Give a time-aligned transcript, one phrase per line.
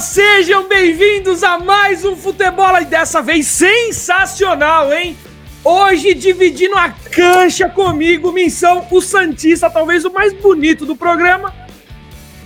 [0.00, 5.16] sejam bem-vindos a mais um Futebol e dessa vez sensacional, hein?
[5.62, 11.54] Hoje dividindo a cancha comigo, missão o Santista, talvez o mais bonito do programa.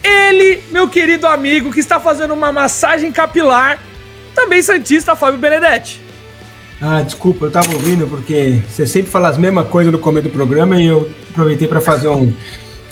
[0.04, 3.78] Ele, meu querido amigo, que está fazendo uma massagem capilar,
[4.34, 6.00] também Santista, Fábio Benedetti.
[6.80, 10.32] Ah, desculpa, eu tava ouvindo porque você sempre fala as mesmas coisas no começo do
[10.32, 12.32] programa e eu aproveitei para fazer um,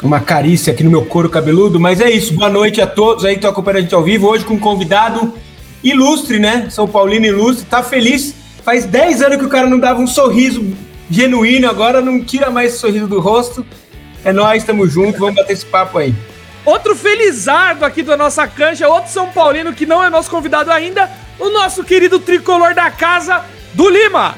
[0.06, 1.80] uma carícia aqui no meu couro cabeludo.
[1.80, 4.28] Mas é isso, boa noite a todos aí que estão acompanhando a gente ao vivo.
[4.28, 5.34] Hoje com um convidado
[5.82, 6.68] ilustre, né?
[6.70, 8.34] São Paulino ilustre, tá feliz.
[8.64, 10.64] Faz 10 anos que o cara não dava um sorriso
[11.10, 13.66] genuíno, agora não tira mais esse sorriso do rosto.
[14.24, 16.14] É nós, estamos juntos, vamos bater esse papo aí.
[16.64, 21.10] Outro felizardo aqui da nossa cancha, outro São Paulino que não é nosso convidado ainda,
[21.38, 24.34] o nosso querido tricolor da casa, do Lima.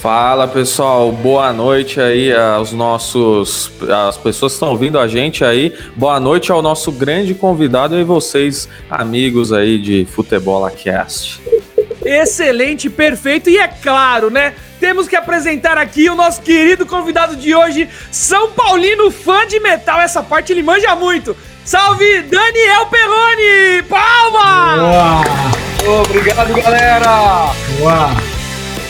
[0.00, 3.72] Fala pessoal, boa noite aí aos nossos,
[4.06, 5.74] as pessoas que estão ouvindo a gente aí.
[5.96, 11.40] Boa noite ao nosso grande convidado e vocês, amigos aí de Futebol Cast.
[12.04, 14.54] Excelente, perfeito e é claro, né?
[14.78, 20.00] Temos que apresentar aqui o nosso querido convidado de hoje, São Paulino, fã de metal.
[20.00, 21.34] Essa parte ele manja muito.
[21.64, 23.82] Salve, Daniel Perrone!
[23.88, 24.76] Palma!
[24.76, 26.02] Uau.
[26.04, 27.50] Obrigado, galera!
[27.80, 28.35] Uau.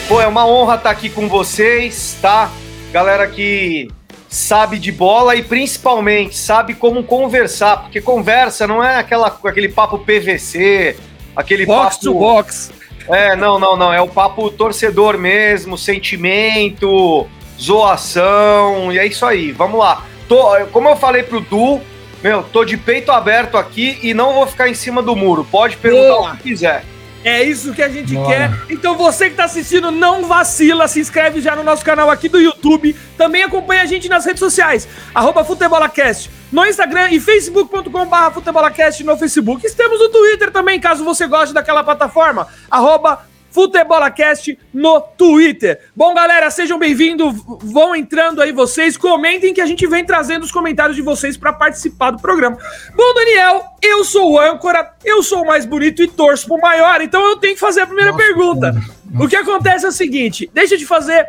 [0.08, 2.48] Pô, é uma honra estar aqui com vocês, tá?
[2.92, 3.88] Galera que
[4.28, 9.98] sabe de bola e principalmente sabe como conversar, porque conversa não é aquela, aquele papo
[9.98, 10.96] PVC,
[11.34, 12.04] aquele box papo...
[12.04, 12.72] to box.
[13.08, 17.26] É, não, não, não, é o papo torcedor mesmo, sentimento,
[17.60, 20.04] zoação, e é isso aí, vamos lá.
[20.28, 21.80] Tô, como eu falei pro Du,
[22.22, 25.76] meu, tô de peito aberto aqui e não vou ficar em cima do muro, pode
[25.76, 26.32] perguntar Boa.
[26.32, 26.84] o que quiser.
[27.26, 28.28] É isso que a gente Bora.
[28.28, 28.72] quer.
[28.72, 32.40] Então você que tá assistindo, não vacila, se inscreve já no nosso canal aqui do
[32.40, 32.94] YouTube.
[33.18, 39.16] Também acompanha a gente nas redes sociais, arroba Futebolacast, no Instagram e facebook.com.br Futebolacast no
[39.16, 39.66] Facebook.
[39.66, 45.80] Estamos no Twitter também, caso você goste daquela plataforma, arroba FutebolaCast no Twitter.
[45.96, 47.34] Bom, galera, sejam bem-vindos.
[47.62, 51.54] Vão entrando aí vocês, comentem que a gente vem trazendo os comentários de vocês para
[51.54, 52.58] participar do programa.
[52.94, 57.00] Bom, Daniel, eu sou o âncora, eu sou o mais bonito e torço pro maior,
[57.00, 58.72] então eu tenho que fazer a primeira Nossa, pergunta.
[58.72, 59.24] Nossa.
[59.24, 61.26] O que acontece é o seguinte: deixa de fazer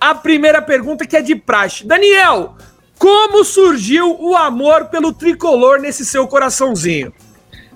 [0.00, 1.86] a primeira pergunta que é de praxe.
[1.86, 2.56] Daniel,
[2.98, 7.12] como surgiu o amor pelo tricolor nesse seu coraçãozinho?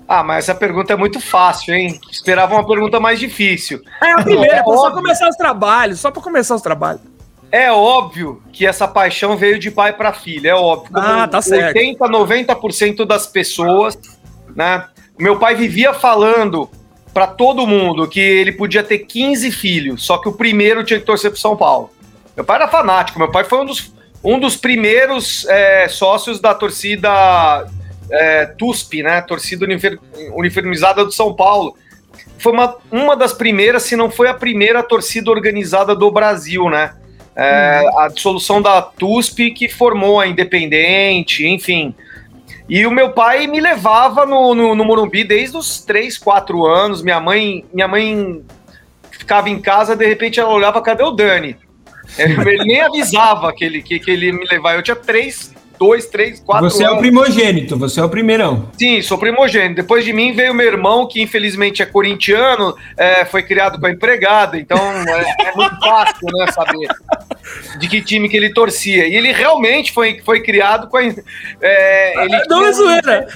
[0.07, 1.99] Ah, mas essa pergunta é muito fácil, hein?
[2.09, 3.81] Esperava uma pergunta mais difícil.
[4.01, 7.01] É a primeira, é só começar os trabalhos, só para começar os trabalhos.
[7.51, 10.91] É óbvio que essa paixão veio de pai para filha, é óbvio.
[10.95, 11.77] ah, tá certo.
[11.77, 13.97] 80, 90% das pessoas,
[14.55, 14.85] né?
[15.19, 16.69] Meu pai vivia falando
[17.13, 21.05] para todo mundo que ele podia ter 15 filhos, só que o primeiro tinha que
[21.05, 21.89] torcer pro São Paulo.
[22.35, 23.91] Meu pai era fanático, meu pai foi um dos,
[24.23, 27.65] um dos primeiros é, sócios da torcida
[28.11, 29.21] é, TUSP, né?
[29.21, 29.65] Torcida
[30.33, 31.75] Uniformizada do São Paulo.
[32.37, 36.93] Foi uma, uma das primeiras, se não foi a primeira torcida organizada do Brasil, né?
[37.35, 37.99] É, uhum.
[37.99, 41.93] A dissolução da TUSP que formou a Independente, enfim.
[42.69, 47.01] E o meu pai me levava no, no, no Morumbi desde os 3, 4 anos.
[47.01, 48.43] Minha mãe, minha mãe
[49.11, 51.55] ficava em casa, de repente ela olhava, cadê o Dani?
[52.17, 54.77] Ele nem avisava que ele, que, que ele me levava.
[54.77, 56.95] Eu tinha 3, dois, três, quatro Você anos.
[56.95, 58.69] é o primogênito, você é o primeirão.
[58.77, 59.75] Sim, sou primogênito.
[59.75, 63.91] Depois de mim veio meu irmão, que infelizmente é corintiano, é, foi criado com a
[63.91, 66.87] empregada, então é, é, muito fácil né, saber
[67.79, 69.07] de que time que ele torcia.
[69.07, 71.03] E ele realmente foi, foi criado com a.
[71.61, 73.27] É, ele, não é zoeira.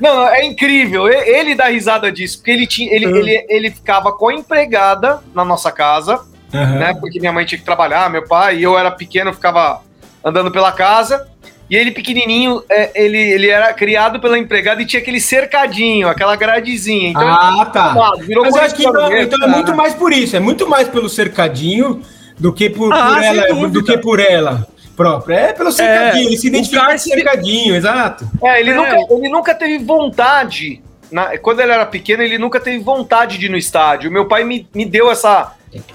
[0.00, 1.06] Não, não, é incrível.
[1.08, 3.16] Ele dá risada disso, porque ele, tinha, ele, uhum.
[3.16, 6.22] ele, ele ficava com a empregada na nossa casa,
[6.52, 6.78] uhum.
[6.78, 6.94] né?
[6.98, 9.82] Porque minha mãe tinha que trabalhar, meu pai, e eu era pequeno, ficava
[10.24, 11.28] andando pela casa.
[11.70, 16.34] E ele pequenininho, é, ele, ele era criado pela empregada e tinha aquele cercadinho, aquela
[16.34, 17.10] gradezinha.
[17.10, 18.12] Então, ah, tá.
[18.18, 20.88] Virou Mas eu acho que então, então é muito mais por isso, é muito mais
[20.88, 22.02] pelo cercadinho
[22.36, 25.34] do que por, ah, por ela, do que por ela própria.
[25.36, 28.28] É pelo cercadinho, é, ele se identifica com cercadinho, exato.
[28.42, 28.74] É, ele, é.
[28.74, 30.82] Nunca, ele nunca teve vontade.
[31.10, 34.10] Na, quando ele era pequeno, ele nunca teve vontade de ir no estádio.
[34.10, 35.54] Meu pai me, me deu essa,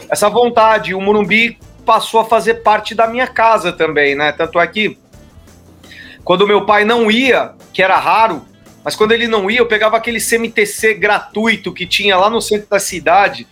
[0.10, 0.94] essa vontade.
[0.94, 4.32] O Morumbi passou a fazer parte da minha casa também, né?
[4.32, 4.98] Tanto é que
[6.26, 8.44] quando meu pai não ia, que era raro,
[8.84, 12.68] mas quando ele não ia, eu pegava aquele CMTC gratuito que tinha lá no centro
[12.68, 13.48] da cidade,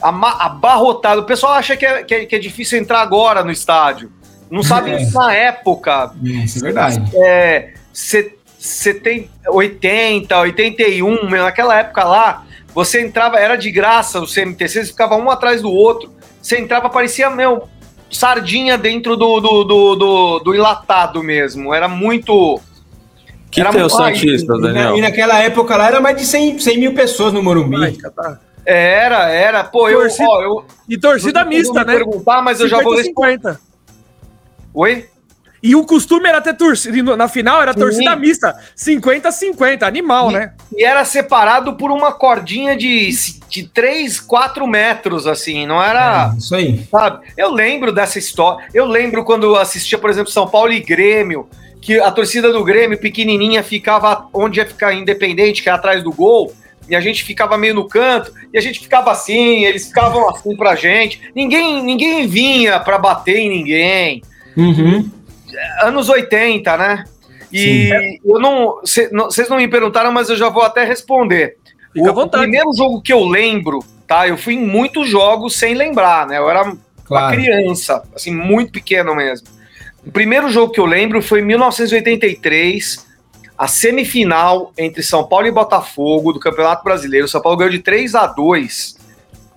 [0.00, 1.22] abarrotado.
[1.22, 4.12] O pessoal acha que é, que é, que é difícil entrar agora no estádio.
[4.50, 5.10] Não sabe é.
[5.10, 6.12] na época.
[6.22, 7.02] É, isso é verdade.
[7.16, 14.90] É, 70, 80, 81, naquela época lá, você entrava, era de graça o CMTC, você
[14.90, 16.12] ficava um atrás do outro.
[16.42, 17.68] Você entrava, parecia, meu,
[18.10, 21.72] sardinha dentro do, do, do, do, do enlatado mesmo.
[21.74, 22.60] Era muito.
[23.50, 24.96] Que Era ah, E, na- Daniel?
[24.96, 27.98] e naquela época lá era mais de 100, 100 mil pessoas no Morumbi.
[28.64, 29.64] Era, era.
[29.64, 31.94] Pô, eu, Torcida- ó, eu E torcida vocês mista, né?
[31.94, 33.38] perguntar, mas eu já vou responder.
[33.38, 33.60] 50.
[34.74, 35.06] Oi?
[35.62, 36.96] E o costume era ter torcida.
[36.96, 37.80] e Na final era Sim.
[37.80, 38.54] torcida mista.
[38.76, 39.82] 50-50.
[39.86, 40.52] Animal, né?
[40.76, 43.10] E era separado por uma cordinha de,
[43.48, 46.32] de 3, 4 metros, assim, não era.
[46.34, 46.86] É, isso aí.
[46.90, 47.26] Sabe?
[47.36, 48.66] Eu lembro dessa história.
[48.74, 51.48] Eu lembro quando eu assistia, por exemplo, São Paulo e Grêmio,
[51.80, 56.12] que a torcida do Grêmio, pequenininha, ficava onde ia ficar independente, que era atrás do
[56.12, 56.52] gol,
[56.88, 60.56] e a gente ficava meio no canto, e a gente ficava assim, eles ficavam assim
[60.56, 61.20] pra gente.
[61.34, 64.22] Ninguém, ninguém vinha pra bater em ninguém.
[64.56, 65.08] Uhum.
[65.82, 67.04] Anos 80, né?
[67.52, 68.80] E eu não.
[68.84, 71.56] cê- não- Vocês não me perguntaram, mas eu já vou até responder.
[71.92, 74.28] Fica o primeiro jogo que eu lembro, tá?
[74.28, 76.38] Eu fui em muitos jogos sem lembrar, né?
[76.38, 77.34] Eu era uma Claro.
[77.36, 79.48] criança, assim, muito pequeno mesmo.
[80.06, 83.06] O primeiro jogo que eu lembro foi em 1983,
[83.56, 87.26] a semifinal entre São Paulo e Botafogo do Campeonato Brasileiro.
[87.28, 88.96] São Paulo ganhou de 3 a 2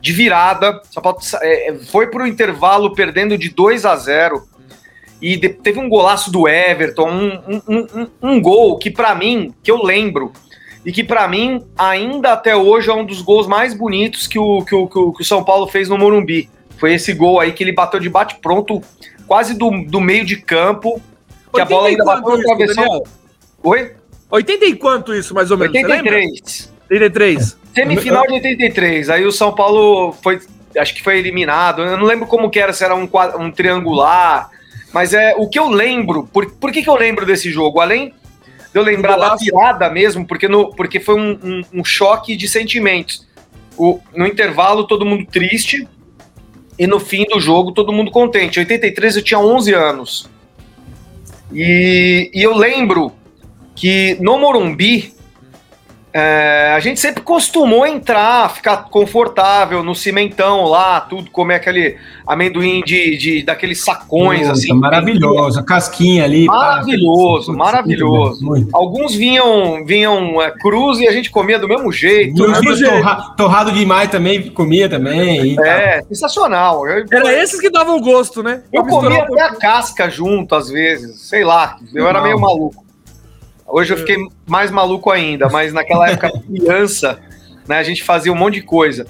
[0.01, 0.81] de virada.
[0.91, 4.43] São Paulo é, foi para o intervalo perdendo de 2 a 0
[5.21, 9.69] e teve um golaço do Everton, um, um- um- um- gol que pra mim, que
[9.69, 10.31] eu lembro,
[10.85, 14.63] e que pra mim ainda até hoje é um dos gols mais bonitos que o,
[14.63, 16.49] que o, que o, que o São Paulo fez no Morumbi.
[16.77, 18.81] Foi esse gol aí que ele bateu de bate pronto,
[19.27, 20.99] quase do, do meio de campo,
[21.53, 23.03] que a bola ainda 80 bateu no travessão.
[23.63, 23.91] Oi?
[24.31, 25.73] 80 e quanto isso, mais ou menos?
[25.73, 26.15] Você lembra?
[26.15, 26.73] 83.
[26.89, 27.57] 83.
[27.75, 29.09] Semifinal de 83.
[29.09, 30.39] Aí o São Paulo foi,
[30.75, 31.83] acho que foi eliminado.
[31.83, 33.07] Eu não lembro como que era, se era um,
[33.39, 34.49] um triangular.
[34.93, 36.27] Mas é o que eu lembro.
[36.33, 37.79] Por, por que, que eu lembro desse jogo?
[37.79, 38.13] Além
[38.73, 43.27] eu lembrar da virada mesmo, porque, no, porque foi um, um- um choque de sentimentos.
[43.77, 45.87] O, no intervalo, todo mundo triste.
[46.79, 48.57] E no fim do jogo, todo mundo contente.
[48.59, 50.29] Em 83 eu tinha 11 anos.
[51.53, 53.11] E, e eu lembro
[53.75, 55.13] que no Morumbi,
[56.13, 61.97] é, a gente sempre costumou entrar, ficar confortável no cimentão lá, tudo, comer aquele
[62.27, 64.73] amendoim de, de daqueles sacões, Puta, assim.
[64.73, 65.59] Maravilhoso.
[65.59, 66.45] A casquinha ali.
[66.45, 68.43] Maravilhoso, maravilhoso.
[68.45, 68.75] Muito, muito.
[68.75, 72.45] Alguns vinham, vinham é, cruz e a gente comia do mesmo jeito.
[72.47, 72.59] Né?
[72.59, 75.53] os dias torra- torrado demais também, comia também.
[75.53, 75.65] e tal.
[75.65, 76.87] É, sensacional.
[76.87, 78.63] Eu, Era esses que davam gosto, né?
[78.71, 81.21] eu misturar comia até a casca junto, às vezes.
[81.21, 82.80] Sei lá, eu era meio maluco.
[83.71, 87.19] Hoje eu fiquei mais maluco ainda, mas naquela época, criança,
[87.67, 89.07] né, a gente fazia um monte de coisa.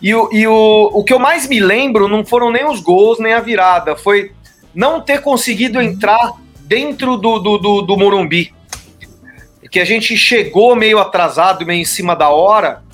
[0.00, 3.18] E, o, e o, o que eu mais me lembro não foram nem os gols,
[3.18, 4.32] nem a virada, foi
[4.74, 8.54] não ter conseguido entrar dentro do, do, do, do Morumbi.
[9.70, 12.84] Que a gente chegou meio atrasado, meio em cima da hora,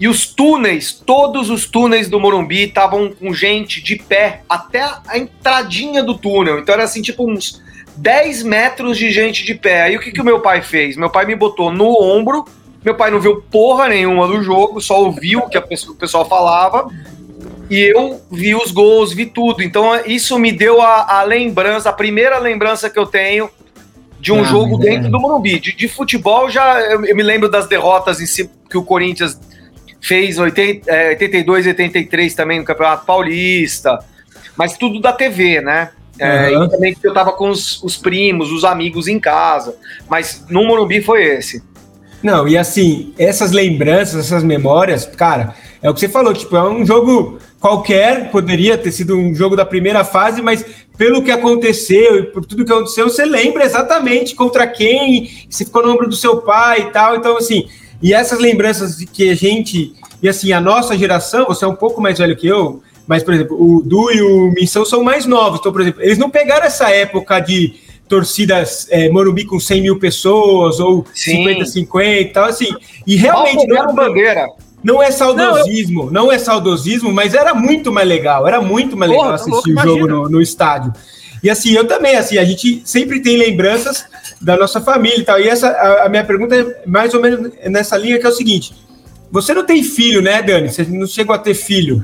[0.00, 5.18] e os túneis, todos os túneis do Morumbi estavam com gente de pé até a
[5.18, 6.58] entradinha do túnel.
[6.58, 7.62] Então era assim, tipo uns
[7.96, 9.82] 10 metros de gente de pé.
[9.82, 10.96] Aí o que, que o meu pai fez?
[10.96, 12.44] Meu pai me botou no ombro,
[12.84, 15.96] meu pai não viu porra nenhuma do jogo, só ouviu o que a pessoa- o
[15.96, 16.88] pessoal falava.
[17.70, 19.62] E eu vi os gols, vi tudo.
[19.62, 23.48] Então isso me deu a, a lembrança, a primeira lembrança que eu tenho
[24.20, 25.58] de um Ah, jogo dentro do Morumbi.
[25.60, 29.38] De, de futebol, já eu, eu me lembro das derrotas em si, que o Corinthians
[30.00, 33.98] fez em 80, é, 82 e 83 também no Campeonato Paulista.
[34.56, 35.90] Mas tudo da TV, né?
[36.18, 36.66] É, Aham.
[36.66, 39.76] E também que eu tava com os, os primos, os amigos em casa.
[40.08, 41.62] Mas no Morumbi foi esse.
[42.22, 46.66] Não, e assim, essas lembranças, essas memórias, cara, é o que você falou, tipo, é
[46.66, 50.64] um jogo qualquer, poderia ter sido um jogo da primeira fase, mas
[50.96, 55.82] pelo que aconteceu e por tudo que aconteceu, você lembra exatamente contra quem, você ficou
[55.82, 57.68] no ombro do seu pai e tal, então assim,
[58.02, 61.76] e essas lembranças de que a gente, e assim, a nossa geração, você é um
[61.76, 65.26] pouco mais velho que eu, mas, por exemplo, o Du e o Missão são mais
[65.26, 67.74] novos, então, por exemplo, eles não pegaram essa época de
[68.08, 71.44] torcidas é, Morumbi com 100 mil pessoas, ou Sim.
[71.44, 72.68] 50, 50 e tal, assim,
[73.06, 74.46] e realmente pegaram não, bandeira.
[74.82, 79.26] não é saudosismo, não, é saudosismo, mas era muito mais legal, era muito mais legal
[79.26, 80.92] Porra, tá assistir louco, o jogo no, no estádio.
[81.42, 84.06] E assim, eu também, assim, a gente sempre tem lembranças
[84.40, 85.38] da nossa família e tal.
[85.38, 88.32] E essa, a, a minha pergunta é mais ou menos nessa linha, que é o
[88.32, 88.74] seguinte:
[89.30, 90.70] você não tem filho, né, Dani?
[90.70, 92.02] Você não chegou a ter filho.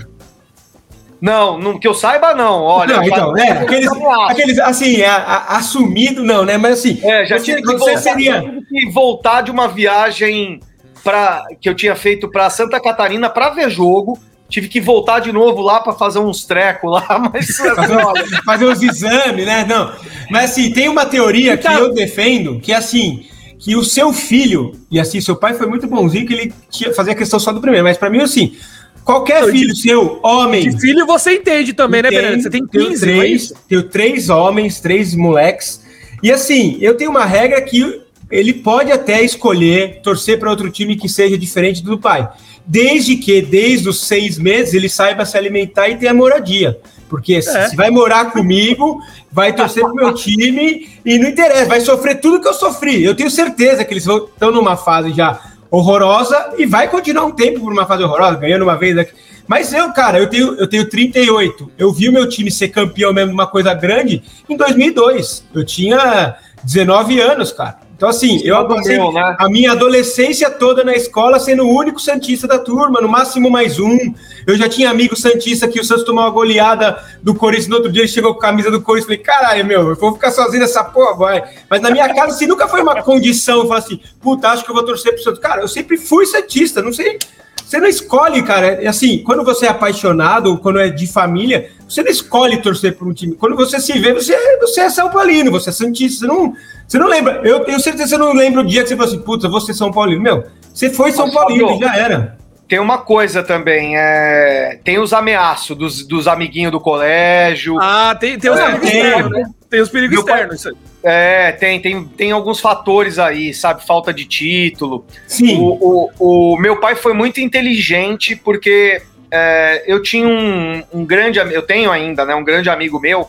[1.21, 2.63] Não, não, que eu saiba, não.
[2.63, 3.89] Olha, não, então, é, aqueles,
[4.29, 6.57] aqueles assim, a- a- assumido, não, né?
[6.57, 8.43] Mas assim, É, já você, tive que, você voltar, seria.
[8.69, 10.61] que voltar de uma viagem
[11.05, 14.19] pra, que eu tinha feito para Santa Catarina para ver jogo.
[14.49, 18.65] Tive que voltar de novo lá para fazer uns trecos lá, mas fazer, olha, fazer
[18.65, 19.65] os exames, né?
[19.69, 19.93] Não.
[20.31, 23.27] Mas assim, tem uma teoria que Então- eu defendo, que é assim,
[23.59, 27.11] que o seu filho, e assim, seu pai foi muito bonzinho que ele tinha fazer
[27.13, 28.57] a questão só do primeiro, mas pra mim assim,
[29.05, 32.43] qualquer Eu filho seu, homem, De filho você entende também, né, Fernando?
[32.43, 33.55] Você tem tenho 15, não é três, isso?
[33.69, 35.81] tenho três homens, três moleques.
[36.23, 40.97] E assim, eu tenho uma regra que ele pode até escolher torcer para outro time
[40.97, 42.29] que seja diferente do pai,
[42.65, 46.79] desde que, desde os seis meses, ele saiba se alimentar e tenha moradia.
[47.09, 47.41] Porque é.
[47.41, 49.01] se vai morar comigo,
[49.33, 53.03] vai torcer pro meu time e não interessa, vai sofrer tudo que eu sofri.
[53.03, 57.61] Eu tenho certeza que eles estão numa fase já horrorosa e vai continuar um tempo
[57.61, 59.13] por uma fase horrorosa, ganhando uma vez aqui.
[59.47, 61.73] Mas eu, cara, eu tenho, eu tenho 38.
[61.77, 65.45] Eu vi o meu time ser campeão mesmo uma coisa grande em 2002.
[65.53, 67.79] Eu tinha 19 anos, cara.
[68.01, 69.37] Então, assim, eu passei né?
[69.39, 73.79] a minha adolescência toda na escola sendo o único Santista da turma, no máximo mais
[73.79, 73.99] um.
[74.47, 77.93] Eu já tinha amigo Santista que o Santos tomou uma goleada do Corinthians no outro
[77.93, 79.05] dia, ele chegou com a camisa do Corinthians.
[79.05, 81.45] Falei, caralho, meu, eu vou ficar sozinho nessa porra, vai.
[81.69, 84.75] Mas na minha casa, assim, nunca foi uma condição, falar assim, puta, acho que eu
[84.75, 85.39] vou torcer pro Santos.
[85.39, 87.19] Cara, eu sempre fui Santista, não sei.
[87.65, 88.83] Você não escolhe, cara.
[88.83, 93.07] É assim, quando você é apaixonado, quando é de família, você não escolhe torcer por
[93.07, 93.35] um time.
[93.35, 96.21] Quando você se vê, você, você é São Paulino, você é Santista.
[96.21, 96.55] Você não,
[96.87, 97.41] você não lembra?
[97.45, 99.73] Eu tenho certeza que você não lembra o dia que você falou assim, puta, você
[99.73, 100.23] é São Paulino.
[100.23, 102.39] Meu, você foi São Mas, Paulino, Fabio, já era.
[102.69, 104.79] Tem uma coisa também, é...
[104.85, 107.77] tem os ameaços dos, dos amiguinhos do colégio.
[107.81, 109.51] Ah, tem, tem os é, amigos tem, externos, né?
[109.69, 110.69] Tem os perigos externos.
[111.03, 113.85] É, tem, tem, tem alguns fatores aí, sabe?
[113.87, 115.05] Falta de título.
[115.27, 115.59] Sim.
[115.59, 121.39] O, o, o meu pai foi muito inteligente porque é, eu tinha um, um grande,
[121.39, 122.35] eu tenho ainda, né?
[122.35, 123.29] Um grande amigo meu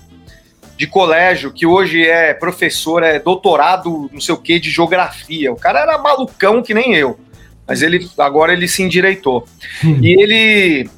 [0.75, 5.53] de colégio, que hoje é professor, é doutorado, não sei o que, de geografia.
[5.53, 7.19] O cara era malucão que nem eu.
[7.67, 9.47] Mas ele agora ele se endireitou.
[9.83, 9.99] Hum.
[10.01, 10.89] E ele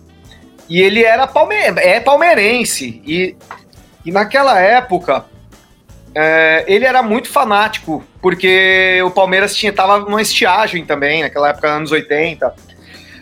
[0.70, 3.01] e ele era palme é palmeirense.
[3.06, 3.36] E,
[4.06, 5.25] e naquela época
[6.15, 11.67] é, ele era muito fanático, porque o Palmeiras tinha tava numa estiagem também, naquela época,
[11.67, 12.53] anos 80.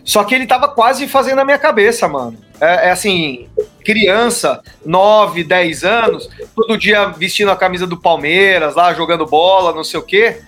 [0.04, 2.38] Só que ele tava quase fazendo a minha cabeça, mano.
[2.60, 3.48] É, é, assim,
[3.84, 9.84] criança, 9, 10 anos, todo dia vestindo a camisa do Palmeiras, lá jogando bola, não
[9.84, 10.42] sei o quê.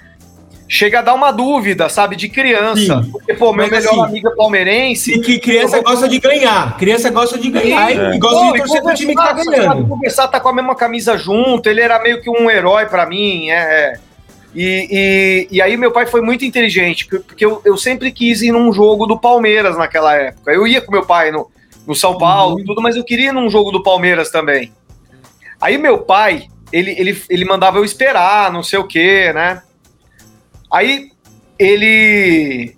[0.73, 3.03] Chega a dar uma dúvida, sabe, de criança.
[3.03, 3.11] Sim.
[3.11, 5.13] Porque, pô, meu melhor assim, amigo é palmeirense.
[5.13, 5.83] E que criança vou...
[5.83, 6.75] gosta de ganhar.
[6.79, 8.15] Criança gosta de ganhar é.
[8.15, 9.87] e gosta pô, de torcer pro time que tá ganhando.
[9.87, 13.05] Começar a tá com a mesma camisa junto, ele era meio que um herói para
[13.05, 13.53] mim, é.
[13.53, 13.99] é.
[14.55, 18.51] E, e, e, aí meu pai foi muito inteligente, porque eu, eu sempre quis ir
[18.51, 20.51] num jogo do Palmeiras naquela época.
[20.51, 21.51] Eu ia com meu pai no,
[21.85, 22.65] no São Paulo, uhum.
[22.65, 24.73] tudo, mas eu queria ir num jogo do Palmeiras também.
[25.61, 29.61] Aí meu pai, ele, ele, ele mandava eu esperar, não sei o quê, né?
[30.73, 31.11] Aí
[31.59, 32.75] ele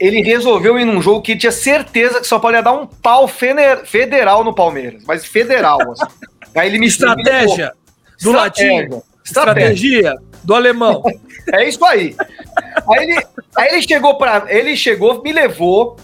[0.00, 4.42] ele resolveu ir num jogo que tinha certeza que só podia dar um pau federal
[4.42, 5.78] no Palmeiras, mas federal.
[5.92, 6.04] Assim.
[6.56, 7.72] Aí ele me estratégia
[8.20, 8.88] do latim,
[9.24, 11.02] estratégia do alemão.
[11.52, 12.16] é isso aí.
[12.88, 13.26] Aí ele,
[13.56, 15.98] aí ele chegou para ele chegou, me levou.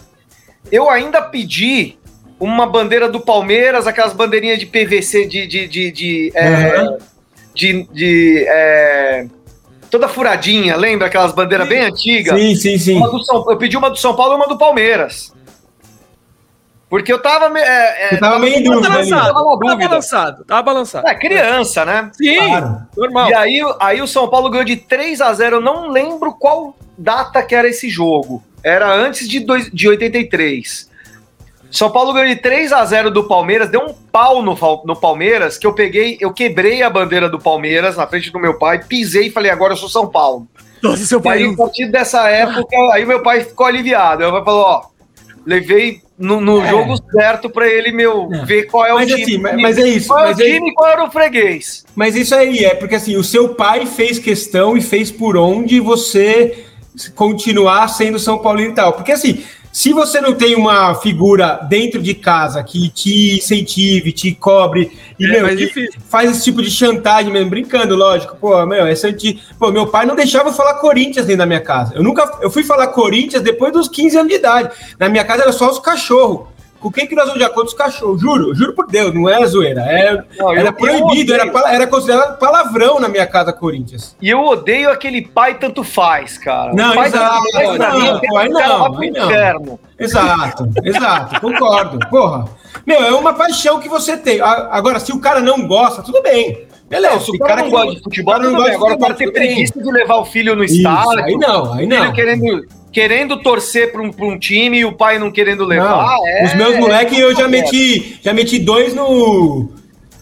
[0.71, 1.97] Eu ainda pedi
[2.39, 5.47] uma bandeira do Palmeiras, aquelas bandeirinhas de PVC de.
[5.47, 6.99] de, de, de, é,
[7.55, 9.27] de, de é,
[9.93, 12.41] toda furadinha, lembra aquelas bandeiras bem antigas?
[12.41, 13.25] Sim, sim, sim.
[13.25, 15.35] São, eu pedi uma do São Paulo e uma do Palmeiras.
[16.89, 17.59] Porque eu tava.
[17.59, 18.89] É, é, tava meio em dúvida.
[18.89, 21.07] Tava, tava balançado, tava balançado.
[21.07, 22.11] É, criança, né?
[22.15, 22.83] Sim, claro.
[22.97, 23.29] normal.
[23.29, 26.75] E aí, aí o São Paulo ganhou de 3 a 0 Eu não lembro qual
[26.97, 28.43] data que era esse jogo.
[28.65, 30.91] Era antes de, dois, de 83.
[31.73, 35.57] São Paulo ganhou de 3 a 0 do Palmeiras, deu um pau no, no Palmeiras,
[35.57, 39.29] que eu peguei, eu quebrei a bandeira do Palmeiras na frente do meu pai, pisei
[39.29, 40.47] e falei, agora eu sou São Paulo.
[40.83, 41.39] Nossa, seu pai.
[41.39, 44.21] Aí, a partir dessa época, aí meu pai ficou aliviado.
[44.21, 44.83] Meu pai falou, ó,
[45.47, 46.69] levei no, no é.
[46.69, 48.45] jogo certo para ele, meu, é.
[48.45, 49.23] ver qual é o mas, time.
[49.23, 50.09] Assim, mas, mas é isso.
[50.09, 51.87] Qual é o time e qual era o freguês.
[51.95, 55.81] Mas isso aí é, porque assim, o seu pai fez questão e fez por onde
[55.81, 56.67] você
[57.15, 58.93] continuar sendo São Paulino e tal.
[58.93, 64.35] Porque assim, se você não tem uma figura dentro de casa que te incentive, te
[64.35, 65.47] cobre e é meu,
[66.11, 68.37] faz esse tipo de chantagem mesmo, brincando, lógico.
[68.37, 69.43] Pô, meu, é santi...
[69.59, 71.95] Pô, meu pai não deixava eu falar Corinthians dentro da minha casa.
[71.95, 74.71] Eu nunca eu fui falar Corinthians depois dos 15 anos de idade.
[74.99, 76.52] Na minha casa era só os cachorros.
[76.83, 78.21] Com quem que nós vamos de acordo com os cachorros?
[78.21, 79.83] Juro, juro por Deus, não era zoeira.
[79.83, 84.17] Era, não, era eu, proibido, eu era, era considerado palavrão na minha casa Corinthians.
[84.21, 86.75] E eu odeio aquele pai tanto faz, cara.
[86.75, 87.45] Não, pai exato.
[87.55, 89.79] Não, não, não, aí não, aí não.
[89.97, 92.01] Exato, exato, concordo.
[92.11, 92.47] Porra.
[92.85, 94.41] Meu, é uma paixão que você tem.
[94.41, 96.67] Agora, se o cara não gosta, tudo bem.
[96.89, 99.33] Beleza, se o cara, cara não gosta de futebol, não gosta Agora, o cara tem
[99.33, 101.25] preguiça de levar o filho no estádio.
[101.25, 102.13] Aí não, aí não.
[102.13, 106.07] querendo querendo torcer para um, um, time e o pai não querendo levar.
[106.07, 109.71] Não, é, os meus moleques eu já meti, já meti dois no.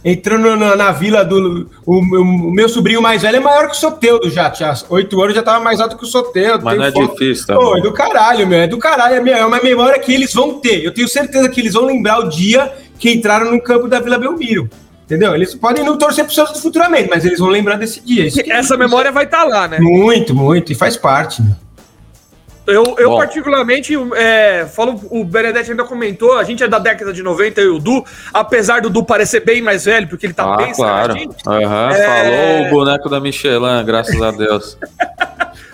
[0.03, 1.69] Entrando na, na vila do.
[1.85, 4.49] O, o, meu sobrinho mais velho é maior que o Soteudo já.
[4.49, 6.65] Tinha oito anos já tava mais alto que o Soteudo.
[6.65, 7.13] Mas não é foto.
[7.13, 7.55] difícil, tá?
[7.55, 8.61] Pô, é do caralho, meu.
[8.61, 9.17] É do caralho.
[9.17, 10.83] É, minha, é uma memória que eles vão ter.
[10.83, 14.17] Eu tenho certeza que eles vão lembrar o dia que entraram no campo da Vila
[14.17, 14.71] Belmiro.
[15.05, 15.35] Entendeu?
[15.35, 18.27] Eles podem não torcer pro Santos futuramente, mas eles vão lembrar desse dia.
[18.27, 19.81] Isso que- Essa memória vai estar lá, né?
[19.81, 21.43] Muito, muito, e faz parte.
[21.43, 21.57] né?
[22.67, 23.17] Eu, eu Bom.
[23.17, 27.75] particularmente, é, falo, o Benedetti ainda comentou, a gente é da década de 90, eu
[27.75, 30.73] e o Du, apesar do Du parecer bem mais velho, porque ele tá Ah, bem
[30.73, 31.15] claro.
[31.47, 32.07] Aham, É.
[32.07, 34.77] Falou o boneco da Michelin, graças a Deus.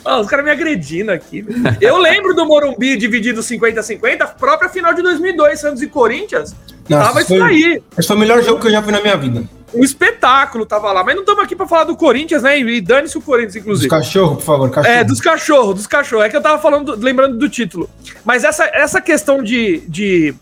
[0.09, 1.45] Ah, os caras me agredindo aqui.
[1.81, 6.55] Eu lembro do Morumbi dividido 50-50, a própria final de 2002, Santos e Corinthians.
[6.89, 7.83] Nossa, tava foi- isso aí.
[7.99, 9.43] Esse foi o melhor jogo que eu já vi na minha vida.
[9.77, 11.05] Um espetáculo tava lá.
[11.05, 12.59] Mas não estamos aqui pra falar do Corinthians, né?
[12.59, 13.89] E dane-se o Corinthians, Dos inclusive.
[13.91, 14.95] cachorros, por favor, cachorro.
[14.95, 16.27] É, dos cachorros, dos cachorros.
[16.27, 17.89] É que eu tava falando, lembrando do título.
[18.25, 20.35] Mas essa, essa questão de, de,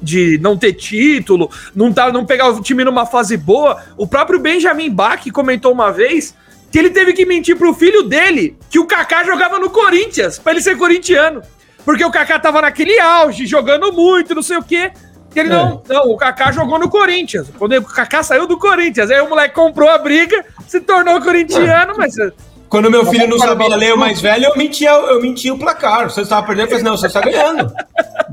[0.00, 4.38] de não ter título, não, tá, não pegar o time numa fase boa, o próprio
[4.38, 6.34] Benjamin Bach comentou uma vez
[6.70, 10.52] que ele teve que mentir pro filho dele que o Kaká jogava no Corinthians, pra
[10.52, 11.42] ele ser corintiano.
[11.84, 14.92] Porque o Kaká tava naquele auge, jogando muito, não sei o quê.
[15.34, 15.52] Ele É.
[15.52, 17.48] não, não, o Kaká jogou no Corinthians.
[17.58, 21.94] Quando o Kaká saiu do Corinthians, aí o moleque comprou a briga, se tornou corintiano,
[21.96, 22.14] mas
[22.68, 26.10] Quando meu filho não sabia ler o mais velho, eu mentia, eu mentia o placar.
[26.10, 27.72] Você estava perdendo, eu falei assim, não, você está ganhando.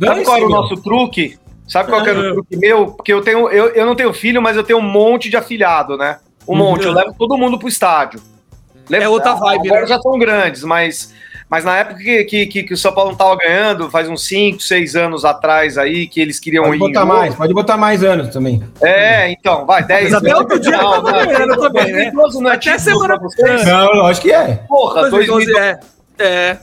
[0.06, 1.38] Sabe qual era o nosso truque?
[1.68, 2.88] Sabe qual era o truque meu?
[2.88, 5.98] Porque eu tenho, eu, eu não tenho filho, mas eu tenho um monte de afilhado,
[5.98, 6.18] né?
[6.48, 6.86] Um monte.
[6.86, 8.20] Eu levo todo mundo pro estádio.
[8.90, 9.88] Levo- É outra vibe, Agora né?
[9.88, 11.14] já são grandes, mas,
[11.50, 14.26] mas na época que, que, que, que o São Paulo não tava ganhando, faz uns
[14.28, 16.80] 5, 6 anos atrás aí, que eles queriam Pode ir.
[16.80, 17.08] botar em jogo.
[17.18, 18.64] mais, pode botar mais anos também.
[18.82, 22.12] É, então, vai, 10 Mas até outro dia Não, tava não, ganhando também, né?
[22.12, 23.66] 2012 não é Até semana- pra vocês?
[23.66, 24.64] Não, lógico que é.
[24.68, 25.60] Porra, 2012 2012.
[25.60, 26.00] é.
[26.22, 26.58] É.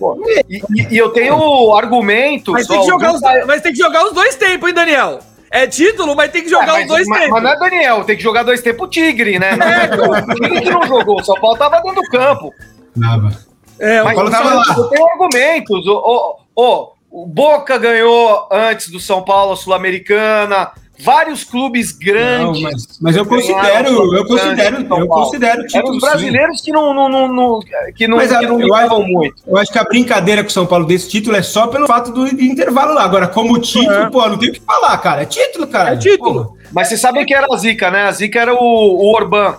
[0.48, 2.52] E, e- e eu tenho argumentos.
[2.52, 5.18] Mas tem, que jogar os, Duca- mas tem que jogar os dois tempos, hein, Daniel?
[5.50, 7.32] É título, mas tem que jogar É, os dois mas, tempos.
[7.34, 9.50] mas não é Daniel, tem que jogar dois tempos o Tigre, né?
[9.52, 12.52] É, o Tigre que não jogou, o São Paulo tava dentro do campo.
[13.00, 13.45] Tava.
[13.78, 14.64] É, Mas tava eu, lá.
[14.76, 15.86] eu tenho argumentos.
[15.86, 20.70] O, o, o, Boca ganhou antes do São Paulo a Sul-Americana.
[20.98, 22.62] Vários clubes Não, grandes.
[22.62, 26.08] mas, mas eu considero, eu considero, eu considero Eram título os sim.
[26.08, 27.60] brasileiros que não, não, não, não-
[27.94, 29.42] que não, Mas, que não eu acho- muito.
[29.46, 32.10] Eu acho que a brincadeira com o São Paulo desse título é só pelo fato
[32.12, 33.02] do intervalo lá.
[33.04, 34.08] Agora, como título, É.
[34.10, 35.20] pô, não tem o que falar, cara.
[35.20, 35.92] É título, cara.
[35.92, 36.56] É título.
[36.72, 38.04] Mas vocês sabem que era a Zica, né?
[38.04, 39.54] A Zica era o, o Orban.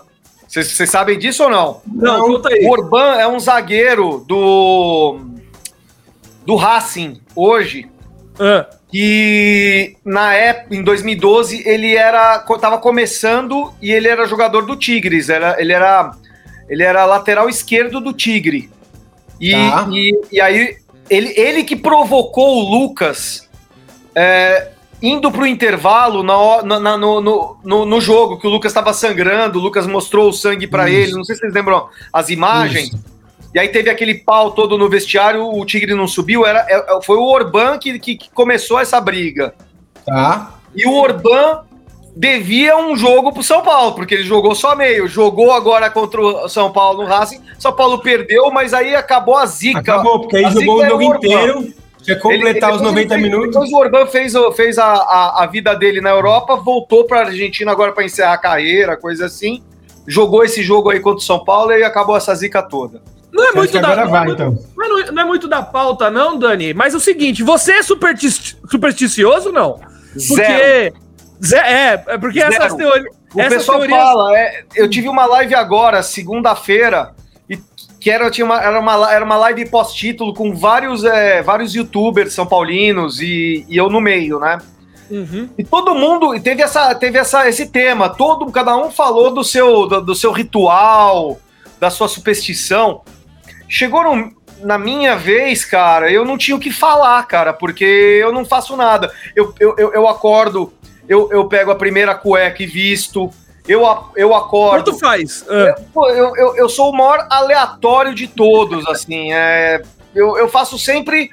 [0.48, 1.82] Vocês sabem disso ou não?
[1.86, 2.66] Não, conta aí.
[2.66, 5.20] O Orban é um zagueiro do
[6.46, 7.90] do Racing hoje
[8.40, 14.78] Ah, que na época em 2012 ele era tava começando e ele era jogador do
[14.78, 16.12] Tigres, era, ele era
[16.70, 18.70] ele era lateral esquerdo do Tigre.
[19.40, 19.88] E, Tá.
[19.92, 20.78] e, e aí
[21.10, 23.48] ele, ele que provocou o Lucas
[24.16, 24.70] é,
[25.02, 28.94] indo pro intervalo na, na- na- no, no, no, no jogo, que o Lucas estava
[28.94, 32.88] sangrando, o Lucas mostrou o sangue para ele, não sei se vocês lembram as imagens.
[32.88, 33.18] Isso.
[33.54, 37.18] E aí teve aquele pau todo no vestiário, o Tigre não subiu, era, é- foi
[37.18, 39.54] o Orban que, que, que começou essa briga.
[40.06, 40.54] Tá.
[40.76, 41.62] E o Orban
[42.16, 46.50] devia um jogo pro São Paulo, porque ele jogou só meio, jogou agora contra o
[46.50, 49.80] São Paulo no Racing, São Paulo perdeu, mas aí acabou a zica.
[49.80, 51.74] Acabou, porque aí jogou o é jogo inteiro.
[52.08, 53.52] Tinha que completar Ele- os depois 90 ele fez- minutos.
[53.52, 57.26] Depois o Orban fez, fez a, a, a vida dele na Europa, voltou para a
[57.26, 59.62] Argentina agora para encerrar a carreira, coisa assim.
[60.08, 63.02] Jogou esse jogo aí contra o São Paulo e acabou essa zica toda.
[63.32, 64.58] Não é muito da agora não, vai, é- então.
[64.76, 66.74] mas não, não é muito da pauta, não, Dani.
[66.74, 69.78] Mas é o seguinte, você é supersti- supersticioso, não?
[70.18, 70.28] Zero.
[70.30, 70.94] Porque.
[71.46, 72.54] Zé, é, é porque Zero.
[72.54, 74.00] essas, teori O essas pessoal teorias.
[74.00, 77.12] fala, é, eu tive uma live agora, segunda-feira,
[78.08, 82.32] que era, tinha uma, era, uma, era uma live pós-título com vários, é, vários youtubers
[82.32, 84.60] são paulinos e, e eu no meio, né?
[85.12, 85.50] Uhum.
[85.58, 89.44] E todo mundo e teve, essa, teve essa, esse tema, todo, cada um falou do
[89.44, 91.38] seu, do, do seu ritual,
[91.82, 93.02] da sua superstição.
[93.68, 98.32] Chegou no- na minha vez, cara, eu não tinha o que falar, cara, porque eu
[98.32, 99.12] não faço nada.
[99.36, 100.72] Eu, eu, eu, eu acordo,
[101.10, 103.30] eu, eu pego a primeira cueca e visto,
[103.68, 103.84] eu,
[104.16, 104.84] eu acordo.
[104.84, 105.46] Quanto faz?
[105.50, 109.34] Ah, Pô, eu, eu, eu sou o maior aleatório de todos, assim.
[109.34, 109.82] É,
[110.16, 111.30] eu, eu faço sempre.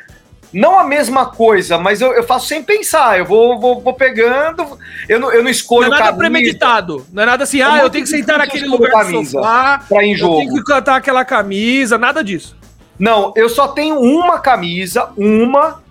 [0.53, 3.19] Não a mesma coisa, mas eu, eu faço sem pensar.
[3.19, 4.79] Eu vou, vou, vou pegando.
[5.09, 7.07] Eu não, eu não não escolho é nada camisa premeditado.
[7.13, 9.83] Não é nada assim, ah, eu tenho que sentar naquele lugar camisa sofá.
[9.89, 10.37] pra ir em Eu jogo.
[10.39, 12.57] tenho que cantar aquela camisa, nada disso.
[12.97, 15.83] Não, eu só tenho uma camisa, uma,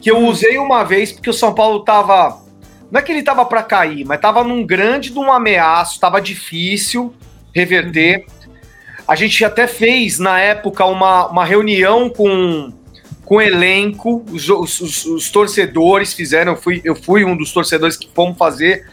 [0.00, 2.42] que eu usei uma vez porque o São Paulo tava.
[2.92, 6.20] Não é que ele tava pra cair, mas tava num grande de um ameaço, tava
[6.20, 7.14] difícil
[7.54, 8.26] reverter.
[9.08, 12.70] A gente até fez, na época, uma, uma reunião com,
[13.24, 17.50] com o elenco, os, os- os- os torcedores fizeram, eu fui, eu fui um dos
[17.50, 18.86] torcedores que fomos fazer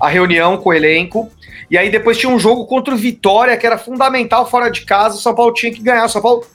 [0.00, 1.28] a reunião com o elenco.
[1.68, 5.16] E aí depois tinha um jogo contra o Vitória, que era fundamental fora de casa,
[5.16, 6.04] o São Paulo tinha que ganhar.
[6.04, 6.46] O São Paulo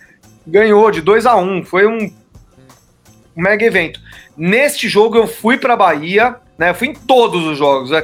[0.46, 1.98] ganhou de 2 a 1 um, foi um,
[3.36, 4.00] um mega evento.
[4.38, 6.70] Neste jogo eu fui para Bahia, né?
[6.72, 7.92] Eu fui em todos os jogos.
[7.92, 8.04] né,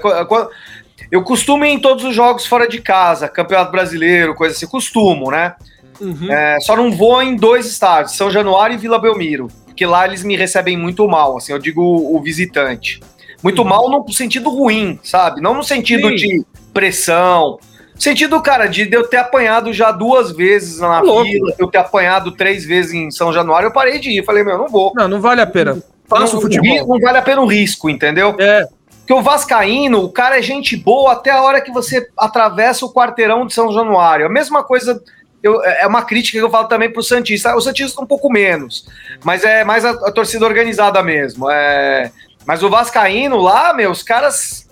[1.11, 5.29] eu costumo ir em todos os jogos fora de casa, Campeonato Brasileiro, coisa assim, costumo,
[5.31, 5.55] né?
[6.01, 6.31] Uhum.
[6.31, 10.23] É, só não vou em dois estádios, São Januário e Vila Belmiro, porque lá eles
[10.23, 12.99] me recebem muito mal, assim, eu digo o, o visitante.
[13.43, 13.67] Muito Uhum.
[13.67, 15.41] mal no sentido ruim, sabe?
[15.41, 16.15] Não no sentido Sim.
[16.15, 17.59] de pressão.
[17.95, 21.25] Sentido, cara, de eu ter apanhado já duas vezes na Louco.
[21.25, 24.25] fila, eu ter apanhado três vezes em São Januário, eu parei de ir.
[24.25, 24.91] Falei, meu, não vou.
[24.95, 25.77] Não, não vale a pena.
[26.07, 26.87] Faça o não, futebol.
[26.87, 28.35] Não vale a pena o risco, entendeu?
[28.39, 28.65] É,
[28.99, 32.93] Porque o Vascaíno, o cara é gente boa até a hora que você atravessa o
[32.93, 34.25] quarteirão de São Januário.
[34.25, 35.01] A mesma coisa,
[35.41, 37.55] eu- é uma crítica que eu falo também pro Santista.
[37.55, 38.85] O Santista um pouco menos,
[39.23, 41.49] mas é mais a, a torcida organizada mesmo.
[41.51, 42.11] É,
[42.45, 44.69] mas o Vascaíno lá, meu, os caras.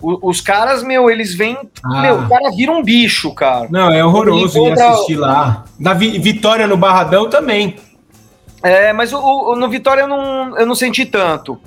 [0.00, 1.56] o- Os caras, meu, eles vêm.
[1.84, 2.02] Ah.
[2.02, 3.66] Meu, o cara vira um bicho, cara.
[3.70, 5.64] Não, é horroroso ir assistir lá.
[5.78, 7.76] Na Vi- Vitória no Barradão também.
[8.62, 11.58] É, mas o, o- no Vitória eu não, eu não senti tanto.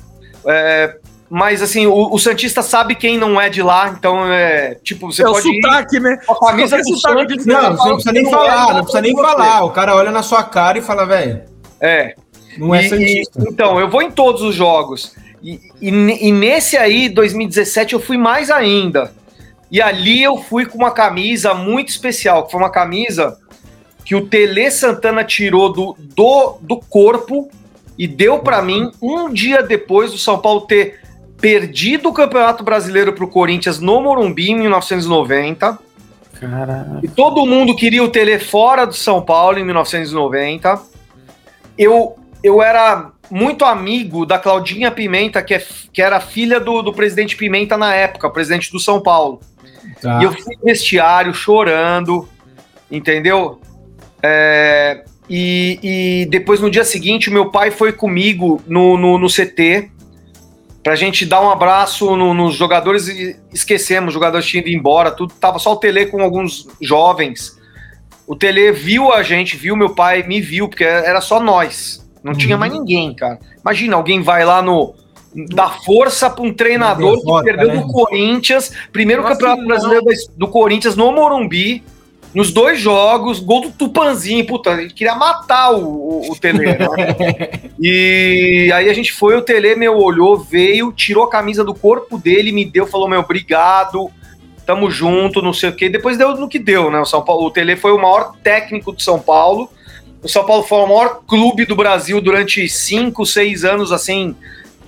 [0.46, 0.98] É,
[1.30, 4.76] mas assim, o, o Santista sabe quem não é de lá, então é.
[4.84, 6.18] Tipo, você é o pode ir sotaque, né?
[6.26, 7.46] com a camisa do sotaque Santos.
[7.46, 9.22] de- Não, você não precisa nem Não é falar, nada não precisa nem você.
[9.22, 9.64] falar.
[9.64, 11.42] O cara olha na sua cara e fala, velho,
[11.80, 12.16] É.
[12.58, 13.40] não é E- Santista.
[13.40, 15.14] e- então, eu vou em todos os jogos.
[15.42, 19.14] E, e, e nesse aí, 2017, eu fui mais ainda.
[19.72, 23.38] E ali eu fui com uma camisa muito especial, que foi uma camisa
[24.10, 27.48] que o Tele Santana tirou do, do, do corpo
[27.96, 31.00] e deu pra mim um dia depois do São Paulo ter
[31.40, 35.78] perdido o Campeonato Brasileiro pro Corinthians no Morumbi em 1990.
[36.40, 37.02] Caralho.
[37.04, 40.82] E todo mundo queria o Tele fora do São Paulo em 1990.
[41.78, 46.94] Eu, eu era muito amigo da Claudinha Pimenta, que, é, que era filha do, do
[46.94, 49.40] presidente Pimenta na época, presidente do São Paulo.
[50.02, 50.20] Tá.
[50.20, 52.28] E eu fui no vestiário chorando,
[52.90, 53.62] entendeu?
[54.22, 55.80] É, e,
[56.24, 59.90] e depois, no dia seguinte, o meu pai foi comigo no, no, no CT
[60.84, 65.12] pra gente dar um abraço no- nos jogadores e esquecemos, os jogadores tinham ido embora,
[65.12, 65.34] tudo.
[65.36, 67.58] Tava só o Tele com alguns jovens.
[68.26, 72.08] O Tele viu a gente, viu meu pai, me viu, porque era só nós.
[72.24, 72.60] Não tinha Uhum.
[72.60, 73.40] mais ninguém, cara.
[73.62, 74.94] Imagina, alguém vai lá no.
[75.54, 77.76] Dá força pra um treinador que perdeu né?
[77.82, 80.06] do Corinthians, primeiro Nossa, campeonato brasileiro
[80.36, 81.84] do Corinthians no Morumbi,
[82.34, 86.78] nos dois jogos, gol do Tupanzinho, puta, ele queria matar o, o, o Tele, né?
[87.82, 92.18] E aí a gente foi, o Tele, meu, olhou, veio, tirou a camisa do corpo
[92.18, 94.12] dele, me deu, falou, meu, obrigado,
[94.66, 95.90] tamo junto, não sei o quê.
[95.90, 97.00] Depois deu no que deu, né?
[97.00, 99.70] O São Paulo, o Tele foi o maior técnico de São Paulo.
[100.22, 104.36] O São Paulo foi o maior clube do Brasil durante cinco, seis anos, assim,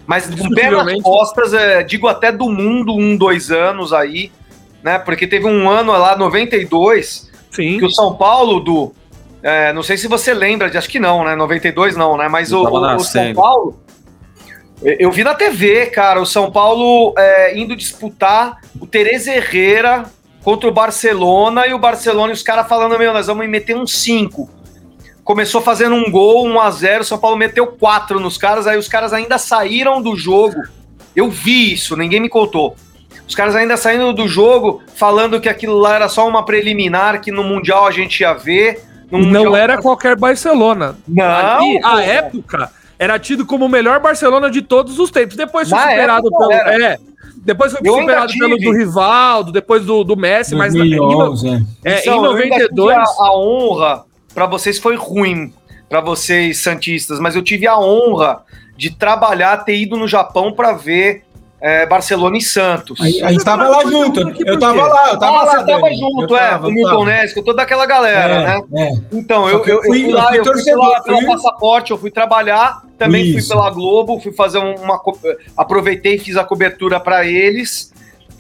[0.06, 1.02] mas com pé nas Indiscutivelmente.
[1.02, 4.32] costas, é, digo até do mundo, um, dois anos aí,
[4.84, 5.00] né?
[5.00, 7.78] Porque teve um ano lá, 92, Sim.
[7.78, 8.92] que o São Paulo, do.
[9.44, 11.36] é, não sei se você lembra, de- acho que não, né?
[11.36, 12.28] 92 não, né?
[12.28, 13.34] Mas Eu o, o- o São.
[13.34, 13.80] Paulo.
[14.82, 20.06] eu- Eu vi na TV, cara, o São Paulo é, indo disputar o Tereza Herrera
[20.44, 23.86] contra o Barcelona e o Barcelona e os caras falando, meu, nós vamos meter um
[23.86, 24.50] 5.
[25.24, 28.78] Começou fazendo um gol, 1 a 0 o São Paulo meteu 4 nos caras, aí
[28.78, 30.64] os caras ainda saíram do jogo.
[31.16, 32.76] Eu vi isso, ninguém me contou.
[33.32, 37.32] Os caras ainda saindo do jogo, falando que aquilo lá era só uma preliminar, que
[37.32, 38.84] no Mundial a gente ia ver.
[39.10, 40.98] No Não Mundial- era qualquer Barcelona.
[41.08, 45.38] Não, Ali, a época era tido como o melhor Barcelona de todos os tempos.
[45.38, 46.52] Depois foi Na superado pelo.
[46.52, 46.98] É.
[47.38, 51.48] Depois foi Eu superado pelo do Rivaldo, depois do, do Messi, mas na- em, 2011,
[51.86, 51.90] é.
[51.94, 52.98] é, Então, em eu ainda tive 92.
[52.98, 54.04] A, a honra,
[54.36, 55.54] pra vocês foi ruim,
[55.88, 58.42] pra vocês santistas, mas eu tive a honra
[58.76, 61.24] de trabalhar, ter ido no Japão pra ver
[61.62, 63.00] é, Barcelona e Santos.
[63.00, 64.20] A, a gente tava lá junto.
[64.46, 65.52] Eu tava lá, eu tava ah, lá.
[65.60, 67.06] você tava junto, Eu é, tava, o Milton.
[67.06, 68.62] Nesco, toda aquela galera, né?
[68.74, 68.92] É, é.
[69.12, 71.28] Então, eu, eu, eu fui- eu fui eu lá, fui eu fui torcedor, pela fui-
[71.28, 73.48] passaporte, eu fui trabalhar, também Isso.
[73.48, 75.00] fui pela Globo, fui fazer um, uma.
[75.56, 77.92] Aproveitei e fiz a cobertura pra eles.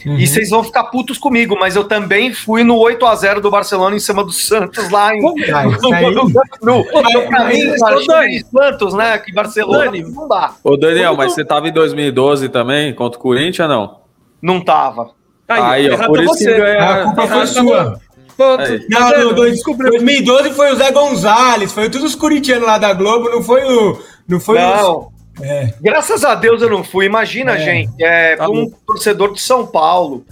[0.06, 0.18] Uhum.
[0.18, 4.00] E vocês vão ficar putos comigo, mas eu também fui no 8x0 do Barcelona em
[4.00, 5.22] cima do Santos lá em.
[5.54, 6.24] Ah, isso aí- no,
[6.62, 9.18] no, Mas- pra mim, Santos, né?
[9.20, 10.02] Que Barcelona Dani.
[10.04, 10.54] não dá.
[10.64, 14.00] Ô, Daniel, mas você tava em 2012 também, contra o Corinthians, não?
[14.42, 15.12] Não tava.
[15.48, 16.54] Aí, ó, errado por é isso que você.
[16.58, 18.00] ganha- A culpa foi sua.
[18.38, 18.62] Pronto.
[18.64, 18.80] Aí.
[18.90, 19.92] Tá Não, no dois- Descobriu.
[19.92, 24.00] 2012 foi o Zé Gonzalez, foi todos os corintianos lá da Globo, não foi o.
[24.28, 24.92] Não foi não.
[24.94, 25.12] o.
[25.44, 25.74] É.
[25.82, 27.06] Graças a Deus eu não fui.
[27.06, 27.60] Imagina, É.
[27.60, 30.26] gente, é, Tá um torcedor de São Paulo.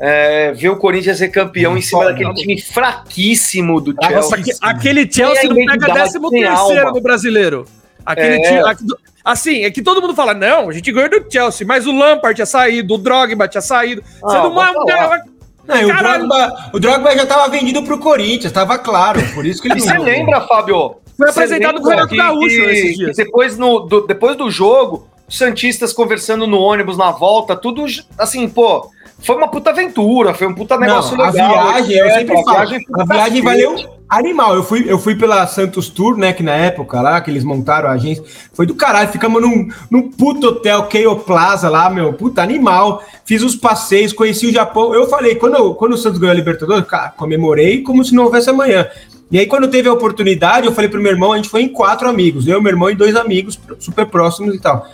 [0.00, 4.16] é, ver o Corinthians ser campeão em cima daquele time fraquíssimo do Chelsea.
[4.20, 7.64] Nossa, aque- aquele Chelsea não pega identidade, 13 tem terceiro no brasileiro.
[8.04, 8.74] Aquele É.
[8.74, 8.94] time.
[9.24, 12.34] assim, é que todo mundo fala, não, a gente ganhou do Chelsea, mas o Lampard
[12.34, 14.02] tinha saído, o Drogba tinha saído.
[14.20, 14.50] Você Ah, não.
[15.66, 15.96] Não, o.
[15.96, 19.94] Drogba, o Drogba já tava vendido pro Corinthians, tava claro, por isso que ele você
[19.94, 20.96] não- lembra, Fábio?
[21.16, 23.16] Foi apresentado o Renato Gaúcho esses dias.
[23.16, 27.84] depois, no, do, depois do jogo, Santistas conversando no ônibus na volta, tudo
[28.18, 28.90] assim, pô.
[29.20, 31.68] Foi uma puta aventura, foi um puta negócio Não, legal.
[31.68, 33.76] A viagem, eu É, sempre a falo, viagem foi a viagem valeu
[34.10, 34.54] animal.
[34.54, 37.88] Eu fui, eu fui pela Santos Tour, né, que na época lá, que eles montaram
[37.88, 39.08] a agência, foi do caralho.
[39.08, 43.02] Ficamos num, num puto hotel, Keio Plaza lá, meu, puta animal.
[43.24, 44.94] Fiz os passeios, conheci o Japão.
[44.94, 46.84] Eu falei, quando, eu- quando o Santos ganhou a Libertadores,
[47.16, 48.86] comemorei como se não houvesse amanhã.
[49.30, 51.68] E aí, quando teve a oportunidade, eu falei pro meu irmão, a gente foi em
[51.68, 54.86] quatro amigos, eu, meu irmão e dois amigos super próximos e tal.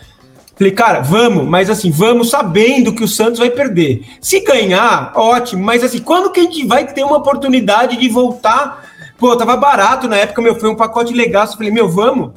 [0.61, 4.05] Falei, cara, vamos, mas assim, vamos sabendo que o Santos vai perder.
[4.21, 8.85] Se ganhar, ótimo, mas assim, quando que a gente vai ter uma oportunidade de voltar?
[9.17, 11.47] Pô, tava barato na época, meu, foi um pacote legal.
[11.47, 12.33] Eu falei, meu, vamos.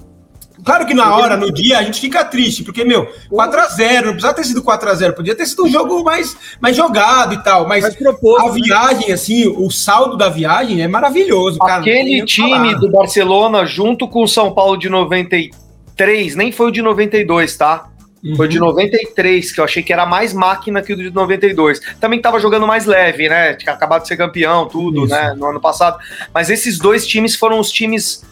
[0.63, 4.33] Claro que na hora, no dia, a gente fica triste, porque, meu, 4x0, não precisava
[4.33, 7.93] ter sido 4x0, podia ter sido um jogo mais, mais jogado e tal, mas Mas
[7.97, 8.61] proposto, a né?
[8.63, 11.81] viagem, assim, o saldo da viagem é maravilhoso, cara.
[11.81, 12.79] Aquele time falar.
[12.79, 17.89] do Barcelona, junto com o São Paulo de 93, nem foi o de 92, tá?
[18.37, 21.79] Foi o de 93, que eu achei que era mais máquina que o de 92.
[21.99, 23.53] Também tava jogando mais leve, né?
[23.53, 25.13] Tinha acabado de ser campeão, tudo, Isso.
[25.13, 25.33] né?
[25.37, 25.97] No ano passado.
[26.33, 28.23] Mas esses dois times foram os times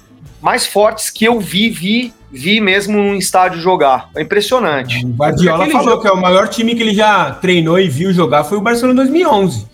[0.41, 4.09] mais fortes que eu vi, vi, vi mesmo num estádio jogar.
[4.15, 5.05] É impressionante.
[5.05, 8.13] O Guardiola falou jogo- que é o maior time que ele já treinou e viu
[8.13, 9.67] jogar foi o Barcelona 2011.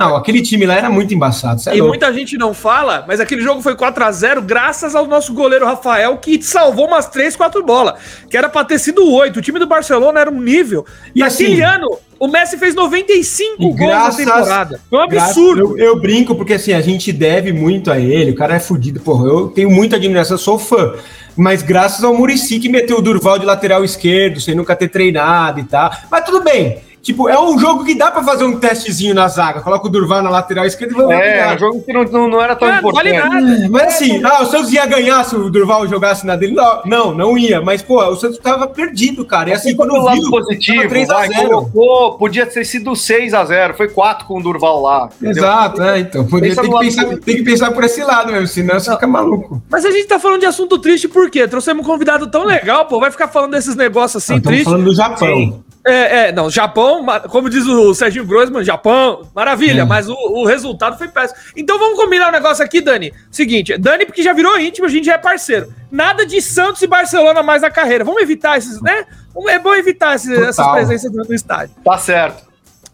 [0.00, 1.60] Não, aquele time lá era muito embaçado.
[1.66, 1.88] é E louco.
[1.88, 5.66] muita gente não fala, mas aquele jogo foi 4 a 0 graças ao nosso goleiro
[5.66, 8.00] Rafael, que salvou umas 3, 4 bolas.
[8.30, 9.38] Que era pra ter sido 8.
[9.38, 10.86] O time do Barcelona era um nível.
[11.14, 14.80] E E assim- aquele ano, o Messi fez 95 E gols graças- na temporada.
[14.88, 15.78] Foi um absurdo.
[15.78, 19.00] Eu, eu brinco porque assim, a gente deve muito a ele, o cara é fudido.
[19.00, 20.94] Porra, eu tenho muita admiração, sou fã.
[21.36, 25.60] Mas graças ao Murici que meteu o Durval de lateral esquerdo, sem nunca ter treinado
[25.60, 25.90] e tal.
[26.10, 26.78] Mas tudo bem.
[27.02, 29.62] Tipo, é um jogo que dá pra fazer um testezinho na zaga.
[29.62, 31.56] Coloca o Durval na lateral esquerda e vamos É, ganhar.
[31.56, 33.42] um jogo que não, não, não era tão É, não vale importante.
[33.42, 33.68] nada.
[33.70, 36.52] Mas assim, ah, o Santos ia ganhar se o Durval jogasse na dele.
[36.54, 37.62] Não, não, não ia.
[37.62, 39.48] Mas, pô, o Santos tava perdido, cara.
[39.48, 41.48] E assim, quando Pelo lado viu, positivo, tava 3 a vai, 0.
[41.48, 45.08] colocou, podia ter sido 6 a 0 foi 4 com o Durval lá.
[45.22, 45.42] entendeu?
[45.42, 46.26] Exato, é, então.
[46.26, 49.62] Podia, tem, que pensar, tem que pensar por esse lado mesmo, senão você fica maluco.
[49.70, 51.48] Mas a gente tá falando de assunto triste por quê?
[51.48, 53.00] Trouxemos um convidado tão legal, pô.
[53.00, 54.64] Vai ficar falando desses negócios assim, Estamos tristes.
[54.70, 55.28] falando do Japão.
[55.36, 55.64] Sim.
[55.86, 59.88] É, é, não, Japão, como diz o Serginho Grossman, Japão, maravilha, Hum.
[59.88, 61.40] mas o, o resultado foi péssimo.
[61.56, 63.12] Então vamos combinar um negócio aqui, Dani.
[63.30, 65.72] Seguinte, Dani, porque já virou íntimo, a gente já é parceiro.
[65.90, 68.04] Nada de Santos e Barcelona mais na carreira.
[68.04, 69.06] Vamos evitar esses, né?
[69.48, 70.48] É bom evitar esse- Total.
[70.50, 71.74] essas presenças dentro do estádio.
[71.82, 72.44] Tá certo.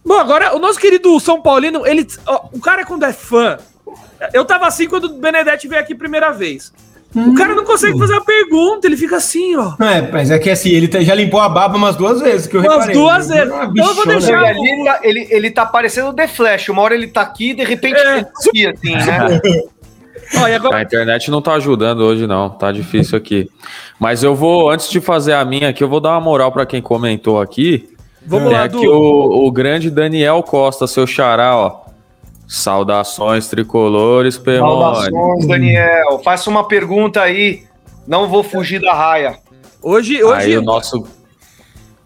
[0.04, 2.06] Bom, agora, o nosso querido São Paulino, ele.
[2.24, 3.58] ó, o cara, quando é fã.
[4.32, 6.72] Eu tava assim quando o Benedetti veio aqui primeira vez.
[7.16, 9.72] O cara não consegue fazer uma pergunta, ele fica assim, ó.
[9.78, 12.46] Não é, mas é que assim, ele tá- já limpou a baba umas duas vezes,
[12.46, 12.94] que eu Umas reparei.
[12.94, 13.54] duas Ele é vezes.
[13.54, 16.68] uma Então eu vou deixar- E ali ele tá, ele, ele tá parecendo The Flash.
[16.68, 18.12] Uma hora ele tá aqui, de repente É.
[18.16, 19.40] ele tá aqui, assim, né?
[20.42, 22.50] Ó, e agora, A internet não tá ajudando hoje, não.
[22.50, 23.48] Tá difícil aqui.
[23.98, 26.66] Mas eu vou, antes de fazer a minha aqui, eu vou dar uma moral pra
[26.66, 27.88] quem comentou aqui.
[28.26, 28.92] vamos Tem lá, aqui Du.
[28.92, 31.85] o, o grande Daniel Costa, seu xará, ó.
[32.46, 35.10] Saudações tricolores, Perrone.
[35.10, 36.20] Saudações, Daniel.
[36.24, 37.64] Faça uma pergunta aí.
[38.06, 39.36] Não vou fugir da raia.
[39.82, 40.46] Hoje, hoje.
[40.46, 41.04] Aí o nosso,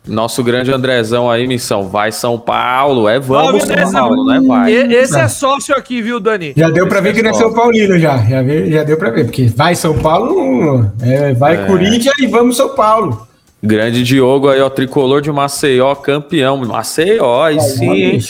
[0.06, 1.88] nosso grande Andrezão aí, missão.
[1.88, 3.06] Vai São Paulo.
[3.08, 3.92] É vamos Salve, São.
[3.92, 4.72] Paulo, não é vai.
[4.72, 6.54] E- Esse é sócio aqui, viu, Dani?
[6.56, 8.16] Já deu pra ver que ele é São Paulino, já.
[8.18, 12.56] Já, já deu pra ver, porque vai São Paulo, não- é, vai Corinthians e vamos
[12.56, 13.26] São Paulo.
[13.62, 14.70] Grande Diogo aí, ó.
[14.70, 16.56] Tricolor de Maceió, campeão.
[16.64, 18.20] Maceió, aí sim, hein?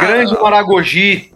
[0.00, 1.27] Grande Maragogi.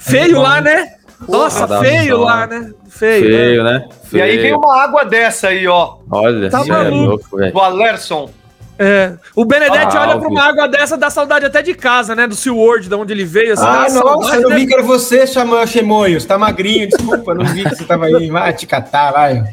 [0.00, 0.94] Feio lá, né?
[1.28, 2.70] Nossa, feio lá, né?
[2.88, 3.24] Feio.
[3.24, 3.30] né?
[3.30, 3.88] Feio, né?
[4.12, 4.58] E aí vem Feio.
[4.58, 5.96] uma água dessa aí, ó.
[6.10, 6.96] Olha, Tá é maluco.
[7.04, 7.52] louco, velho.
[7.52, 8.30] Do Alerson.
[8.78, 9.12] É.
[9.36, 10.30] O Benedetti Ah, olha pra óbvio.
[10.30, 12.26] uma água dessa, dá saudade até de casa, né?
[12.26, 13.52] Do SeaWorld, de onde ele veio.
[13.52, 14.56] Assim, Ah, nossa, saudade, eu não né?
[14.56, 16.20] vi que era você, chamou Chemoio.
[16.20, 18.28] Você tá magrinho, desculpa, não vi que você tava aí.
[18.30, 19.44] Vai te catar, vai.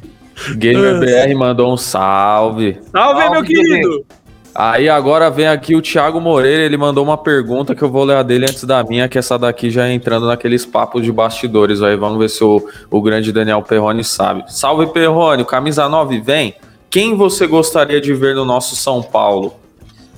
[0.56, 2.80] Gamer BR mandou um salve.
[2.91, 4.06] Salve, Salve, meu querido.
[4.53, 8.17] Aí agora vem aqui o Thiago Moreira, ele mandou uma pergunta que eu vou ler
[8.17, 11.81] a dele antes da minha, que essa daqui já é entrando naqueles papos de bastidores
[11.81, 11.95] aí.
[11.95, 14.43] Vamos ver se o, o grande Daniel Perrone sabe.
[14.47, 16.55] Salve Perrone, camisa 9 vem.
[16.89, 19.53] Quem você gostaria de ver no nosso São Paulo?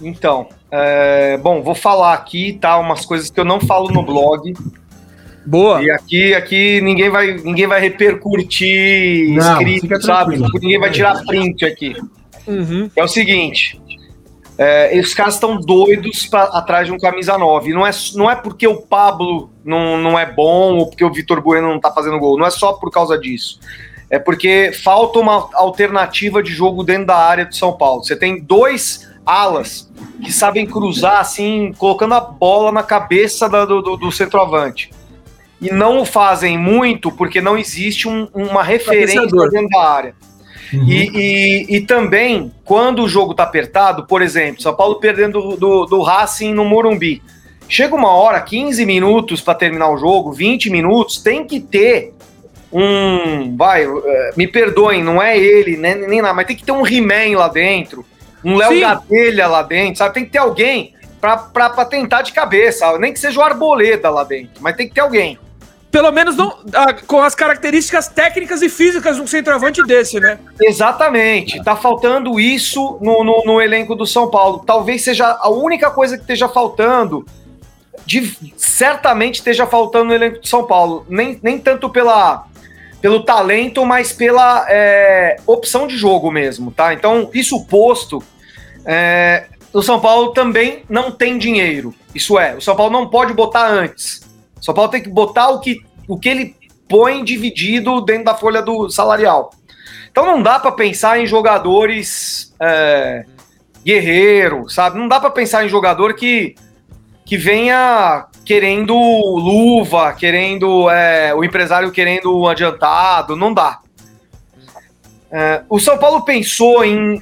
[0.01, 2.79] Então, é, bom, vou falar aqui, tá?
[2.79, 4.53] Umas coisas que eu não falo no blog.
[5.45, 5.83] Boa.
[5.83, 10.37] E aqui, aqui ninguém vai, ninguém vai repercutir Não, escrito, sabe?
[10.37, 11.95] Ninguém vai tirar print aqui.
[12.47, 12.89] Uhum.
[12.95, 13.79] É o seguinte.
[14.63, 17.73] É, os caras estão doidos pra, atrás de um camisa 9.
[17.73, 21.41] Não é, não é porque o Pablo não, não é bom ou porque o Vitor
[21.41, 22.37] Bueno não tá fazendo gol.
[22.37, 23.59] Não é só por causa disso.
[24.07, 28.03] É porque falta uma alternativa de jogo dentro da área do São Paulo.
[28.03, 29.91] Você tem dois alas
[30.23, 34.91] que sabem cruzar assim, colocando a bola na cabeça da- do, do, centroavante.
[35.59, 40.15] E não o fazem muito porque não existe um- uma referência dentro da área.
[40.73, 40.87] Uhum.
[40.87, 45.57] E, e, e, também, quando o jogo tá apertado, por exemplo, São Paulo perdendo do,
[45.57, 47.21] do, do Racing no Morumbi.
[47.67, 52.13] Chega uma hora, 15 minutos para terminar o jogo, 20 minutos, tem que ter
[52.71, 53.55] um.
[53.55, 56.85] Vai, eh, me perdoem, não é ele, né, nem nada, mas tem que ter um
[56.85, 58.05] He-Man lá dentro,
[58.43, 60.13] um Léo Gadelha lá dentro, sabe?
[60.13, 64.61] Tem que ter alguém para tentar de cabeça, nem que seja o Arboleda lá dentro,
[64.61, 65.37] mas tem que ter alguém.
[65.91, 66.57] Pelo menos não,
[67.05, 70.39] com as características técnicas e físicas de um centroavante desse, né?
[70.61, 71.61] Exatamente.
[71.63, 74.63] Tá faltando isso no, no, no, elenco do São Paulo.
[74.65, 77.25] Talvez seja a única coisa que esteja faltando.
[78.05, 81.05] De, certamente esteja faltando no elenco do São Paulo.
[81.09, 82.45] Nem, nem tanto pela,
[83.01, 86.93] pelo talento, mas pela é, opção de jogo mesmo, tá?
[86.93, 88.23] Então, isso posto,
[88.85, 91.93] é, o São Paulo também não tem dinheiro.
[92.15, 94.30] Isso é, o São Paulo não pode botar antes.
[94.61, 96.55] São Paulo tem que botar o que, o que ele
[96.87, 99.51] põe dividido dentro da folha do salarial.
[100.11, 103.25] Então não dá para pensar em jogadores é,
[103.83, 104.99] guerreiro, sabe?
[104.99, 106.55] Não dá para pensar em jogador que,
[107.25, 113.79] que venha querendo luva, querendo é, o empresário querendo adiantado, não dá.
[115.31, 117.21] É, o São Paulo pensou em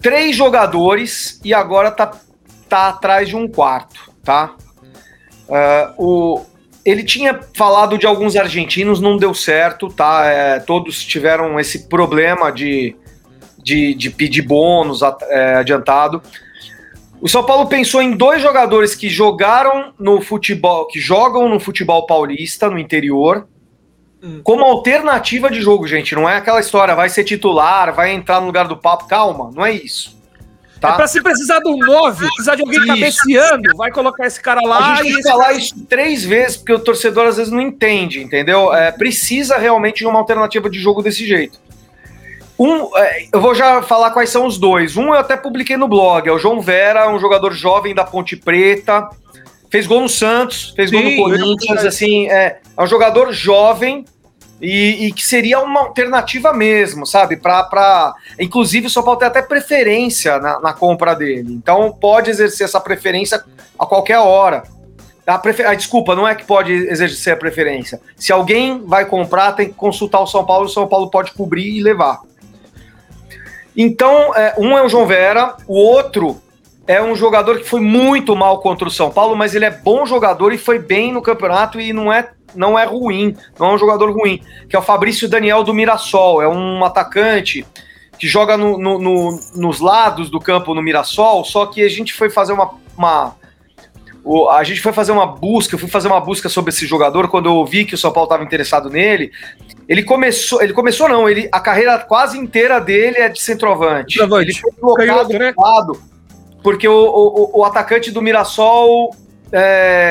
[0.00, 2.12] três jogadores e agora tá,
[2.68, 4.54] tá atrás de um quarto, tá?
[5.50, 6.46] Uh, o,
[6.84, 10.24] ele tinha falado de alguns argentinos, não deu certo, tá?
[10.26, 12.96] É, todos tiveram esse problema de,
[13.58, 16.22] de, de pedir bônus é, adiantado.
[17.20, 22.06] O São Paulo pensou em dois jogadores que jogaram no futebol, que jogam no futebol
[22.06, 23.46] paulista, no interior,
[24.22, 24.40] hum.
[24.42, 26.14] como alternativa de jogo, gente.
[26.14, 29.06] Não é aquela história, vai ser titular, vai entrar no lugar do papo.
[29.06, 30.18] Calma, não é isso.
[30.80, 30.94] Tá?
[30.94, 34.60] É pra se precisar de um 9, precisar de alguém cabeceando, vai colocar esse cara
[34.62, 34.94] lá.
[34.94, 38.22] A gente tem que falar isso três vezes, porque o torcedor às vezes não entende,
[38.22, 38.72] entendeu?
[38.72, 41.60] É, precisa realmente de uma alternativa de jogo desse jeito.
[42.58, 44.96] Um, é, eu vou já falar quais são os dois.
[44.96, 48.36] Um eu até publiquei no blog, é o João Vera, um jogador jovem da Ponte
[48.36, 49.08] Preta.
[49.70, 54.04] Fez gol no Santos, fez Sim, gol no Corinthians, assim, é, é um jogador jovem,
[54.60, 57.36] e, e, que seria uma alternativa mesmo, sabe?
[57.36, 61.54] Para, inclusive, o São Paulo tem até preferência na, na, compra dele.
[61.54, 63.42] Então pode exercer essa preferência
[63.78, 64.62] a qualquer hora.
[65.26, 65.66] A prefer...
[65.66, 68.00] Ah, desculpa, não é que pode exercer a preferência.
[68.16, 71.76] Se alguém vai comprar, tem que consultar o São Paulo, o São Paulo pode cobrir
[71.76, 72.20] e levar.
[73.76, 76.42] Então, é, um é o João Vera, o outro
[76.90, 80.04] é um jogador que foi muito mal contra o São Paulo, mas ele é bom
[80.04, 83.78] jogador e foi bem no campeonato e não é, não é ruim, não é um
[83.78, 87.64] jogador ruim, que é o Fabrício Daniel do Mirassol, é um atacante
[88.18, 92.12] que joga no, no, no, nos lados do campo no Mirassol, só que a gente
[92.12, 93.36] foi fazer uma, uma
[94.50, 97.48] a gente foi fazer uma busca, eu fui fazer uma busca sobre esse jogador quando
[97.48, 99.30] eu vi que o São Paulo estava interessado nele.
[99.88, 104.18] Ele começou, ele começou não, ele a carreira quase inteira dele é de centroavante.
[104.18, 104.50] centroavante.
[104.50, 105.54] Ele foi colocado né?
[105.56, 106.10] lado
[106.62, 109.10] porque o, o, o atacante do Mirassol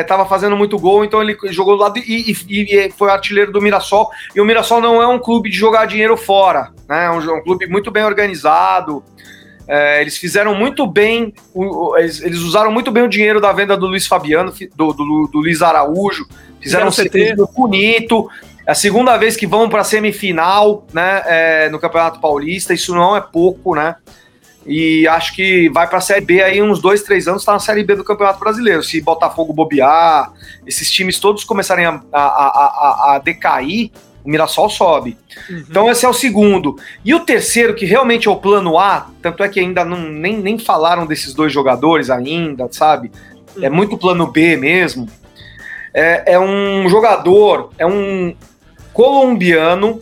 [0.02, 3.52] estava é, fazendo muito gol, então ele jogou do lado e, e, e, foi artilheiro
[3.52, 4.10] do Mirassol.
[4.36, 7.06] E o Mirassol não é um clube de jogar dinheiro fora, né?
[7.06, 9.04] É um, um clube muito bem organizado.
[9.68, 13.78] É, eles fizeram muito bem, o, eles, eles, usaram muito bem o dinheiro da venda
[13.78, 16.28] do Luiz Fabiano, do, do, do Luiz Araújo,
[16.60, 18.30] fizeram um CT bonito.
[18.68, 21.24] É a segunda vez que vão para a semifinal, né?
[21.26, 23.96] É, no Campeonato Paulista, isso não é pouco, né?
[24.70, 27.60] E acho que vai para a Série B aí uns dois, três anos, está na
[27.60, 28.84] Série B do Campeonato Brasileiro.
[28.84, 30.32] Se Botafogo bobear,
[30.66, 33.90] esses times todos começarem a, a, a, a decair,
[34.24, 35.18] o Mirassol sobe.
[35.50, 35.64] Uhum.
[35.68, 36.78] Então esse é o segundo.
[37.04, 40.38] E o terceiro, que realmente é o plano A, tanto é que ainda não, nem,
[40.38, 43.12] nem falaram desses dois jogadores ainda, sabe?
[43.56, 43.66] É uhum.
[43.66, 45.08] É muito plano B mesmo.
[45.92, 48.36] É, é um jogador, é um
[48.94, 50.00] colombiano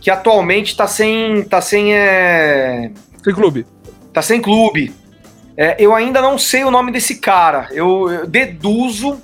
[0.00, 1.44] que atualmente está sem.
[1.44, 1.94] tá sem.
[1.94, 2.90] É...
[3.22, 3.64] Sem clube
[4.12, 4.92] tá sem clube.
[5.56, 7.68] É, eu ainda não sei o nome desse cara.
[7.72, 9.20] Eu, eu, deduzo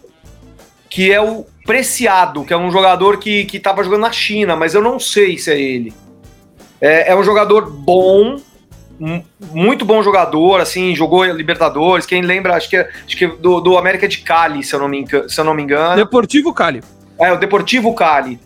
[0.89, 4.73] que é o Preciado, que é um jogador que, que tava jogando na China, mas
[4.75, 5.93] eu não sei se é ele.
[6.81, 8.37] É, é um jogador bom,
[9.53, 12.07] muito bom jogador, assim, jogou Libertadores.
[12.07, 14.79] Quem lembra, acho que, é, acho que é do, do América de Cali, se eu,
[14.79, 15.97] não me, se eu não me engano.
[15.97, 16.83] Deportivo Cali.
[17.19, 18.39] É, o Deportivo Cali.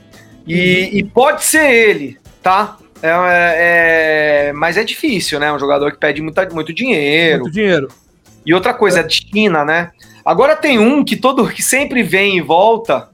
[0.47, 0.99] E, uhum.
[0.99, 2.79] e pode ser ele, tá?
[3.03, 5.53] É, é, é, mas é difícil, né?
[5.53, 7.43] Um jogador que pede muita, muito dinheiro.
[7.43, 7.89] Muito dinheiro.
[8.45, 9.91] E outra coisa, é China, né?
[10.25, 13.09] Agora tem um que todo que sempre vem e volta,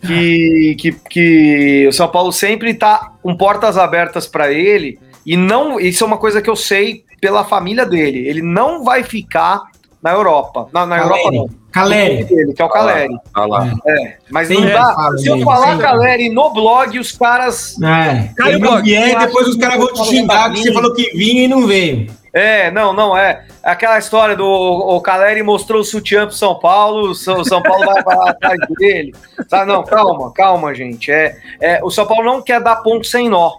[0.00, 5.80] que, que, que o São Paulo sempre tá com portas abertas para ele, e não.
[5.80, 8.28] Isso é uma coisa que eu sei pela família dele.
[8.28, 9.62] Ele não vai ficar
[10.04, 10.68] na Europa.
[10.70, 11.48] Na, na Europa não.
[11.72, 12.26] Caleri.
[12.30, 13.16] Ele, que é o Caleri.
[13.32, 13.72] Ah lá.
[13.86, 14.94] É, mas Tem não é, dá.
[14.94, 15.78] fala Se eu falar sim.
[15.80, 17.74] Caleri no blog, os caras.
[17.82, 18.86] É, Cai o blog.
[18.86, 22.12] e depois os caras vão te xingar que você falou que vinha e não veio.
[22.34, 23.46] É, não, não, é.
[23.62, 27.86] Aquela história do o Caleri mostrou o sutiã pro São Paulo, o São São Paulo
[27.86, 29.14] vai vai atrás dele.
[29.48, 31.10] Tá, não, calma, calma, gente.
[31.10, 33.52] É, é, o São Paulo não quer dar ponto sem nó.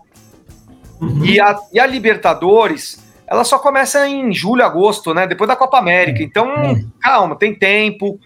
[1.24, 5.26] E, a, e a Libertadores, ela só começa em julho, agosto, né?
[5.28, 6.22] Depois da Copa América.
[6.22, 6.90] Então, Hum.
[7.02, 8.20] calma, tem tempo.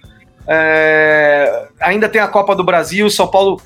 [0.48, 3.10] É, ainda tem a Copa do Brasil.
[3.10, 3.62] São Paulo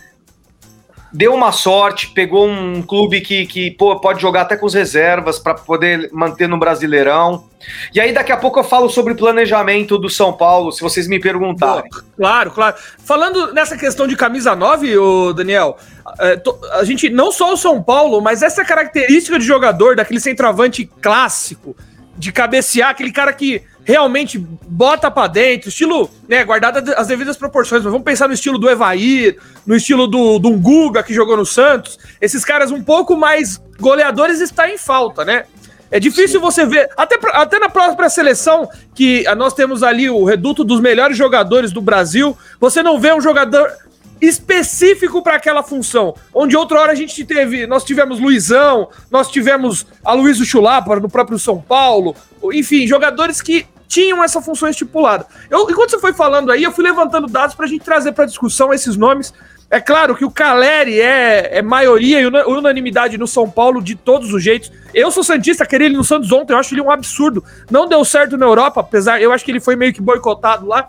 [1.14, 5.38] deu uma sorte, pegou um clube que, que pô, pode jogar até com as reservas
[5.38, 7.46] para poder manter no Brasileirão.
[7.94, 11.20] E aí, daqui a pouco, eu falo sobre planejamento do São Paulo, se vocês me
[11.20, 11.90] perguntarem.
[12.18, 12.76] Claro, claro.
[13.06, 15.78] Falando nessa questão de camisa 9, ô Daniel,
[16.20, 16.42] é,
[16.74, 21.76] a gente, não só o São Paulo, mas essa característica de jogador, daquele centroavante clássico,
[22.18, 27.84] de cabecear, aquele cara que realmente bota pra dentro, estilo, né, guardado as devidas proporções,
[27.84, 31.46] mas vamos pensar no estilo do Evair, no estilo do, do Guga, que jogou no
[31.46, 35.46] Santos, esses caras um pouco mais goleadores está em falta, né?
[35.92, 40.24] É difícil você ver, até, até na própria seleção, que ah, nós temos ali o
[40.24, 43.72] reduto dos melhores jogadores do Brasil, você não vê um jogador
[44.20, 46.16] específico para aquela função.
[46.34, 51.10] Onde outra hora a gente teve, nós tivemos Luizão, nós tivemos a Luiz Chulapa no
[51.10, 52.16] próprio São Paulo,
[52.52, 55.26] enfim, jogadores que tinham essa função estipulada.
[55.50, 58.26] Eu, enquanto você foi falando aí, eu fui levantando dados para a gente trazer para
[58.26, 59.34] discussão esses nomes.
[59.70, 63.96] É claro que o Caleri é, é maioria e una- unanimidade no São Paulo de
[63.96, 64.72] todos os jeitos.
[64.94, 67.44] Eu sou Santista, queria ele no Santos ontem, eu acho ele um absurdo.
[67.72, 70.88] Não deu certo na Europa, apesar, eu acho que ele foi meio que boicotado lá.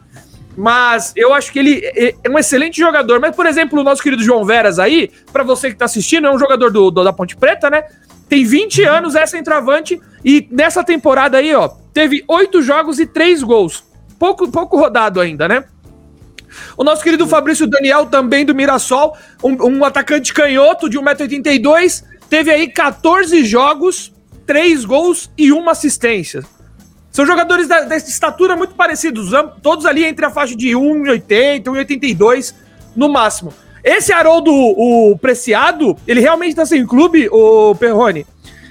[0.56, 3.18] Mas eu acho que ele é é um excelente jogador.
[3.20, 6.30] Mas, por exemplo, o nosso querido João Veras aí, pra você que tá assistindo, é
[6.30, 7.82] um jogador do, do- da Ponte Preta, né?
[8.28, 10.00] Tem 20 anos, é centroavante.
[10.24, 13.84] E nessa temporada aí, ó, teve oito jogos e três gols.
[14.18, 15.64] Pouco, pouco rodado ainda, né?
[16.76, 22.50] O nosso querido Fabrício Daniel, também do Mirassol, um, um atacante canhoto de 1,82m, teve
[22.50, 24.12] aí 14 jogos,
[24.46, 26.42] 3 gols e uma assistência.
[27.10, 29.30] São jogadores da, dessa estatura muito parecidos,
[29.62, 32.54] todos ali entre a faixa de 1,80, 1,82
[32.96, 33.52] no máximo.
[33.84, 38.26] Esse Haroldo, o Preciado, ele realmente tá sem clube, o Perrone.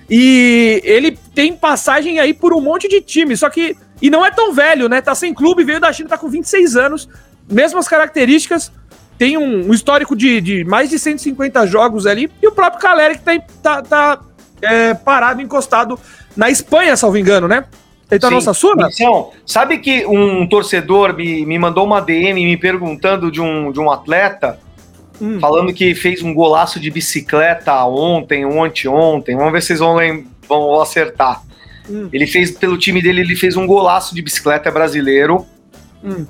[0.10, 3.78] E ele tem passagem aí por um monte de time, só que.
[4.02, 5.02] E não é tão velho, né?
[5.02, 7.08] Tá sem clube, veio da China, tá com 26 anos,
[7.50, 8.72] mesmas características,
[9.18, 13.18] tem um, um histórico de, de mais de 150 jogos ali, e o próprio Caleri
[13.18, 14.20] que tá, tá, tá,
[14.62, 15.98] é, parado, encostado
[16.36, 17.64] na Espanha, salvo engano, né?
[18.12, 18.46] Ele tá na Sim.
[18.46, 18.90] nossa Suna?
[18.92, 23.80] Então, sabe que um torcedor me, me mandou uma DM me perguntando de um, de
[23.80, 24.60] um atleta,
[25.24, 25.40] Hum.
[25.40, 29.38] falando que fez um golaço de bicicleta ontem ou anteontem.
[29.38, 31.42] Vamos ver se vocês vão, lem- vão acertar.
[31.90, 32.10] Hum.
[32.12, 35.46] Ele fez, pelo time dele, ele fez um golaço de bicicleta brasileiro.
[36.04, 36.26] Hum.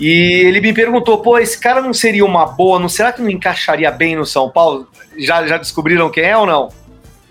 [0.00, 0.08] E
[0.46, 2.80] ele me perguntou, pô, esse cara não seria uma boa?
[2.80, 4.88] Não será que não encaixaria bem no São Paulo?
[5.16, 6.64] Já, já descobriram quem é ou não?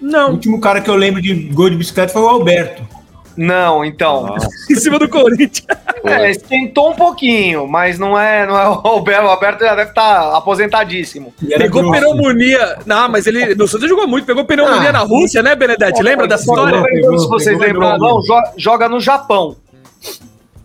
[0.02, 2.88] O Não, último cara que eu lembro de gol de bicicleta foi o Alberto.
[3.38, 4.36] Não, então.
[4.70, 5.66] em cima do Corinthians.
[6.04, 9.24] É, esquentou um pouquinho, mas não é, não é o Alberto.
[9.28, 11.32] O Alberto já deve estar aposentadíssimo.
[11.40, 12.00] E era Pegou grosso.
[12.00, 12.80] pneumonia.
[12.88, 13.54] Não, mas ele.
[13.54, 14.94] No Santos jogou muito, pegou pneumonia Ah.
[14.94, 16.02] na Rússia, né, Benedetti?
[16.02, 16.82] Lembra dessa história?
[16.82, 18.10] pegou, se vocês pegou, lembram, pegou.
[18.16, 19.56] não, jo- joga no Japão.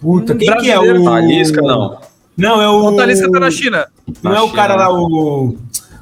[0.01, 1.05] Puta, Um quem que é o...
[1.05, 1.99] Talisca, não.
[2.35, 2.97] Não, é O o...
[2.97, 3.87] Talisca tá na China.
[4.23, 4.83] Não Na é o China, cara né?
[4.85, 5.57] lá, o...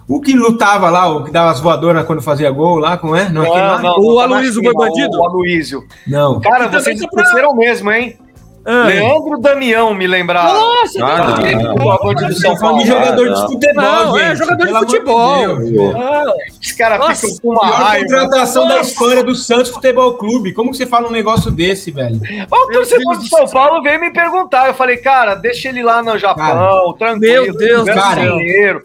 [0.06, 3.28] O que lutava lá, o que dava as voadoras quando fazia gol lá, como é?
[3.30, 3.98] Não é aquele lá?
[3.98, 5.18] O Aloysio Bandido?
[5.18, 5.84] O Aloysio.
[6.06, 6.40] Não.
[6.40, 7.24] Cara, vocês tá pra-
[7.54, 8.18] mesmo, hein?
[8.66, 8.84] Ah.
[8.86, 10.54] Leandro Damião me lembraram.
[10.54, 11.74] Nossa, Ah, não, não.
[11.74, 13.04] O jogador de Estão São falando de Paulo.
[13.04, 13.34] jogador não.
[13.34, 15.94] de futebol, Não, é jogador de futebol.
[15.96, 16.24] Ah,
[16.62, 18.06] Os caras Nossa, ficam com uma raiva.
[18.08, 20.52] contratação da história do Santos Futebol Clube.
[20.54, 22.20] Como que você fala um negócio desse, velho?
[22.50, 24.68] O torcedor do São Paulo veio me perguntar.
[24.68, 27.44] Eu falei, cara, deixa ele lá no Japão, tranquilo.
[27.44, 28.22] Meu Deus, cara.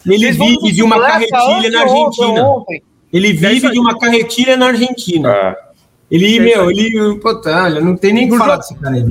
[0.06, 2.46] Ele vive de uma carretilha na Argentina.
[3.12, 5.56] Ele vive de uma carretilha na Argentina.
[6.12, 7.20] Ele, É meu, ele.
[7.20, 9.04] Puta, olha, não tem nem o que falar desse cara aí,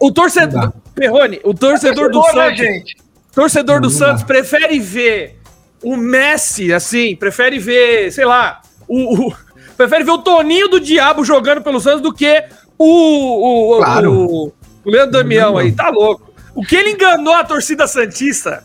[0.00, 0.72] o torcedor.
[0.94, 2.58] Perrone, o torcedor do né, Santos.
[2.58, 2.96] gente?
[3.34, 3.88] Torcedor do.
[3.90, 5.38] Santos prefere ver
[5.82, 9.34] o Messi, assim, prefere ver, sei lá, o, o-
[9.76, 12.44] prefere ver o Toninho do Diabo jogando pelo Santos do que
[12.78, 14.12] o, o, Claro.
[14.12, 14.52] o,
[14.84, 16.32] o Leandro Damião aí, tá louco.
[16.54, 18.64] O que ele enganou a torcida Santista?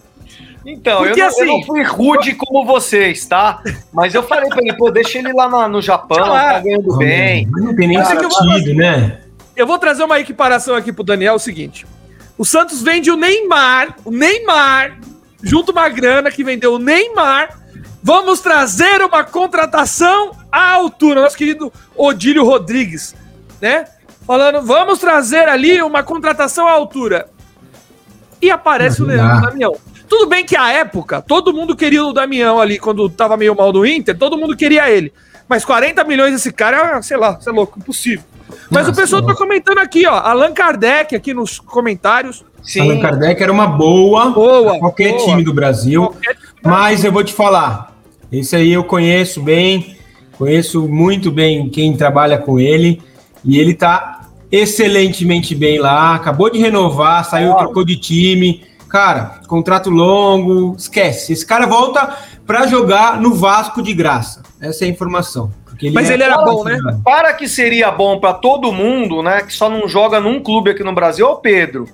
[0.66, 3.62] Então, Porque, eu, não, assim- eu não fui rude como vocês, tá?
[3.93, 7.47] Mas eu falei pra ele, pô, deixa ele lá na- no Japão, tá ganhando bem.
[7.49, 9.22] Mas não tem nem Cara, sentido, né?
[9.55, 11.86] Eu vou trazer uma equiparação aqui pro Daniel, é o seguinte.
[12.38, 14.99] O Santos vende o Neymar, o Neymar,
[15.41, 17.58] junto uma grana que vendeu o Neymar.
[18.03, 21.22] Vamos trazer uma contratação à altura.
[21.24, 23.16] Nosso querido Odílio Rodrigues,
[23.62, 23.86] né?
[24.26, 27.30] falando, vamos trazer ali uma contratação à altura.
[28.41, 29.41] E aparece Não o Leandro.
[29.49, 29.76] Damião.
[30.10, 33.72] Tudo bem que a época, todo mundo queria o Damião ali, quando tava meio mal
[33.72, 35.12] do Inter, todo mundo queria ele.
[35.49, 38.24] Mas 40 milhões esse cara, sei lá, você é louco, impossível.
[38.70, 42.43] Mas Nossa, o pessoal tá comentando aqui, ó, Allan Kardec aqui nos comentários.
[42.80, 45.26] Allan Kardec era uma boa, Boa, qualquer boa.
[45.26, 46.03] time do Brasil.
[46.03, 47.93] Qualquer- Mas eu vou te falar,
[48.32, 49.97] esse aí eu conheço bem,
[50.38, 53.01] conheço muito bem quem trabalha com ele,
[53.43, 57.66] e ele tá excelentemente bem lá, acabou de renovar, saiu, Claro.
[57.66, 58.64] trocou de time.
[58.89, 61.33] Cara, contrato longo, esquece.
[61.33, 62.15] Esse cara volta
[62.45, 64.41] pra jogar no Vasco de graça.
[64.61, 65.51] Essa é a informação.
[65.65, 66.77] Porque Mas é ele era bom, né?
[67.03, 69.41] Para que seria bom para todo mundo, né?
[69.43, 71.85] Que só não joga num clube aqui no Brasil é o Pedro.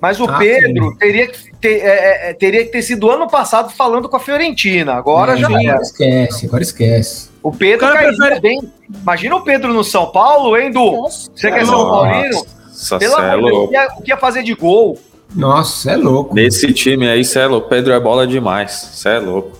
[0.00, 3.70] Mas o Ah, Pedro teria que, ter, é, é, teria que ter sido ano passado
[3.70, 4.94] falando com a Fiorentina.
[4.94, 7.30] Agora É, já agora esquece, agora esquece.
[7.40, 8.72] O Pedro O prefere- bem.
[9.00, 11.02] Imagina o Pedro no São Paulo, hein, Du?
[11.02, 11.88] Você que é São.
[11.88, 12.34] Paulino?
[12.34, 14.98] Nossa, Pelo é amor o que ia fazer de gol?
[15.34, 16.34] Nossa, é louco.
[16.34, 17.68] Nesse time aí, cê é louco.
[17.68, 18.72] Pedro é bola demais.
[18.94, 19.58] Cê é louco.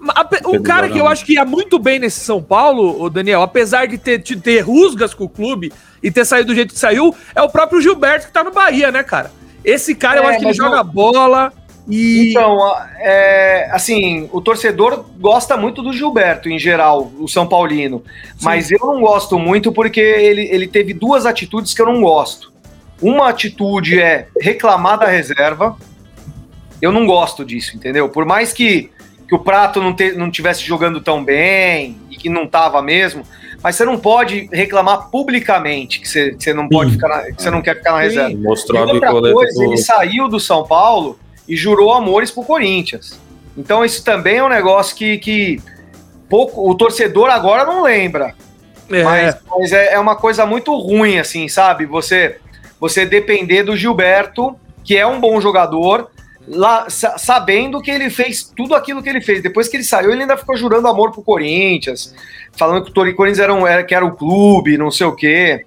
[0.00, 3.40] Um Pedro cara que eu acho que ia muito bem nesse São Paulo, o Daniel,
[3.40, 6.78] apesar de ter, de ter rusgas com o clube e ter saído do jeito que
[6.78, 9.30] saiu, é o próprio Gilberto que tá no Bahia, né, cara?
[9.64, 11.50] Esse cara, eu É, acho que ele joga não- bola
[11.88, 12.30] e.
[12.30, 12.58] Então,
[12.98, 18.02] é, assim, o torcedor gosta muito do Gilberto, em geral, o São Paulino.
[18.42, 22.52] Mas eu não gosto muito porque ele, ele teve duas atitudes que eu não gosto.
[23.04, 25.76] Uma atitude é reclamar da reserva.
[26.80, 28.08] Eu não gosto disso, entendeu?
[28.08, 28.90] Por mais que,
[29.28, 33.22] que o Prato não, te, não tivesse jogando tão bem e que não tava mesmo,
[33.62, 36.96] mas você não pode reclamar publicamente que você, que você não pode Sim.
[36.96, 38.04] ficar na- que você não quer ficar na Sim.
[38.04, 38.36] reserva.
[38.38, 39.64] Mostrou E a outra coisa, do...
[39.64, 43.18] ele saiu do São Paulo e jurou amores pro Corinthians.
[43.56, 45.60] Então isso também é um negócio que, que
[46.28, 48.34] pouco o torcedor agora não lembra.
[48.90, 51.86] É, Mas, mas é, é uma coisa muito ruim, assim, sabe?
[51.86, 52.36] Você,
[52.88, 54.54] você depender do Gilberto,
[54.84, 56.10] que é um bom jogador,
[56.46, 59.42] lá, sa- sabendo que ele fez tudo aquilo que ele fez.
[59.42, 62.14] Depois que ele saiu, ele ainda ficou jurando amor pro Corinthians,
[62.52, 65.64] falando que o Corinthians era, um, era, que era o clube, não sei o quê.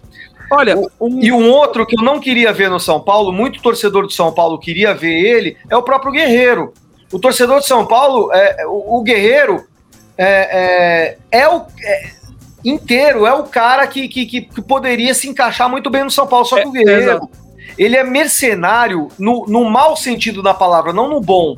[0.52, 4.04] Olha, um- E um outro que eu não queria ver no São Paulo, muito torcedor
[4.04, 6.72] do São Paulo queria ver ele, é o próprio Guerreiro.
[7.12, 9.66] O torcedor de São Paulo, é, o, o Guerreiro
[10.18, 12.17] é, é, é o é,
[12.70, 16.46] inteiro, é o cara que, que, que- poderia se encaixar muito bem no São Paulo.
[16.46, 17.30] Só que É, o Guerreiro, exato.
[17.78, 21.56] ele é mercenário no, no mau sentido da palavra, não no bom.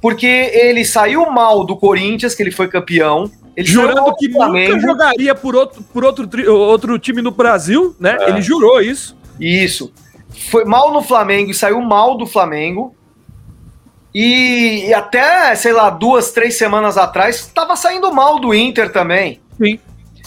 [0.00, 3.30] Porque ele saiu mal do Corinthians, que ele foi campeão.
[3.56, 8.16] Ele jurando do que nunca jogaria por outro, por outro, outro time no Brasil, né?
[8.20, 8.28] É.
[8.28, 9.16] Ele jurou isso.
[9.40, 9.90] Isso.
[10.50, 12.94] Foi mal no Flamengo e saiu mal do Flamengo.
[14.14, 19.40] E, e até, sei lá, duas, três semanas atrás, estava saindo mal do Inter também.
[19.62, 19.78] Sim.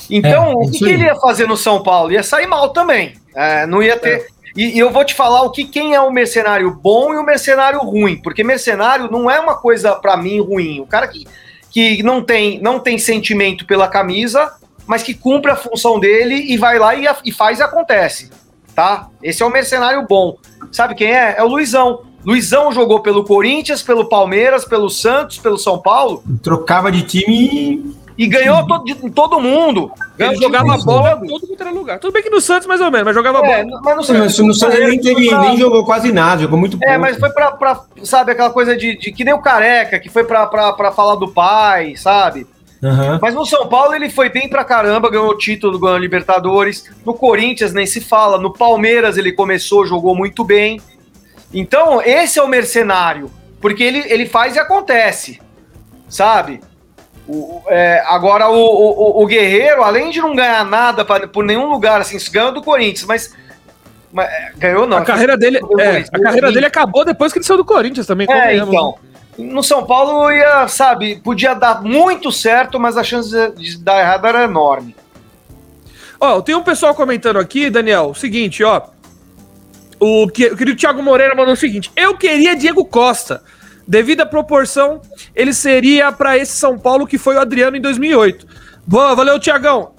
[0.09, 2.11] Então, É, o isso que, que ele ia fazer no São Paulo?
[2.11, 3.13] Ia sair mal também.
[3.35, 4.27] É, não ia ter.
[4.55, 7.23] E, e eu vou te falar o que quem é o mercenário bom e o
[7.23, 10.79] mercenário ruim, porque mercenário não é uma coisa para mim ruim.
[10.79, 11.27] O cara que,
[11.69, 14.51] que não tem não tem sentimento pela camisa,
[14.87, 18.31] mas que cumpre a função dele e vai lá e, e faz e acontece,
[18.75, 19.07] tá?
[19.21, 20.37] Esse é o mercenário bom.
[20.71, 21.35] Sabe quem é?
[21.37, 22.01] É o Luizão.
[22.25, 28.27] Luizão jogou pelo Corinthians, pelo Palmeiras, pelo Santos, pelo São Paulo Trocava de time e
[28.27, 29.89] ganhou todo, de todo mundo.
[30.17, 31.25] Ganhou jogava bola todo.
[31.25, 31.99] em todo era lugar.
[31.99, 33.81] Tudo bem que no Santos, mais ou menos, mas jogava É, bola.
[33.81, 34.19] mas não e.
[34.19, 36.93] Mas no Santos ele nem, teve, nem jogou quase nada, jogou muito pouco.
[36.93, 40.09] É, mas foi pra, pra, sabe, aquela coisa de, de que nem o careca, que
[40.09, 42.45] foi pra, pra, pra falar do pai, sabe?
[42.83, 43.19] Aham.
[43.21, 46.91] Mas no São Paulo ele foi bem pra caramba, ganhou título, ganhou Libertadores.
[47.05, 48.37] No Corinthians nem se fala.
[48.37, 50.81] No Palmeiras ele começou, jogou muito bem.
[51.53, 53.31] Então, esse é o mercenário.
[53.61, 55.39] Porque ele, ele faz e acontece.
[56.09, 56.59] Sabe?
[57.31, 61.69] O- é, agora, o, o, o Guerreiro, além de não ganhar nada pra, por nenhum
[61.69, 63.35] lugar, assim, ganhou do Corinthians, mas.
[64.11, 64.97] mas, é, ganhou não.
[64.97, 68.25] A carreira dele, é, a carreira dele acabou depois que ele saiu do Corinthians também.
[68.31, 68.95] é, então.
[69.37, 73.99] No São Paulo ia, sabe, podia dar muito certo, mas a chance de- de dar
[74.01, 74.93] errado era enorme.
[76.19, 78.81] Ó, tem um pessoal comentando aqui, Daniel, o seguinte, ó.
[79.97, 83.41] O, que, o querido Thiago Moreira mandou o seguinte: Eu queria Diego Costa.
[83.89, 85.01] Devido à proporção,
[85.35, 88.45] ele seria pra esse São Paulo que foi o Adriano em 2008.
[88.85, 89.93] Boa, valeu, Tiagão.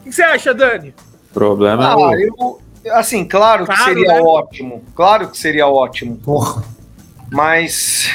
[0.00, 0.92] O que você acha, Dani?
[1.32, 2.14] Problema é Ah, o...
[2.84, 4.20] eu, assim, claro que Claro, seria né?
[4.20, 4.82] ótimo.
[4.96, 6.16] Claro que seria ótimo.
[6.24, 6.64] Porra.
[7.30, 8.08] Mas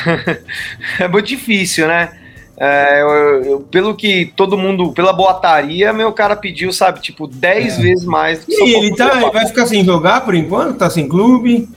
[0.99, 2.11] é muito difícil, né?
[2.57, 7.77] É, eu- eu- pelo que todo mundo, pela boataria, meu cara pediu, sabe, tipo, 10
[7.77, 8.43] vezes mais.
[8.43, 10.77] que São E ele tá, vai ficar sem jogar por enquanto?
[10.77, 11.69] Tá sem clube?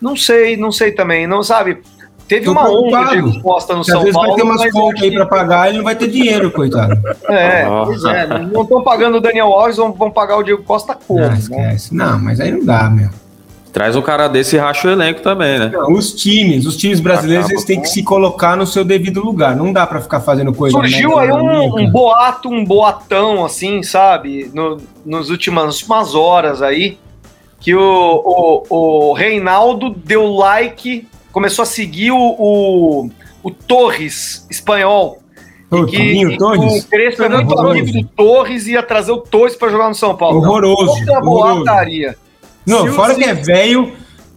[0.00, 1.82] Não sei, não sei também, não sabe.
[2.28, 4.28] Teve Tô uma onda de resposta no Porque às São vezes Paulo.
[4.30, 7.00] vai ter umas mas contas aí pra pagar, ele não vai ter dinheiro, coitado.
[7.28, 8.26] É, pois é.
[8.26, 11.20] Não estão pagando o Daniel Alves, vão, vão pagar o Diego Costa como?
[11.20, 11.36] Não, né?
[11.38, 11.94] esquece.
[11.94, 13.08] Não, mas aí não dá, meu.
[13.72, 15.70] Traz um cara desse e racha o elenco também, né?
[15.90, 19.22] Os times, os times brasileiros, Acaba eles têm com- que se colocar no seu devido
[19.22, 19.54] lugar.
[19.54, 20.74] Não dá pra ficar fazendo coisa.
[20.74, 24.50] Surgiu aí um, um boato, um boatão, assim, sabe?
[24.54, 26.98] No, nos últimas umas horas aí,
[27.60, 31.06] que o, o, o Reinaldo deu like,
[31.36, 33.10] começou a seguir o, o,
[33.42, 35.18] o Torres espanhol.
[35.70, 36.84] Ô, que Torres?
[36.84, 37.78] o Crespo é muito Horroroso.
[37.78, 40.38] amigo do Torres e ia trazer o Torres pra jogar no São Paulo.
[40.38, 41.56] Horroroso, horroroso.
[41.56, 42.16] boataria.
[42.64, 43.92] Não, Se o- fora se- que é velho,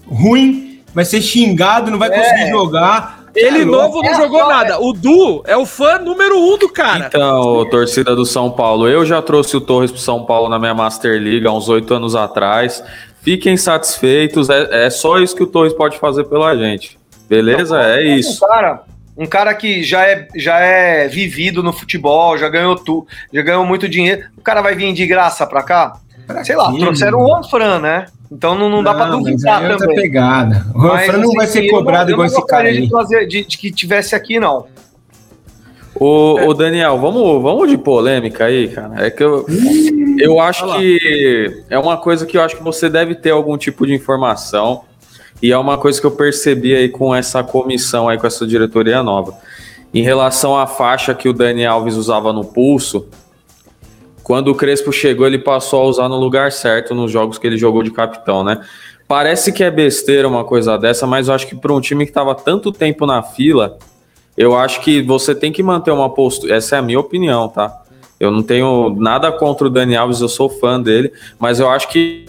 [0.05, 3.17] ruim, vai ser xingado, não vai conseguir jogar.
[3.33, 4.81] Ele É novo não É jogou só- nada.
[4.81, 7.05] O Du é o fã número um do cara.
[7.07, 10.73] Então, torcida do São Paulo, eu já trouxe o Torres pro São Paulo na minha
[10.73, 12.83] Master League há uns oito anos atrás.
[13.21, 16.97] Fiquem satisfeitos, é, é só isso que o Torres pode fazer pela gente.
[17.27, 17.79] Beleza?
[17.81, 18.43] É isso.
[18.43, 18.83] Um cara,
[19.17, 23.65] um cara que já é, já é vivido no futebol, já ganhou tu, já ganhou
[23.65, 24.23] muito dinheiro.
[24.37, 25.97] O cara vai vir de graça pra cá?
[26.25, 28.05] Pra Sei lá, trouxeram o Juan né?
[28.31, 29.95] Então não, não dá pra mas duvidar é também.
[29.95, 30.65] pegada.
[30.75, 32.81] O Mas, Fran não vai assim, ser eu cobrado eu igual esse cara aí.
[32.81, 34.67] De, trazer, de, de que tivesse aqui, não.
[35.99, 39.05] Ô, ô, Daniel, vamos, vamos de polêmica aí, cara.
[39.05, 39.45] É que eu,
[40.17, 43.85] eu acho que é uma coisa que eu acho que você deve ter algum tipo
[43.85, 44.85] de informação.
[45.41, 49.03] E é uma coisa que eu percebi aí com essa comissão aí, com essa diretoria
[49.03, 49.33] nova.
[49.93, 53.07] Em relação à faixa que o Dani Alves usava no pulso,
[54.23, 57.57] quando o Crespo chegou, ele passou a usar no lugar certo nos jogos que ele
[57.57, 58.61] jogou de capitão, né?
[59.07, 62.11] Parece que é besteira uma coisa dessa, mas eu acho que para um time que
[62.11, 63.79] estava tanto tempo na fila,
[64.39, 66.55] eu acho que você tem que manter uma postura.
[66.55, 67.83] Essa é a minha opinião, tá?
[68.17, 71.89] Eu não tenho nada contra o Dani Alves, eu sou fã dele, mas eu acho
[71.89, 72.25] que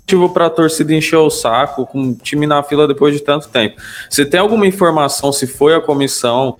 [0.00, 3.48] motivo para a torcida encher o saco com o time na fila depois de tanto
[3.48, 3.76] tempo.
[4.08, 6.56] Você tem alguma informação se foi a comissão?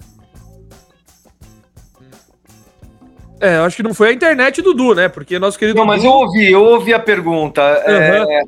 [3.41, 5.09] É, eu acho que não foi a internet do Du, né?
[5.09, 5.79] Porque nosso querido.
[5.79, 7.63] Não, mas Du- eu ouvi, eu ouvi a pergunta.
[7.63, 8.43] É,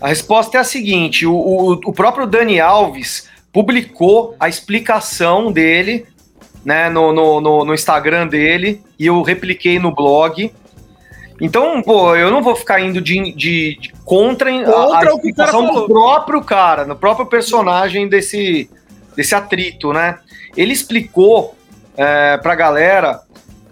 [0.00, 6.04] a resposta é a seguinte: o, o, o próprio Dani Alves publicou a explicação dele
[6.62, 10.52] né, no, no, no, no Instagram dele e eu repliquei no blog.
[11.40, 15.10] Então, pô, eu não vou ficar indo de, de- de contra, a- Contra a, cara
[15.14, 18.68] explicação do próprio cara, no próprio personagem desse,
[19.16, 20.18] desse atrito, né?
[20.54, 21.54] Ele explicou
[21.96, 23.22] é, pra galera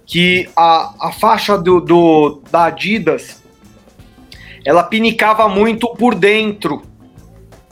[0.07, 3.43] que a, a faixa do, do- da Adidas
[4.65, 6.83] ela pinicava muito por dentro.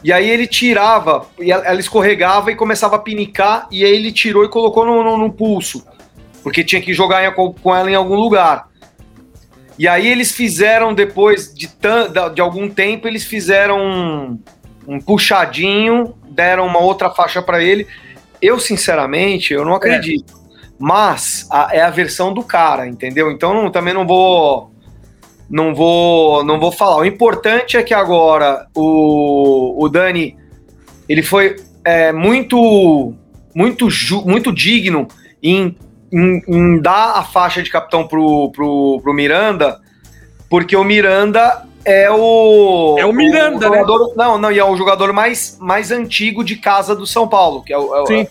[0.04, 4.44] E aí ele tirava, e ela escorregava e começava a pinicar, e aí ele tirou
[4.44, 5.86] e colocou no, no- no pulso.
[6.42, 8.68] Porque tinha que jogar em- com, ela em algum lugar.
[9.78, 11.68] E aí eles fizeram, depois de,
[12.34, 14.38] de algum tempo, eles fizeram um,
[14.86, 17.86] um puxadinho, deram uma outra faixa para ele.
[18.40, 20.34] Eu, sinceramente, eu não acredito.
[20.78, 23.30] Mas a- é a versão do cara, entendeu?
[23.30, 24.71] Então não- também não vou
[25.52, 26.96] não vou não vou falar.
[26.96, 30.34] O importante é que agora o, o Dani
[31.08, 33.12] ele foi é, muito
[33.54, 35.06] muito ju- muito digno
[35.42, 35.76] em,
[36.10, 39.78] em, em dar a faixa de capitão pro, pro, pro Miranda,
[40.48, 43.78] porque o Miranda é o É o Miranda, né?
[43.80, 47.62] jogador, Não, não, e é o jogador mais, mais antigo de casa do São Paulo,
[47.62, 48.26] que é o, é o- Sim.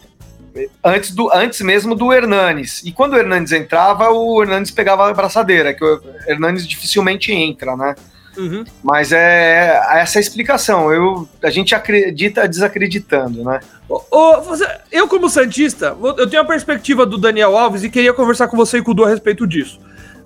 [0.84, 2.82] Antes, do, antes mesmo do Hernanes.
[2.84, 7.76] E quando o Hernanes entrava, o Hernanes pegava a braçadeira, que o Hernanes dificilmente entra,
[7.76, 7.96] né?
[8.38, 8.64] Uhum.
[8.82, 10.92] Mas é essa é a explicação.
[10.94, 13.60] Eu, a gente acredita desacreditando, né?
[13.90, 18.14] Ô, ô, você- eu, como Santista, eu tenho a perspectiva do Daniel Alves e queria
[18.14, 19.80] conversar com você e com o Du a respeito disso.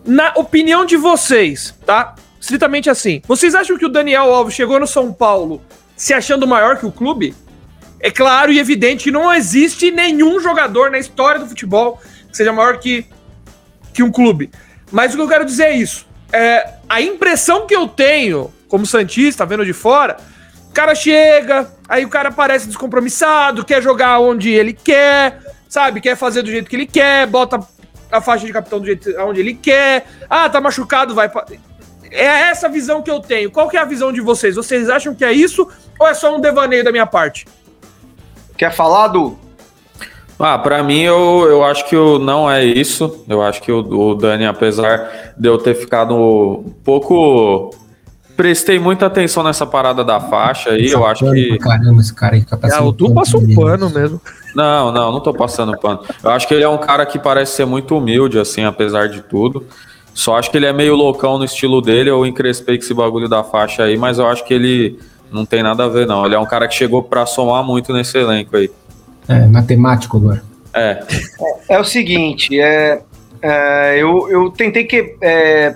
[0.05, 2.13] Na opinião de vocês, tá?
[2.39, 3.23] Estritamente assim.
[3.27, 5.61] Vocês acham que o Daniel Alves chegou no São Paulo
[5.95, 7.33] se achando maior que o clube?
[7.99, 12.51] É claro e evidente que não existe nenhum jogador na história do futebol que seja
[12.51, 13.05] maior que,
[13.93, 14.51] que um clube.
[14.91, 16.05] Mas o que eu quero dizer é isso.
[16.31, 20.17] É, a impressão que eu tenho, como Santista, vendo de fora,
[20.69, 25.39] o cara chega, aí o cara parece descompromissado, quer jogar onde ele quer,
[25.69, 26.01] sabe?
[26.01, 27.59] Quer fazer do jeito que ele quer, bota
[28.11, 30.05] a faixa de capitão do jeito onde ele quer.
[30.29, 31.45] Ah, tá machucado, vai pra...
[32.11, 33.51] É essa visão que eu tenho.
[33.51, 34.55] Qual que é a visão de vocês?
[34.55, 35.67] Vocês acham que é isso
[35.99, 37.45] ou é só um devaneio da minha parte?
[38.57, 39.37] Quer falar, Du?
[40.39, 43.23] Ah, pra mim eu, eu acho que o, não é isso.
[43.27, 47.73] Eu acho que o, o Dani, apesar de eu ter ficado um pouco.
[48.35, 50.87] Prestei muita atenção nessa parada da faixa aí.
[50.87, 51.57] Eu acho que.
[51.57, 54.19] Caramba, esse cara aí fica Ah, passando o Du passa um pano mesmo.
[54.53, 56.01] Não, não, não tô passando pano.
[56.21, 59.21] Eu acho que ele é um cara que parece ser muito humilde, assim, apesar de
[59.21, 59.65] tudo.
[60.13, 62.09] Só acho que ele é meio loucão no estilo dele.
[62.09, 64.99] Eu encrespei com esse bagulho da faixa aí, mas eu acho que ele
[65.35, 66.25] Não tem nada a ver, não.
[66.25, 68.71] Ele é um cara que chegou para somar muito nesse elenco aí.
[69.27, 70.41] É, matemático agora.
[70.73, 71.03] É.
[71.69, 73.01] É, é o seguinte, é,
[73.41, 75.15] é, eu, eu tentei que.
[75.21, 75.75] É,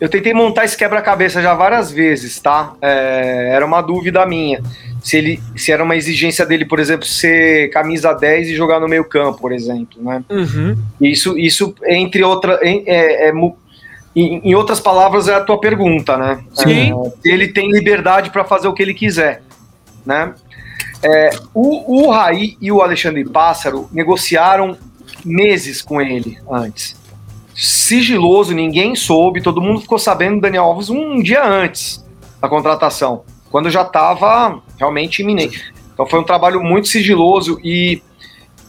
[0.00, 2.72] eu tentei montar esse quebra-cabeça já várias vezes, tá?
[2.80, 4.62] É, era uma dúvida minha.
[5.02, 8.88] Se, ele, se era uma exigência dele, por exemplo, ser camisa 10 e jogar no
[8.88, 10.24] meio campo, por exemplo, né?
[10.30, 10.76] Uhum.
[11.00, 13.32] Isso, isso entre outra, em, é, é,
[14.14, 16.44] em, em, outras palavras, é a tua pergunta, né?
[16.52, 16.92] Sim.
[16.92, 19.42] É, ele tem liberdade para fazer o que ele quiser,
[20.04, 20.34] né?
[21.02, 24.76] É, o, o Raí e o Alexandre Pássaro negociaram
[25.24, 26.96] meses com ele antes.
[27.54, 32.04] Sigiloso, ninguém soube, todo mundo ficou sabendo do Daniel Alves um dia antes
[32.40, 35.72] da contratação, quando já estava realmente iminente.
[35.92, 38.02] Então foi um trabalho muito sigiloso e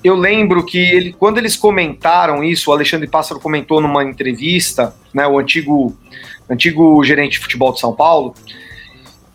[0.04, 5.28] eu lembro que ele, quando eles comentaram isso, o Alexandre Pássaro comentou numa entrevista, né,
[5.28, 5.96] o antigo,
[6.50, 8.34] antigo gerente de futebol de São Paulo,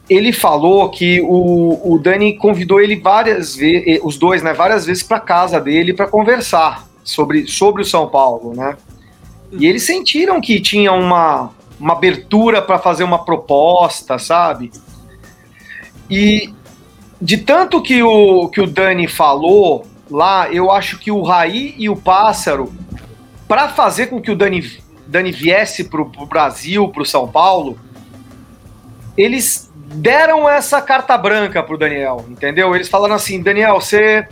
[0.08, 5.02] ele falou que o, o Dani convidou ele várias vezes, os dois, né, várias vezes
[5.02, 8.76] para casa dele para conversar sobre, sobre o São Paulo, né?
[9.52, 14.72] E eles sentiram que tinha uma, uma abertura para fazer uma proposta, sabe?
[16.10, 16.52] E
[17.20, 21.88] de tanto que o, que o Dani falou lá, eu acho que o Raí e
[21.88, 22.72] o Pássaro,
[23.48, 27.78] para fazer com que o Dani, Dani viesse para o Brasil, para o São Paulo,
[29.16, 32.74] eles deram essa carta branca pro Daniel, entendeu?
[32.74, 34.26] Eles falaram assim, Daniel, você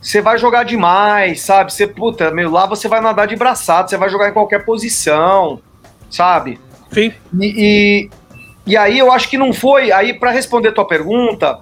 [0.00, 1.72] você vai jogar demais, sabe?
[1.72, 5.60] Você, puta, meu, lá você vai nadar de braçado, você vai jogar em qualquer posição,
[6.10, 6.58] sabe?
[6.90, 7.12] Sim.
[7.38, 8.10] E, e,
[8.66, 9.92] e aí eu acho que não foi.
[9.92, 11.60] Aí, para responder tua pergunta,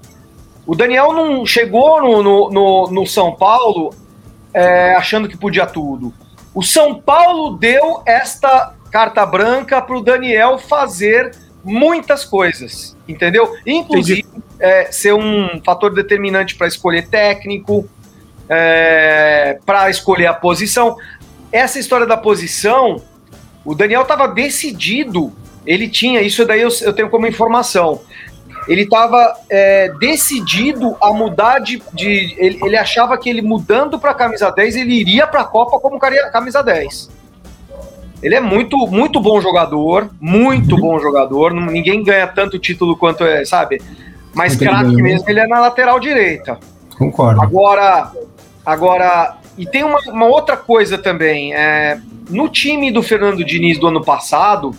[0.68, 3.88] o Daniel não chegou no, no, no, no São Paulo
[4.52, 6.12] é, achando que podia tudo.
[6.54, 13.56] O São Paulo deu esta carta branca para o Daniel fazer muitas coisas, entendeu?
[13.66, 14.26] Inclusive
[14.60, 17.88] é, ser um fator determinante para escolher técnico,
[18.46, 20.98] é, para escolher a posição.
[21.50, 23.00] Essa história da posição,
[23.64, 25.32] o Daniel estava decidido,
[25.64, 28.02] ele tinha, isso daí eu, eu tenho como informação,
[28.68, 31.82] ele estava é, decidido a mudar de.
[31.92, 35.80] de ele, ele, achava que ele mudando para camisa 10, ele iria para a Copa
[35.80, 37.10] como camisa 10.
[38.22, 40.80] Ele é muito, muito bom jogador, muito uhum.
[40.80, 41.54] bom jogador.
[41.54, 43.80] Ninguém ganha tanto título quanto é, sabe?
[44.34, 46.58] Mas craque mesmo, ele é na lateral direita.
[46.98, 47.40] Concordo.
[47.40, 48.12] Agora,
[48.66, 51.54] agora e tem uma, uma outra coisa também.
[51.54, 51.98] É,
[52.28, 54.74] no time do Fernando Diniz do ano passado,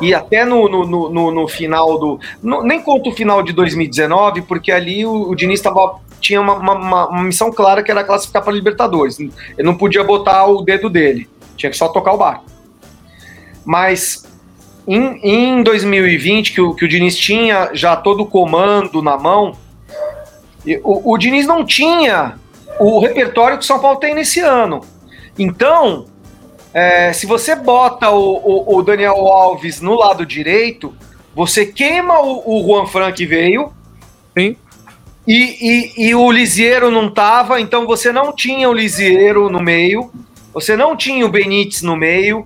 [0.00, 2.20] e até no, no, no, no final do.
[2.42, 6.54] No, nem conto o final de 2019, porque ali o, o Diniz tava, tinha uma,
[6.54, 9.18] uma, uma missão clara que era classificar para Libertadores.
[9.18, 11.28] Ele não podia botar o dedo dele.
[11.56, 12.44] Tinha que só tocar o barco.
[13.64, 14.26] Mas
[14.86, 19.56] em, em 2020, que o, que o Diniz tinha já todo o comando na mão,
[20.82, 22.34] o, o Diniz não tinha
[22.78, 24.80] o repertório que o São Paulo tem nesse ano.
[25.38, 26.06] Então,
[26.72, 30.94] é, se você bota o, o, o, Daniel Alves no lado direito,
[31.34, 33.72] você queima o, o Juan Fran que veio.
[34.36, 34.56] Sim.
[35.26, 35.34] E,
[35.96, 40.10] e, e o Lisieiro não tava, então você não tinha o Lisieiro no meio.
[40.52, 42.44] Você não tinha o Benítez no meio,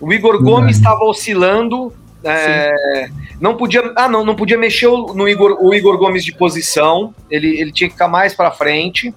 [0.00, 1.92] o Igor Gomes estava oscilando,
[2.22, 3.08] é,
[3.38, 7.60] não podia, ah não, não podia mexer no Igor, o Igor Gomes de posição, ele,
[7.60, 9.14] ele tinha que ficar mais para frente.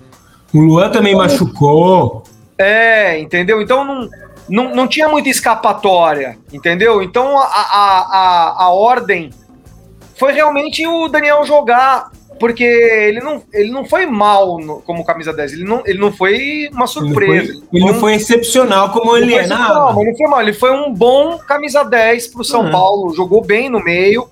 [0.54, 2.24] O Luan também então, machucou.
[2.58, 3.62] É, entendeu?
[3.62, 4.10] Então não,
[4.50, 7.02] não, não tinha muita escapatória, entendeu?
[7.02, 9.30] Então a, a, a, a ordem
[10.16, 15.34] foi realmente o Daniel jogar porque ele não, ele não foi mal no, como camisa
[15.34, 17.52] 10, ele não, ele não foi uma surpresa.
[17.52, 20.00] Ele, foi, ele não foi excepcional como ele, é, não.
[20.00, 22.72] Ele não foi mal, ele foi um bom camisa 10 pro São uhum.
[22.72, 24.30] Paulo, jogou bem no meio.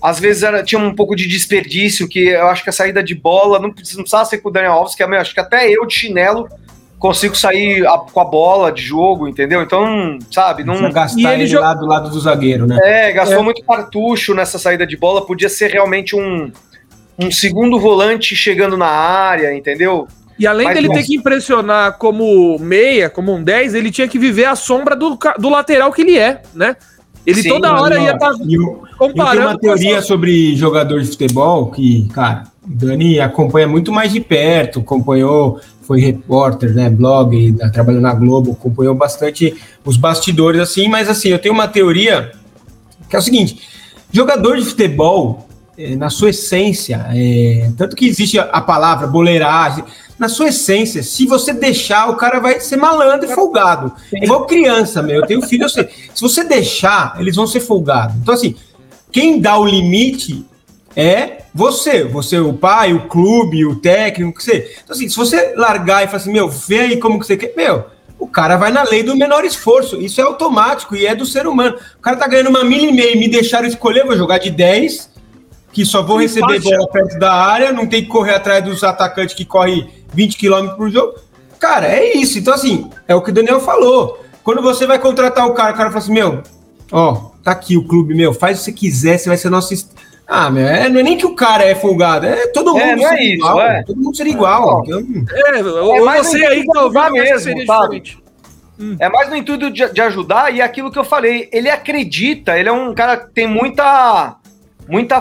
[0.00, 3.14] Às vezes era, tinha um pouco de desperdício, que eu acho que a saída de
[3.14, 5.84] bola não, não precisava ser com o Daniel Alves, que é, acho que até eu
[5.84, 6.48] de chinelo
[7.00, 9.62] consigo sair a, com a bola de jogo, entendeu?
[9.62, 10.74] Então, sabe, não.
[10.74, 12.78] Precisa gastar ele, ele lá do lado do zagueiro, né?
[12.84, 13.42] É, gastou é.
[13.42, 16.52] muito cartucho nessa saída de bola, podia ser realmente um
[17.20, 20.08] um segundo volante chegando na área, entendeu?
[20.38, 24.18] E além Mas, dele ter que impressionar como meia, como um 10, ele tinha que
[24.18, 26.76] viver a sombra do, do lateral que ele é, né?
[27.26, 28.38] Ele Sim, toda hora ia estar tá
[28.96, 28.96] comparando.
[28.96, 30.06] Eu tenho uma teoria essa...
[30.06, 35.98] sobre jogador de futebol que, cara, o Dani acompanha muito mais de perto, acompanhou, foi
[35.98, 41.52] repórter, né, blog, trabalhou na Globo, acompanhou bastante os bastidores, assim, mas assim, eu tenho
[41.52, 42.30] uma teoria
[43.08, 43.60] que é o seguinte:
[44.12, 49.82] jogador de futebol, é, na sua essência, é, tanto que existe a, a, palavra boleiragem,
[50.16, 53.92] na sua essência, se você deixar, o cara vai ser malandro e folgado.
[54.14, 55.16] É igual criança, meu.
[55.16, 55.88] Eu tenho filho, eu sei.
[56.14, 58.14] Se você deixar, eles vão ser folgados.
[58.22, 58.54] Então, assim,
[59.10, 60.46] quem dá o limite
[60.94, 64.76] é você, você, o pai, o clube, o técnico, que você.
[64.82, 67.54] Então, assim, se você largar e falar assim, meu, vê aí como que você quer,
[67.56, 67.84] meu,
[68.18, 70.00] o cara vai na lei do menor esforço.
[70.00, 71.76] Isso é automático e é do ser humano.
[71.98, 74.50] O cara tá ganhando uma milha e meia e me deixaram escolher, vou jogar de
[74.50, 75.10] 10,
[75.72, 79.34] que só vou receber bola perto da área, não tem que correr atrás dos atacantes
[79.34, 81.14] que correm 20 km por jogo.
[81.58, 82.38] Cara, é isso.
[82.38, 84.24] Então, assim, é o que o Daniel falou.
[84.44, 86.42] Quando você vai contratar o cara, o cara fala assim, meu,
[86.92, 89.74] ó, tá aqui o clube, meu, faz o que você quiser, você vai ser nosso
[90.32, 93.04] ah, meu, é, não é nem que o cara é folgado, é todo é, mundo
[93.04, 93.60] é, é isso, igual.
[93.60, 93.82] É.
[93.82, 94.84] Todo mundo seria igual.
[94.86, 95.00] Então,
[95.32, 98.16] é, é mais você aí que tá ouvindo mesmo, sabe?
[98.78, 98.96] Hum.
[99.00, 102.68] É mais no intuito de, de, ajudar e aquilo que eu falei, ele acredita, ele
[102.68, 104.36] é um cara que tem muita
[104.88, 105.20] muita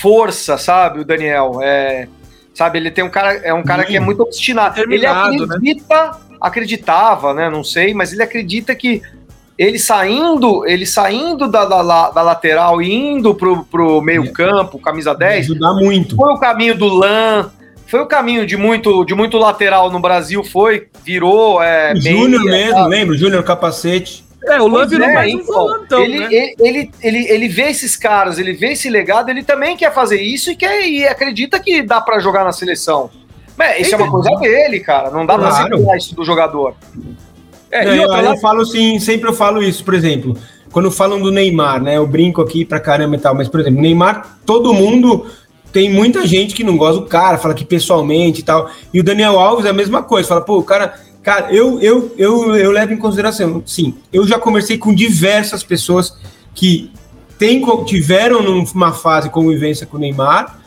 [0.00, 1.60] força, sabe, o Daniel.
[1.62, 2.08] É,
[2.54, 3.86] sabe, ele tem um cara, é um cara hum.
[3.86, 4.80] que é muito obstinado.
[4.80, 5.06] Ele né?
[5.06, 6.10] acredita, né?
[6.40, 9.02] acreditava, né, não sei, mas ele acredita que
[9.58, 15.14] ele saindo, ele saindo da, da, da lateral e indo pro, pro meio campo, camisa
[15.14, 15.50] 10.
[15.50, 16.14] Ajudar muito.
[16.14, 17.50] Foi o caminho do Lan,
[17.86, 21.62] foi o caminho de muito, de muito lateral no Brasil, foi, virou.
[21.62, 22.86] É, Júnior mesmo, tá?
[22.86, 23.16] lembra?
[23.16, 24.26] Júnior capacete.
[24.44, 26.26] É, o Lan virou é, mais um então, volantão, ele, né?
[26.30, 30.20] ele, ele, ele, ele, vê esses caras, ele vê esse legado, ele também quer fazer
[30.20, 33.10] isso e, quer, e acredita que dá para jogar na seleção.
[33.56, 35.10] Mas isso é uma coisa dele, cara.
[35.10, 35.54] Não dá claro.
[35.54, 36.74] pra segurar isso do jogador.
[37.70, 40.36] É, e outra, eu, eu falo assim, sempre eu falo isso, por exemplo,
[40.70, 41.96] quando falam do Neymar, né?
[41.96, 45.26] Eu brinco aqui pra caramba e tal, mas, por exemplo, Neymar, todo mundo
[45.72, 48.70] tem muita gente que não gosta do cara, fala que pessoalmente e tal.
[48.92, 50.94] E o Daniel Alves é a mesma coisa, fala, pô, o cara.
[51.22, 56.16] Cara, eu, eu, eu, eu levo em consideração, sim, eu já conversei com diversas pessoas
[56.54, 56.92] que
[57.36, 60.60] tem, tiveram numa fase de convivência com o Neymar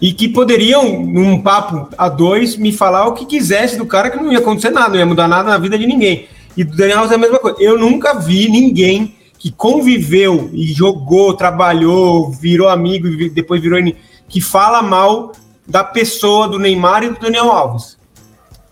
[0.00, 4.16] e que poderiam, num papo a dois, me falar o que quisesse do cara, que
[4.16, 6.28] não ia acontecer nada, não ia mudar nada na vida de ninguém.
[6.56, 7.56] E do Daniel Alves é a mesma coisa.
[7.60, 13.80] Eu nunca vi ninguém que conviveu e jogou, trabalhou, virou amigo e depois virou
[14.28, 15.32] que fala mal
[15.66, 17.96] da pessoa do Neymar e do Daniel Alves.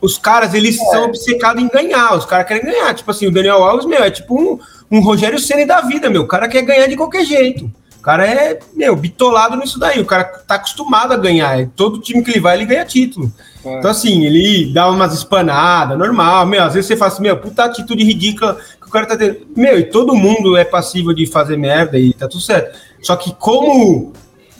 [0.00, 0.84] Os caras, eles é.
[0.84, 2.94] são obcecados em ganhar, os caras querem ganhar.
[2.94, 4.58] Tipo assim, o Daniel Alves, meu, é tipo um,
[4.90, 6.22] um Rogério Ceni da vida, meu.
[6.22, 7.70] O cara quer ganhar de qualquer jeito
[8.06, 10.00] cara é, meu, bitolado nisso daí.
[10.00, 11.60] O cara tá acostumado a ganhar.
[11.60, 13.32] É, todo time que ele vai, ele ganha título.
[13.64, 13.78] É.
[13.78, 16.46] Então, assim, ele dá umas espanadas, normal.
[16.46, 19.38] Meu, às vezes você fala assim, meu, puta atitude ridícula que o cara tá tendo.
[19.56, 22.78] Meu, e todo mundo é passível de fazer merda e tá tudo certo.
[23.02, 24.12] Só que como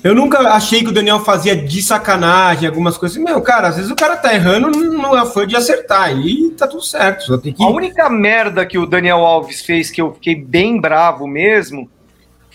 [0.03, 3.16] eu nunca achei que o Daniel fazia de sacanagem algumas coisas.
[3.16, 6.82] Meu, cara, às vezes o cara tá errando não foi de acertar e tá tudo
[6.82, 7.26] certo.
[7.26, 7.62] Só tem que...
[7.62, 11.88] A única merda que o Daniel Alves fez que eu fiquei bem bravo mesmo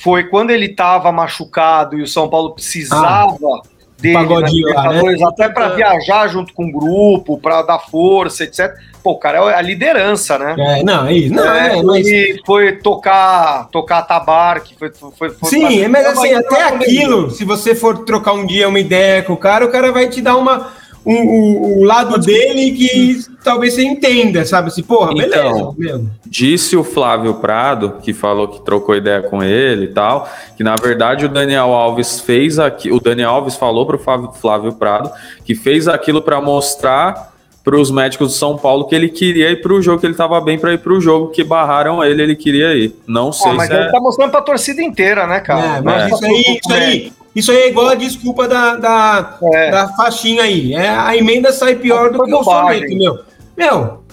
[0.02, 3.62] foi quando ele estava machucado e o São Paulo precisava ah,
[4.00, 5.16] dele lá, né?
[5.28, 8.74] até para viajar junto com o grupo, para dar força, etc.
[9.04, 10.56] Pô, o cara é a liderança, né?
[10.58, 11.34] É, não, é isso.
[11.34, 12.06] Não, é, é mas...
[12.06, 17.74] Ele foi tocar, tocar tabarque, foi, foi, foi Sim, mas assim, até aquilo, se você
[17.74, 20.72] for trocar um dia uma ideia com o cara, o cara vai te dar uma
[21.06, 24.68] um, o, o, lado dele que talvez você entenda, sabe?
[24.68, 26.06] Assim, porra, então, beleza.
[26.26, 30.76] Disse o Flávio Prado, que falou que trocou ideia com ele e tal, que na
[30.78, 32.92] verdade o Daniel Alves fez aqui.
[32.92, 35.12] O Daniel Alves falou para o Flávio Prado
[35.44, 37.32] que fez aquilo para mostrar
[37.64, 40.14] para os médicos do São Paulo que ele queria ir para o jogo, que ele
[40.14, 42.96] estava bem para ir para o jogo, que barraram ele, ele queria ir.
[43.08, 43.92] Não sei ah, mas se ele é...
[43.92, 45.78] tá mostrando para a torcida inteira, né, cara?
[45.78, 46.16] É, mas é.
[46.16, 49.72] isso aí, isso aí isso aí é igual a desculpa da, da, é.
[49.72, 50.74] da faixinha aí.
[50.74, 53.20] É, a emenda sai pior do que o soneto, meu.
[53.58, 54.04] Meu,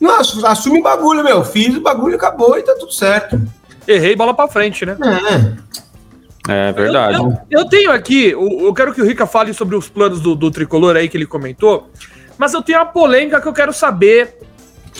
[0.00, 1.44] não, assume o bagulho, meu.
[1.44, 3.40] Fiz o bagulho, acabou e tá tudo certo.
[3.86, 4.96] Errei bola pra frente, né?
[5.02, 5.68] É.
[6.48, 7.18] É verdade.
[7.18, 10.34] Eu, eu, eu, tenho aqui, eu quero que o Rica fale sobre os planos do,
[10.34, 11.90] do tricolor aí que ele comentou,
[12.38, 14.38] mas eu tenho uma polêmica que eu quero saber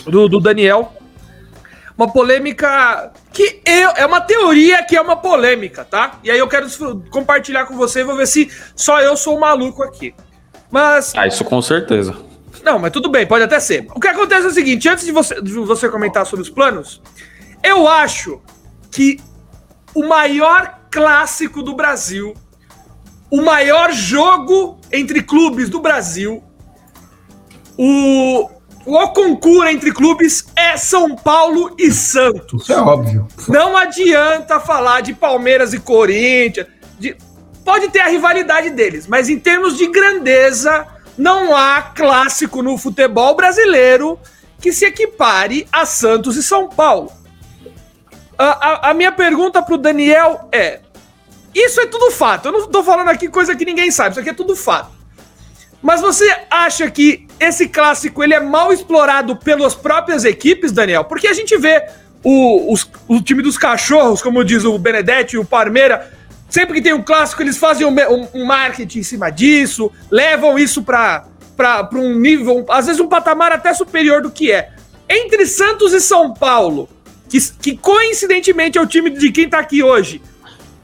[0.05, 0.93] do, do Daniel
[1.99, 6.17] uma polêmica que eu, é uma teoria que é uma polêmica, tá?
[6.23, 6.65] E aí eu quero
[7.09, 10.15] compartilhar com você, vou ver se só eu sou maluco aqui.
[10.71, 11.13] Mas.
[11.13, 12.15] Ah, isso com certeza.
[12.63, 13.85] Não, mas tudo bem, pode até ser.
[13.93, 17.01] O que acontece é o seguinte: antes de você, de você comentar sobre os planos,
[17.61, 18.41] eu acho
[18.89, 19.19] que
[19.93, 22.33] o maior clássico do Brasil,
[23.29, 26.41] o maior jogo entre clubes do Brasil,
[27.77, 28.49] o,
[28.85, 32.63] o concurso entre clubes é São Paulo e Santos.
[32.63, 33.27] Isso é óbvio.
[33.47, 36.67] Não adianta falar de Palmeiras e Corinthians.
[36.97, 37.15] De...
[37.63, 43.35] Pode ter a rivalidade deles, mas em termos de grandeza, não há clássico no futebol
[43.35, 44.19] brasileiro
[44.59, 47.11] que se equipare a Santos e São Paulo.
[48.37, 50.79] A, a, a minha pergunta para o Daniel é:
[51.53, 52.47] isso é tudo fato.
[52.47, 54.98] Eu não estou falando aqui coisa que ninguém sabe, isso aqui é tudo fato.
[55.81, 61.05] Mas você acha que esse clássico ele é mal explorado pelas próprias equipes, Daniel?
[61.05, 61.87] Porque a gente vê
[62.23, 66.11] o, os, o time dos cachorros, como diz o Benedetti e o Parmeira,
[66.49, 70.57] Sempre que tem um clássico, eles fazem um, um, um marketing em cima disso, levam
[70.57, 71.27] isso para
[71.93, 74.71] um nível, às vezes um patamar até superior do que é.
[75.07, 76.89] Entre Santos e São Paulo,
[77.29, 80.21] que, que coincidentemente é o time de quem tá aqui hoje,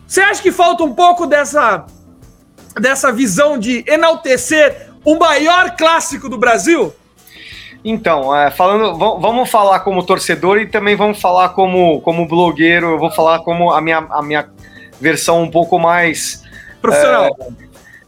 [0.07, 1.87] você acha que falta um pouco dessa,
[2.79, 6.93] dessa visão de enaltecer o maior clássico do Brasil?
[7.83, 12.87] Então, é, falando, vamos falar como torcedor e também vamos falar como, como blogueiro.
[12.87, 14.49] Eu vou falar como a minha, a minha
[14.99, 16.43] versão um pouco mais
[16.81, 17.37] profissional.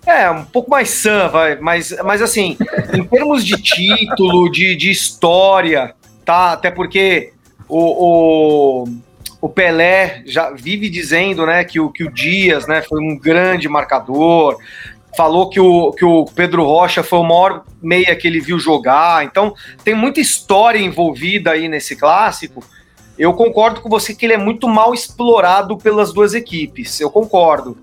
[0.03, 1.57] É, é um pouco mais sã, vai.
[1.57, 2.57] Mas, mas assim,
[2.91, 5.93] em termos de título, de, de história,
[6.25, 6.53] tá?
[6.53, 7.33] Até porque
[7.69, 8.87] o, o,
[9.47, 13.67] o, Pelé já vive dizendo, né, que o, que o Dias, né, foi um grande
[13.67, 14.57] marcador
[15.17, 19.25] falou que o, que o Pedro Rocha foi o maior meia que ele viu jogar.
[19.25, 22.63] Então, tem muita história envolvida aí nesse clássico.
[23.17, 27.01] Eu concordo com você que ele é muito mal explorado pelas duas equipes.
[27.01, 27.75] Eu concordo.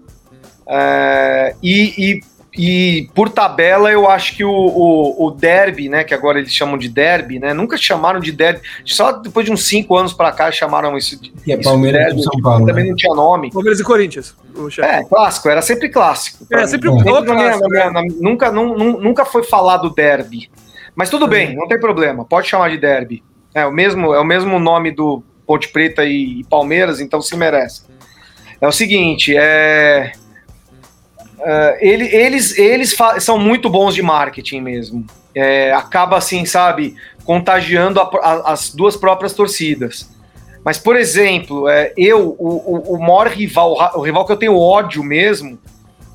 [0.64, 2.20] É, e, e
[2.56, 6.04] e por tabela, eu acho que o, o, o, derby, né?
[6.04, 7.52] Que agora eles chamam de derby, né?
[7.52, 8.60] Nunca chamaram de derby.
[8.84, 11.30] Só depois de uns cinco anos para cá chamaram isso de.
[11.30, 12.64] Que é Palmeiras derby, São Paulo.
[12.64, 12.90] Também né?
[12.90, 13.50] não tinha nome.
[13.50, 14.36] Palmeiras e Corinthians.
[14.80, 16.46] É, clássico, era sempre clássico.
[16.52, 16.96] É, sempre um
[18.20, 20.48] nunca, nunca foi falado derby.
[20.94, 22.24] Mas tudo bem, não tem problema.
[22.24, 23.22] Pode chamar de derby.
[23.52, 27.36] É o mesmo, é o mesmo nome do Ponte Preta e, e Palmeiras, então se
[27.36, 27.82] merece.
[28.60, 30.12] É o seguinte, é
[31.38, 35.06] Uh, ele, eles eles são muito bons de marketing mesmo.
[35.34, 40.08] É, acaba assim, sabe, contagiando a, a, as duas próprias torcidas.
[40.64, 44.58] Mas, por exemplo, é, eu, o, o, o maior rival, o rival que eu tenho
[44.58, 45.58] ódio mesmo,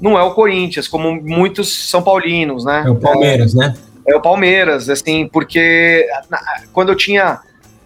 [0.02, 2.84] não é o Corinthians, como muitos são paulinos, né?
[2.86, 3.76] É o Palmeiras, é, né?
[4.08, 6.40] É o Palmeiras, assim, porque na,
[6.74, 7.42] quando eu tinha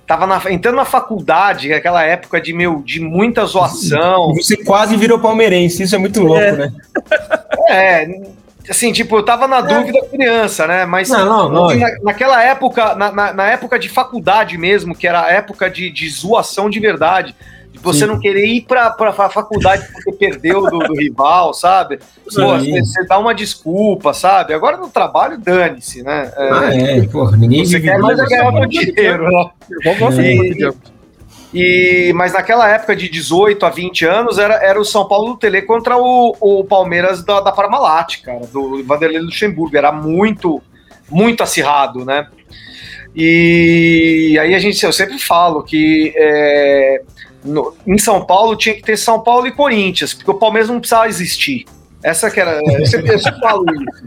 [0.06, 4.32] tava na, entrando na faculdade, aquela época de, meu, de muita zoação.
[4.32, 6.52] E você quase virou palmeirense, isso é muito louco, é.
[6.52, 6.74] né?
[7.70, 8.22] É,
[8.70, 9.62] assim, tipo, eu tava na é.
[9.64, 10.86] dúvida criança, né?
[10.86, 11.66] Mas não, não, não.
[11.70, 15.70] Assim, na, naquela época, na, na, na, época de faculdade mesmo, que era a época
[15.70, 17.36] de, de zoação de verdade,
[17.84, 18.06] você Sim.
[18.06, 21.98] não querer ir para a faculdade porque perdeu do, do rival, sabe?
[21.98, 24.54] Pô, você, você, dá uma desculpa, sabe?
[24.54, 26.32] Agora no trabalho, dane-se, né?
[26.38, 29.50] É, ah, é, porra, ninguém Você quer mais é ganhar o dinheiro, né?
[31.54, 35.34] E, e, mas naquela época de 18 a 20 anos, era, era o São Paulo
[35.34, 39.76] do Tele contra o, o Palmeiras da, da Parmalat, cara, do Vanderlei Luxemburgo.
[39.76, 40.64] Era muito,
[41.12, 42.28] muito acirrado, né?
[43.16, 47.04] E aí a gente, eu sempre falo que é,
[47.44, 50.80] no, em São Paulo tinha que ter São Paulo e Corinthians, porque o Palmeiras não
[50.80, 51.66] precisava existir.
[52.04, 52.60] Essa que era.
[52.62, 54.04] Eu sempre, eu sempre falo isso.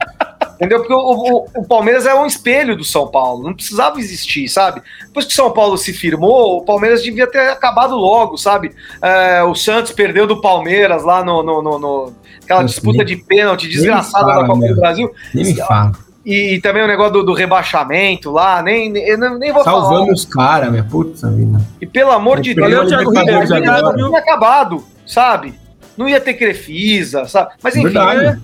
[0.57, 0.79] Entendeu?
[0.81, 4.83] Porque o, o, o, Palmeiras é um espelho do São Paulo, não precisava existir, sabe?
[5.07, 8.75] Depois que o São Paulo se firmou, o Palmeiras devia ter acabado logo, sabe?
[9.03, 12.13] É, o Santos perdeu do Palmeiras lá no, no, no, no
[12.43, 15.11] aquela disputa de pênalti desgraçada da Copa do Brasil.
[15.35, 15.93] Nem me fala.
[16.27, 19.83] E, e, também o negócio do, do rebaixamento lá, nem, nem, nem vou Salvamos falar.
[19.83, 21.61] Salvamos os caras, minha puta vida.
[21.81, 25.55] E pelo amor de Deus, o Thiago Ribeiro não tinha acabado, sabe?
[25.97, 27.53] Não ia ter Crefisa, sabe?
[27.63, 28.41] Mas enfim, né?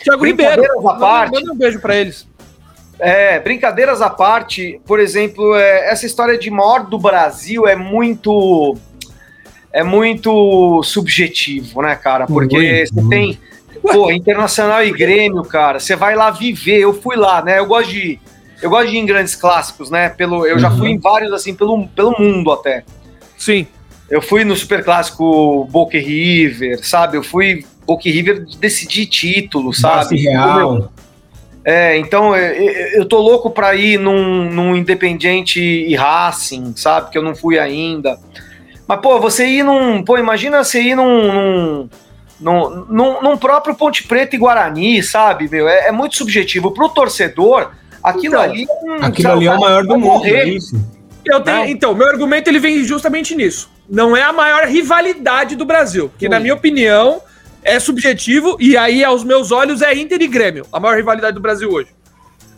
[0.00, 2.24] Thiago Ribeiro, à parte, manda um beijo para eles.
[3.00, 8.76] É, brincadeiras à parte, por exemplo, é, essa história de maior do Brasil é muito
[9.72, 12.28] é muito subjetivo, né, cara?
[12.28, 13.10] Porque muito, você muito.
[13.10, 13.38] tem
[13.92, 16.78] Pô, Internacional e Grêmio, cara, você vai lá viver.
[16.78, 17.58] Eu fui lá, né?
[17.58, 18.20] Eu gosto de
[18.60, 20.08] eu gosto de ir em grandes clássicos, né?
[20.08, 20.94] Pelo, eu já fui uhum.
[20.94, 22.84] em vários assim pelo, pelo mundo até.
[23.36, 23.66] Sim.
[24.10, 27.16] Eu fui no super clássico Boca River, sabe?
[27.16, 30.16] Eu fui Boca River decidir título, sabe?
[30.16, 30.90] Real.
[31.64, 32.70] É, então eu,
[33.00, 37.10] eu tô louco pra ir num, num Independiente e Racing, sabe?
[37.10, 38.18] Que eu não fui ainda.
[38.86, 40.02] Mas, pô, você ir num.
[40.02, 41.88] Pô, imagina você ir num, num
[42.40, 45.68] num, num, num, próprio Ponte Preta e Guarani, sabe, meu?
[45.68, 46.72] É, é muito subjetivo.
[46.72, 47.72] Para o torcedor,
[48.02, 48.66] aquilo então, ali.
[49.00, 50.80] É aquilo ali é o maior do mundo, é isso.
[51.24, 53.70] Eu tenho, então, meu argumento ele vem justamente nisso.
[53.88, 56.30] Não é a maior rivalidade do Brasil, porque, Ui.
[56.30, 57.20] na minha opinião,
[57.62, 61.40] é subjetivo, e aí, aos meus olhos, é Inter e Grêmio, a maior rivalidade do
[61.40, 61.88] Brasil hoje.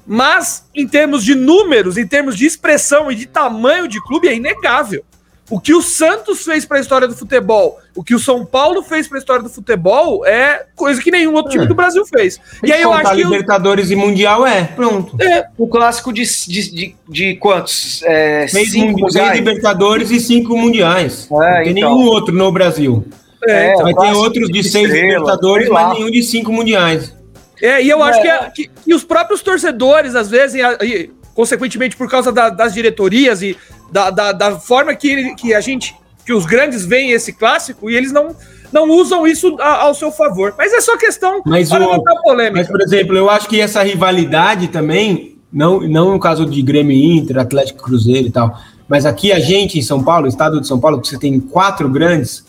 [0.06, 4.34] Mas, em termos de números, em termos de expressão e de tamanho de clube, é
[4.34, 5.04] inegável.
[5.50, 8.84] O que o Santos fez para a história do futebol, o que o São Paulo
[8.84, 11.66] fez para a história do futebol é coisa que nenhum outro time é.
[11.66, 12.40] do Brasil fez.
[12.62, 13.98] E, aí eu acho que Libertadores eu...
[13.98, 15.20] e Mundial é, pronto.
[15.20, 15.46] É.
[15.58, 18.00] O clássico de, de, de, de quantos?
[18.04, 21.26] É, seis, cinco seis Libertadores e cinco Mundiais.
[21.30, 21.96] É, Não tem então.
[21.96, 23.04] nenhum outro no Brasil.
[23.42, 27.12] É, Vai ter outros de, de seis estrela, Libertadores, mas nenhum de cinco Mundiais.
[27.60, 31.10] É, e eu acho que, é, que, que, os próprios torcedores, às vezes, e, e,
[31.34, 33.56] consequentemente por causa da, das diretorias e
[33.90, 37.90] da, da, da forma que, ele, que a gente, que os grandes veem esse clássico
[37.90, 38.34] e eles não,
[38.72, 40.54] não usam isso a, ao seu favor.
[40.56, 42.58] Mas é só questão mas para levantar polêmica.
[42.58, 46.96] Mas, por exemplo, eu acho que essa rivalidade também, não, não no caso de Grêmio
[46.96, 50.80] Inter, Atlético Cruzeiro e tal, mas aqui a gente em São Paulo, estado de São
[50.80, 52.44] Paulo, que você tem quatro grandes,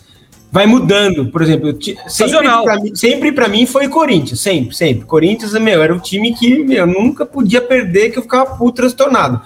[0.51, 1.27] vai mudando.
[1.27, 1.71] Por exemplo,
[2.95, 5.05] sempre para mim, mim foi Corinthians, sempre, sempre.
[5.05, 8.77] Corinthians, meu, era o time que meu, eu nunca podia perder, que eu ficava puto
[8.77, 9.41] transtornado.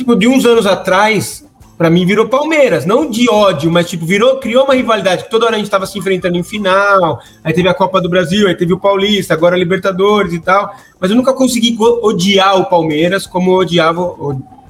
[0.00, 1.44] Tipo, de uns anos atrás,
[1.76, 5.44] para mim virou Palmeiras, não de ódio, mas tipo, virou, criou uma rivalidade que toda
[5.44, 8.54] hora a gente estava se enfrentando em final, aí teve a Copa do Brasil, aí
[8.54, 13.26] teve o Paulista, agora a Libertadores e tal, mas eu nunca consegui odiar o Palmeiras
[13.26, 14.00] como eu odiava,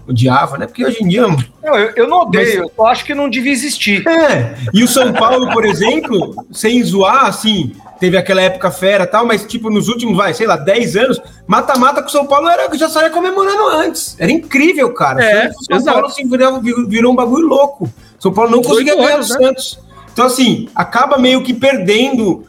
[0.08, 0.66] odiava, né?
[0.66, 1.22] Porque hoje em dia.
[1.22, 2.70] Não, eu, eu, não odeio, mas...
[2.78, 4.06] eu acho que não devia existir.
[4.06, 9.26] É, e o São Paulo, por exemplo, sem zoar, assim, teve aquela época fera tal,
[9.26, 12.74] mas tipo, nos últimos, vai, sei lá, 10 anos, mata-mata com o São Paulo era,
[12.76, 14.16] já saía comemorando antes.
[14.18, 15.22] Era incrível, cara.
[15.22, 15.92] É, o São exato.
[15.92, 17.92] Paulo assim, virou, virou, um bagulho louco.
[18.18, 19.24] São Paulo não conseguia ganhar o né?
[19.24, 19.78] Santos.
[20.12, 22.44] Então, assim, acaba meio que perdendo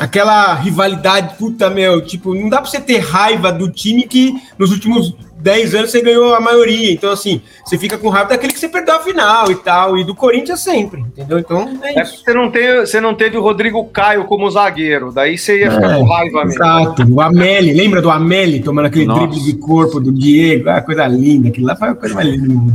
[0.00, 4.72] aquela rivalidade, puta, meu, tipo, não dá pra você ter raiva do time que nos
[4.72, 6.92] últimos 10 anos você ganhou a maioria.
[6.92, 10.04] Então, assim, você fica com raiva daquele que você perdeu a final e tal, e
[10.04, 11.38] do Corinthians sempre, entendeu?
[11.38, 12.24] Então, é, é isso.
[12.24, 15.92] você, não teve, você não teve o Rodrigo Caio como zagueiro, daí você ia ficar
[15.92, 16.62] é, com raiva mesmo.
[16.62, 19.26] Exato, o Ameli, lembra do Ameli tomando aquele Nossa.
[19.26, 20.70] drible de corpo do Diego?
[20.70, 22.74] Ah, coisa linda, aquilo lá foi a coisa mais linda do mundo.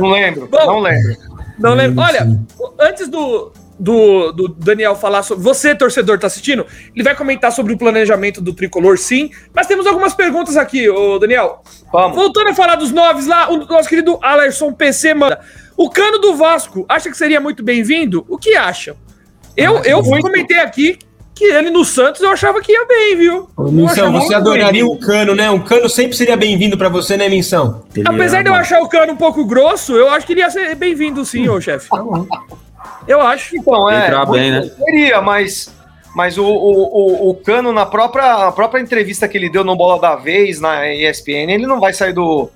[0.00, 1.16] Não lembro, Bom, não lembro.
[1.58, 2.02] Não lembro.
[2.02, 2.38] Olha,
[2.78, 5.42] antes do, do, do Daniel falar sobre.
[5.44, 6.66] Você, torcedor, tá assistindo?
[6.94, 9.30] Ele vai comentar sobre o planejamento do tricolor, sim.
[9.54, 11.62] Mas temos algumas perguntas aqui, ô Daniel.
[11.92, 12.16] Vamos.
[12.16, 15.40] Voltando a falar dos noves lá, o nosso querido Alerson PC manda.
[15.76, 18.24] O cano do Vasco, acha que seria muito bem-vindo?
[18.28, 18.96] O que acha?
[19.56, 20.22] Eu, ah, eu muito.
[20.22, 20.98] comentei aqui
[21.34, 23.48] que ele no Santos eu achava que ia bem, viu?
[23.58, 25.50] Minção, você adoraria o cano, né?
[25.50, 27.84] Um cano sempre seria bem-vindo para você, né, Minção?
[28.06, 30.74] Apesar de eu achar o cano um pouco grosso, eu acho que ele ia ser
[30.74, 31.88] bem-vindo sim, ô chefe.
[33.06, 33.56] Eu acho.
[33.56, 34.06] Então, é.
[34.06, 34.62] Entrar bem, né?
[34.62, 35.74] Seria, mas.
[36.14, 40.00] Mas o, o, o, o Cano, na própria, própria entrevista que ele deu no Bola
[40.00, 42.48] da Vez, na ESPN, ele não vai sair do,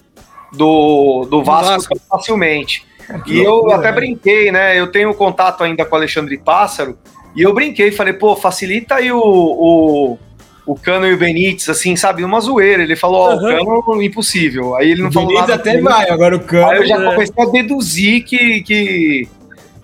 [0.51, 2.01] do, do Vasco, Vasco.
[2.09, 2.87] facilmente.
[3.27, 4.81] e eu até brinquei, né?
[4.81, 6.99] Eu tenho contato ainda com o Alexandre Pássaro,
[7.35, 10.19] e eu brinquei, falei, pô, facilita aí o, o,
[10.67, 12.83] o Cano e o Benítez, assim, sabe, uma zoeira.
[12.83, 13.79] Ele falou, ó, uhum.
[13.79, 14.75] o Cano, impossível.
[14.75, 15.61] Aí ele não o falou Benítez nada.
[15.61, 16.71] até vai, agora o Cano...
[16.71, 17.11] Aí eu já é.
[17.11, 19.29] comecei a deduzir que, que,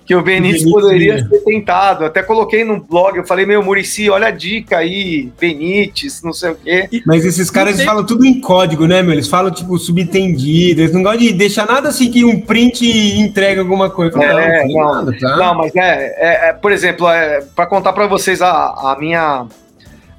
[0.07, 2.05] que o Benítez, Benítez poderia ser tentado.
[2.05, 6.51] Até coloquei no blog, eu falei, meu, Murici, olha a dica aí, Benítez, não sei
[6.51, 6.89] o quê.
[7.05, 9.13] Mas esses caras falam tudo em código, né, meu?
[9.13, 12.87] Eles falam, tipo, subtendido, eles não gostam de deixar nada assim que um print
[13.19, 14.23] entrega alguma coisa.
[14.23, 15.37] É, não, não, nada, tá?
[15.37, 19.47] não, mas é, é, é por exemplo, é, para contar para vocês a, a minha...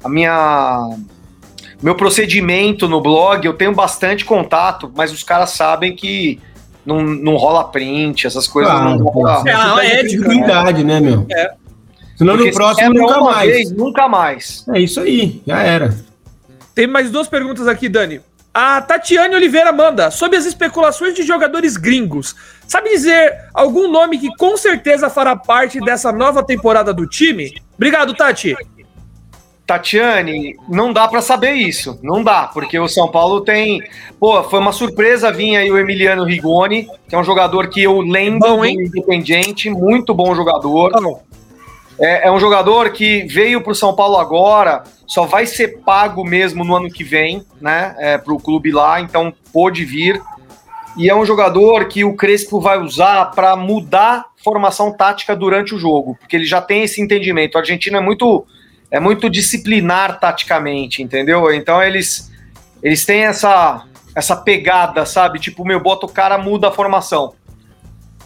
[0.03, 0.89] A minha
[1.81, 6.39] meu procedimento no blog, eu tenho bastante contato, mas os caras sabem que
[6.87, 9.43] não, não rola print, essas coisas claro, não rola.
[9.45, 10.27] É uma ética.
[10.29, 10.83] Né?
[10.83, 11.25] né, meu?
[11.29, 11.51] É.
[12.15, 13.51] Senão no próximo nunca mais.
[13.51, 14.65] Vez, nunca mais.
[14.73, 15.93] É isso aí, já era.
[16.73, 18.21] Tem mais duas perguntas aqui, Dani.
[18.53, 22.35] A Tatiane Oliveira manda sobre as especulações de jogadores gringos.
[22.65, 27.53] Sabe dizer algum nome que com certeza fará parte dessa nova temporada do time?
[27.75, 28.55] Obrigado, Tati.
[29.67, 31.99] Tatiane, não dá para saber isso.
[32.01, 33.83] Não dá, porque o São Paulo tem.
[34.17, 37.99] Pô, foi uma surpresa vir aí o Emiliano Rigoni, que é um jogador que eu
[37.99, 40.93] lembro bom, do Independiente, muito bom jogador.
[41.99, 46.23] É, é, um jogador que veio para o São Paulo agora, só vai ser pago
[46.23, 47.93] mesmo no ano que vem, né?
[47.99, 50.21] É, para o clube lá, então pôde vir.
[50.95, 55.77] E é um jogador que o Crespo vai usar para mudar formação tática durante o
[55.77, 57.55] jogo, porque ele já tem esse entendimento.
[57.55, 58.45] O argentino é muito
[58.89, 61.53] é muito disciplinar taticamente, entendeu?
[61.53, 62.31] Então eles
[62.81, 63.85] eles têm essa
[64.15, 65.39] essa pegada, sabe?
[65.39, 67.33] Tipo, meu, bota o cara, muda a formação.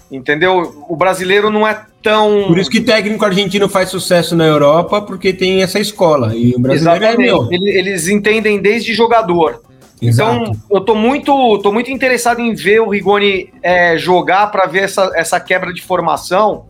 [0.10, 0.86] Entendeu?
[0.88, 2.46] O brasileiro não é tão.
[2.48, 6.34] Por isso que técnico argentino faz sucesso na Europa, porque tem essa escola.
[6.36, 7.30] E o brasileiro é Exatamente.
[7.30, 7.48] é meu.
[7.52, 9.62] Eles entendem desde jogador.
[10.02, 10.42] Exato.
[10.42, 14.84] Então, eu tô muito, tô muito interessado em ver o Rigoni é, jogar para ver
[14.84, 16.66] essa, essa quebra de formação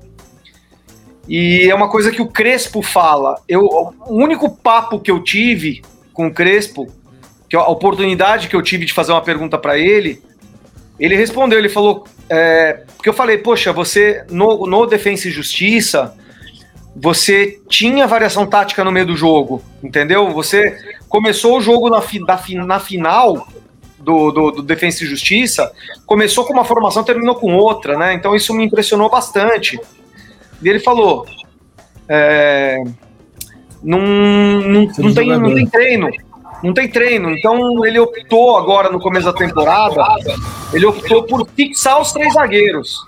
[1.27, 3.39] e é uma coisa que o Crespo fala.
[3.47, 5.81] Eu, o único papo que eu tive
[6.13, 6.87] com o Crespo,
[7.49, 10.21] que a oportunidade que eu tive de fazer uma pergunta para ele,
[10.99, 16.15] ele respondeu, ele falou, é, porque eu falei, poxa, você no, no Defensa e Justiça,
[16.95, 20.31] você tinha variação tática no meio do jogo, entendeu?
[20.31, 20.77] Você
[21.07, 23.47] começou o jogo na, fi, na, na final
[23.97, 25.71] do, do, do, Defensa e Justiça,
[26.05, 28.13] começou com uma formação, terminou com outra, né?
[28.13, 29.79] Então isso me impressionou bastante.
[30.61, 31.25] E ele falou:
[32.07, 32.83] é,
[33.83, 36.09] não, não, não, tem, não tem treino.
[36.63, 37.31] Não tem treino.
[37.31, 40.03] Então ele optou agora no começo da temporada,
[40.73, 43.03] ele optou por fixar os três zagueiros.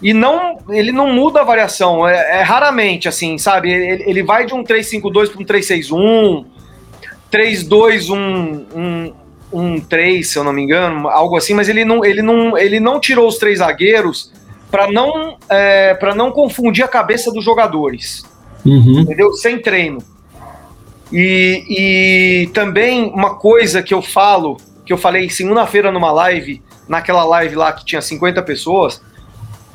[0.00, 3.72] e não ele não muda a variação, é, é raramente assim, sabe?
[3.72, 6.44] Ele, ele vai de um 3-5-2 para um 3-6-1,
[7.32, 9.14] 3-2, um, um,
[9.52, 12.78] um 3, se eu não me engano, algo assim, mas ele não, ele não, ele
[12.78, 14.30] não tirou os três zagueiros
[14.74, 18.24] para não, é, não confundir a cabeça dos jogadores.
[18.66, 19.02] Uhum.
[19.02, 19.32] Entendeu?
[19.34, 20.02] Sem treino.
[21.12, 27.22] E, e também uma coisa que eu falo, que eu falei segunda-feira numa live, naquela
[27.22, 29.00] live lá que tinha 50 pessoas,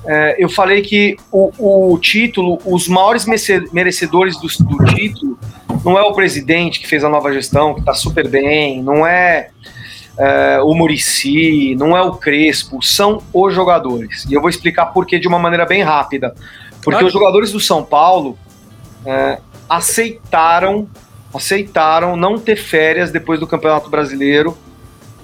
[0.05, 3.25] é, eu falei que o, o, título, os maiores
[3.71, 5.39] merecedores do, do, título,
[5.85, 9.51] não é o presidente que fez a nova gestão, que está super bem, não é,
[10.19, 14.25] é, o Murici, não é o Crespo, são os jogadores.
[14.29, 16.35] E eu vou explicar por que de uma maneira bem rápida.
[16.83, 18.37] Porque os jogadores do São Paulo
[19.05, 19.39] é,
[19.69, 20.87] aceitaram
[21.33, 24.57] aceitaram não ter férias depois do Campeonato Brasileiro,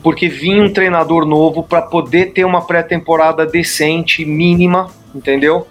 [0.03, 5.67] porque vinha um treinador novo para poder ter uma pré-temporada decente, mínima, entendeu?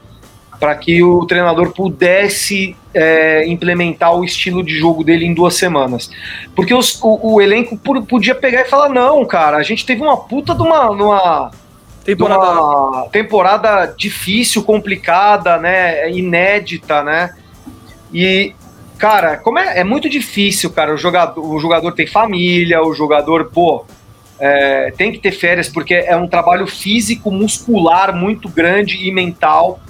[0.58, 6.10] Para que o treinador pudesse é, implementar o estilo de jogo dele em duas semanas.
[6.54, 10.16] Porque os, o, o, elenco podia pegar e falar: não, cara, a gente teve uma
[10.16, 10.90] puta de uma.
[10.90, 11.50] uma
[12.04, 16.10] temporada, uma temporada difícil, complicada, né?
[16.10, 17.34] Inédita, né?
[18.12, 18.54] E
[18.98, 20.94] Cara, como é, é muito difícil, cara.
[20.94, 23.84] O jogador, o jogador tem família, o jogador, pô,
[24.38, 29.80] é, tem que ter férias porque é um trabalho físico, muscular muito grande e mental.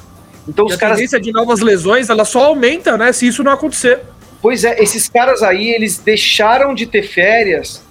[0.49, 0.97] Então e os a caras.
[0.97, 3.13] Tendência de novas lesões ela só aumenta, né?
[3.13, 4.01] Se isso não acontecer.
[4.41, 7.83] Pois é, esses caras aí, eles deixaram de ter férias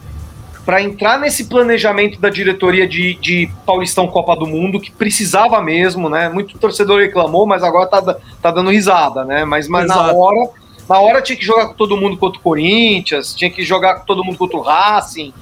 [0.65, 6.09] para entrar nesse planejamento da diretoria de, de Paulistão Copa do Mundo, que precisava mesmo,
[6.09, 6.29] né?
[6.29, 9.43] Muito torcedor reclamou, mas agora tá, tá dando risada, né?
[9.43, 10.49] Mas, mas na hora
[10.87, 14.05] na hora tinha que jogar com todo mundo contra o Corinthians, tinha que jogar com
[14.05, 15.33] todo mundo contra o Racing.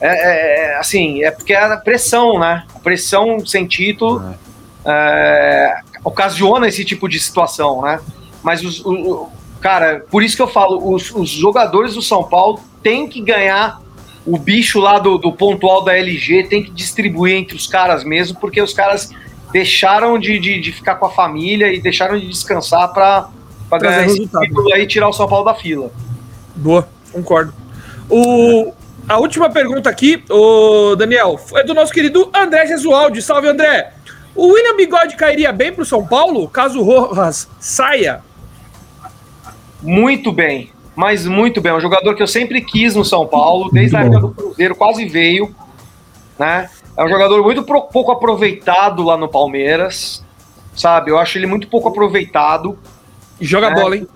[0.00, 2.64] É, é, é assim, é porque a pressão, né?
[2.74, 4.34] A pressão sem título
[4.84, 7.98] é, ocasiona esse tipo de situação, né?
[8.40, 9.28] Mas, os, o,
[9.60, 13.82] cara, por isso que eu falo, os, os, jogadores do São Paulo têm que ganhar
[14.24, 18.38] o bicho lá do, do pontual da LG, tem que distribuir entre os caras mesmo,
[18.38, 19.10] porque os caras
[19.52, 23.28] deixaram de, de, de ficar com a família e deixaram de descansar para
[23.68, 25.90] para ganhar esse título aí e tirar o São Paulo da fila.
[26.54, 27.52] Boa, concordo.
[28.08, 28.72] O,
[29.08, 33.20] a última pergunta aqui, o Daniel, é do nosso querido André Jesualdi.
[33.20, 33.95] Salve, André.
[34.36, 38.20] O William Bigode cairia bem para o São Paulo caso o Rojas saia?
[39.82, 41.72] Muito bem, mas muito bem.
[41.72, 44.76] É um jogador que eu sempre quis no São Paulo, desde a época do Cruzeiro,
[44.76, 45.54] quase veio.
[46.38, 46.68] Né?
[46.96, 50.22] É um jogador muito pouco aproveitado lá no Palmeiras,
[50.74, 51.10] sabe?
[51.10, 52.78] Eu acho ele muito pouco aproveitado.
[53.40, 54.06] E joga é, bola, hein?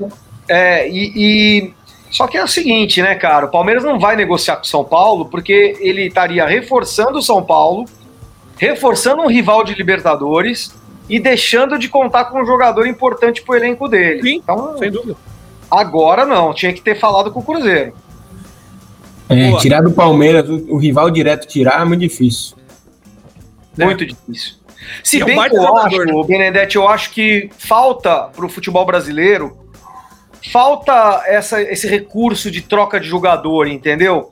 [0.49, 1.75] É, e, e,
[2.11, 3.47] Só que é o seguinte, né, cara?
[3.47, 7.43] O Palmeiras não vai negociar com o São Paulo porque ele estaria reforçando o São
[7.43, 7.87] Paulo,
[8.61, 10.75] reforçando um rival de Libertadores
[11.09, 14.23] e deixando de contar com um jogador importante pro elenco dele.
[14.23, 15.17] Sim, então, sem dúvida.
[15.71, 17.95] Agora não, tinha que ter falado com o Cruzeiro.
[19.31, 22.57] É, tirar do Palmeiras, o, o, rival direto tirar é muito difícil.
[23.79, 24.09] Muito é.
[24.09, 24.57] difícil.
[25.03, 26.25] Se é bem que eu acho, né?
[26.27, 29.57] Benedetti, eu acho que falta para o futebol brasileiro,
[30.53, 34.31] falta essa, esse recurso de troca de jogador, entendeu?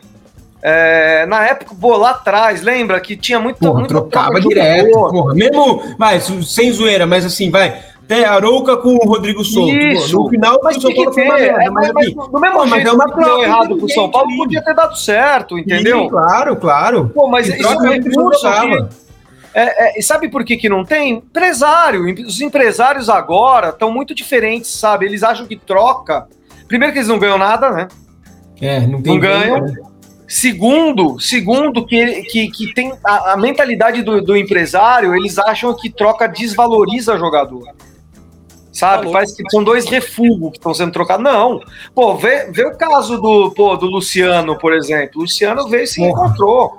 [0.61, 3.59] É, na época, pô, lá atrás, lembra que tinha muito.
[3.59, 5.35] Porra, trocava direto, porra.
[5.35, 7.81] Mesmo, vai, sem zoeira, mas assim, vai.
[8.05, 9.71] Até Arouca com o Rodrigo Souza.
[9.71, 10.17] Isso.
[10.17, 11.63] No final, mas o São Paulo foi uma merda.
[11.63, 13.89] É, mas, mas, assim, do mesmo pô, jeito mas é uma que deu errado pro
[13.91, 16.01] São Paulo, podia ter dado certo, entendeu?
[16.01, 17.11] Sim, claro, claro.
[17.15, 18.47] Pô, mas isso é um recurso
[19.55, 21.15] é, é, e sabe por que, que não tem?
[21.15, 22.05] Empresário.
[22.25, 25.05] Os empresários agora estão muito diferentes, sabe?
[25.05, 26.27] Eles acham que troca.
[26.67, 27.89] Primeiro que eles não ganham nada, né?
[28.61, 29.61] É, não, tem não ganham.
[29.63, 29.75] Né?
[30.29, 35.89] Segundo, segundo que, que, que tem a, a mentalidade do, do, empresário, eles acham que
[35.89, 37.67] troca desvaloriza o jogador.
[38.71, 39.05] Sabe?
[39.05, 39.13] Falou.
[39.15, 41.25] Parece que são dois refugos que estão sendo trocados.
[41.25, 41.61] Não.
[41.95, 45.13] Pô, vê, vê o caso do, pô, do Luciano, por exemplo.
[45.17, 46.77] O Luciano veio e se encontrou.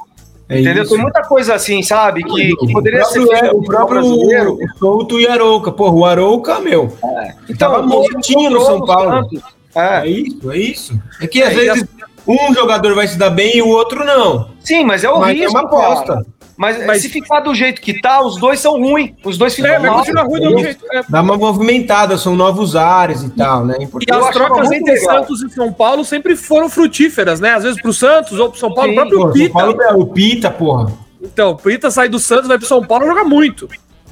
[0.47, 0.83] É Entendeu?
[0.83, 0.93] Isso.
[0.93, 2.23] Tem muita coisa assim, sabe?
[2.23, 4.59] Que, que poderia ser feito o próprio brasileiro.
[4.77, 5.71] Souto e Arouca.
[5.71, 6.95] Porra, o Arouca, meu.
[7.03, 7.33] É.
[7.49, 9.27] Então, tava mortinho no São Paulo.
[9.75, 10.01] É.
[10.01, 10.07] é.
[10.07, 11.01] isso, é isso.
[11.19, 11.87] É que às é, vezes
[12.27, 14.51] um jogador vai se dar bem e o outro não.
[14.59, 16.13] Sim, mas é o mas risco, é uma aposta.
[16.13, 16.25] Cara.
[16.59, 19.11] Mas, mas, se ficar do jeito que tá, os dois são ruins.
[19.23, 20.03] Os dois ficam é, mal.
[20.03, 21.01] Ruim do jeito, é.
[21.07, 23.77] Dá uma movimentada, são novos ares e tal, né?
[23.79, 25.19] E as trocas entre legal.
[25.19, 27.53] Santos e São Paulo sempre foram frutíferas, né?
[27.53, 29.45] Às vezes pro Santos ou pro São Paulo, Sim, o próprio Pita.
[29.45, 30.91] São Paulo é o Pita, porra.
[31.21, 33.69] Então, o Pita sai do Santos, vai pro São Paulo joga muito.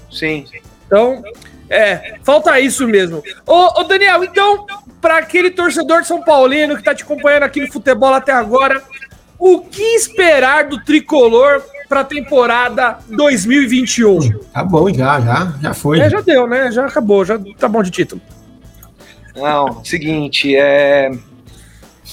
[0.10, 0.46] Sim.
[0.86, 1.22] Então,
[1.70, 3.22] é, falta isso mesmo.
[3.46, 4.66] Ô, ô Daniel, então,
[5.08, 8.84] para aquele torcedor de São Paulino que tá te acompanhando aqui no futebol até agora,
[9.40, 14.38] o que esperar do tricolor para a temporada 2021?
[14.52, 16.02] Tá bom, já, já, já foi.
[16.02, 16.70] É, já deu, né?
[16.74, 18.22] Já acabou, já tá bom de título.
[19.34, 21.10] Não, seguinte, é.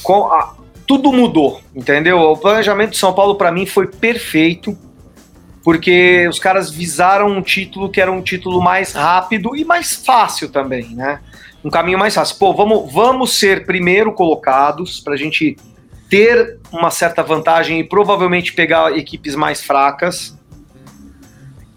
[0.05, 0.55] Com a...
[0.87, 2.21] Tudo mudou, entendeu?
[2.21, 4.79] O planejamento de São Paulo, para mim, foi perfeito,
[5.65, 10.49] porque os caras visaram um título que era um título mais rápido e mais fácil
[10.49, 11.19] também, né?
[11.65, 12.37] Um caminho mais fácil.
[12.39, 15.57] Pô, vamos, vamos ser primeiro colocados para a gente
[16.11, 20.37] ter uma certa vantagem e provavelmente pegar equipes mais fracas.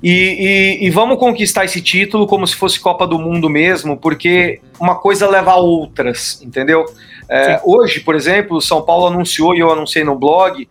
[0.03, 4.61] E, e, e, vamos conquistar esse título como se fosse Copa do Mundo mesmo, porque
[4.79, 6.85] uma coisa leva a outras, entendeu?
[7.27, 10.69] É, hoje, por exemplo, o São Paulo anunciou, e eu anunciei no blog,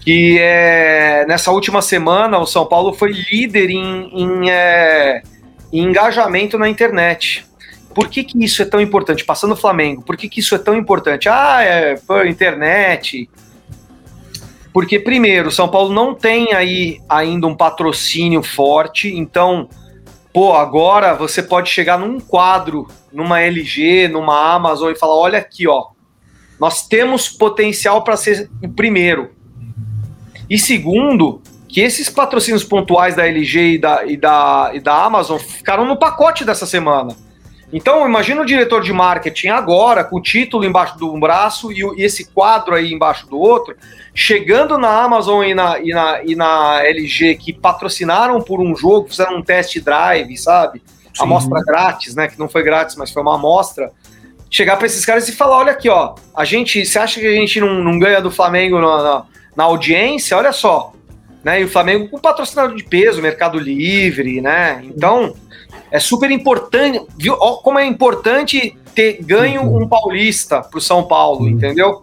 [0.00, 5.22] que é, nessa última semana o São Paulo foi líder em, em, é,
[5.72, 7.44] em engajamento na internet.
[7.96, 9.24] Por que, que isso é tão importante?
[9.24, 11.30] Passando o Flamengo, por que, que isso é tão importante?
[11.30, 13.26] Ah, é por internet.
[14.70, 19.66] Porque, primeiro, São Paulo não tem aí ainda um patrocínio forte, então,
[20.30, 25.66] pô, agora você pode chegar num quadro, numa LG, numa Amazon e falar: olha aqui,
[25.66, 25.86] ó,
[26.60, 29.30] nós temos potencial para ser o primeiro.
[30.50, 35.38] E segundo, que esses patrocínios pontuais da LG e da, e da, e da Amazon
[35.38, 37.24] ficaram no pacote dessa semana.
[37.72, 42.04] Então, imagina o diretor de marketing agora, com o título embaixo do braço e, e
[42.04, 43.76] esse quadro aí embaixo do outro,
[44.14, 49.08] chegando na Amazon e na, e, na, e na LG, que patrocinaram por um jogo,
[49.08, 50.80] fizeram um test drive, sabe?
[51.12, 51.24] Sim.
[51.24, 52.28] Amostra grátis, né?
[52.28, 53.90] Que não foi grátis, mas foi uma amostra.
[54.48, 57.34] Chegar para esses caras e falar: olha aqui, ó, a gente, você acha que a
[57.34, 59.24] gente não, não ganha do Flamengo na, na,
[59.56, 60.36] na audiência?
[60.36, 60.92] Olha só,
[61.42, 61.60] né?
[61.60, 64.82] E o Flamengo com patrocinador de peso, Mercado Livre, né?
[64.84, 65.34] Então
[65.90, 67.36] é super importante, viu?
[67.38, 69.82] Ó, como é importante ter ganho uhum.
[69.82, 71.48] um paulista para o São Paulo, uhum.
[71.48, 72.00] entendeu?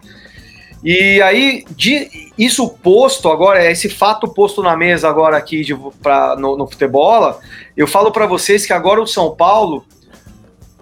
[0.82, 5.74] E aí, de, isso posto agora, é esse fato posto na mesa agora aqui de,
[6.02, 7.40] pra, no, no futebol,
[7.76, 9.84] eu falo para vocês que agora o São Paulo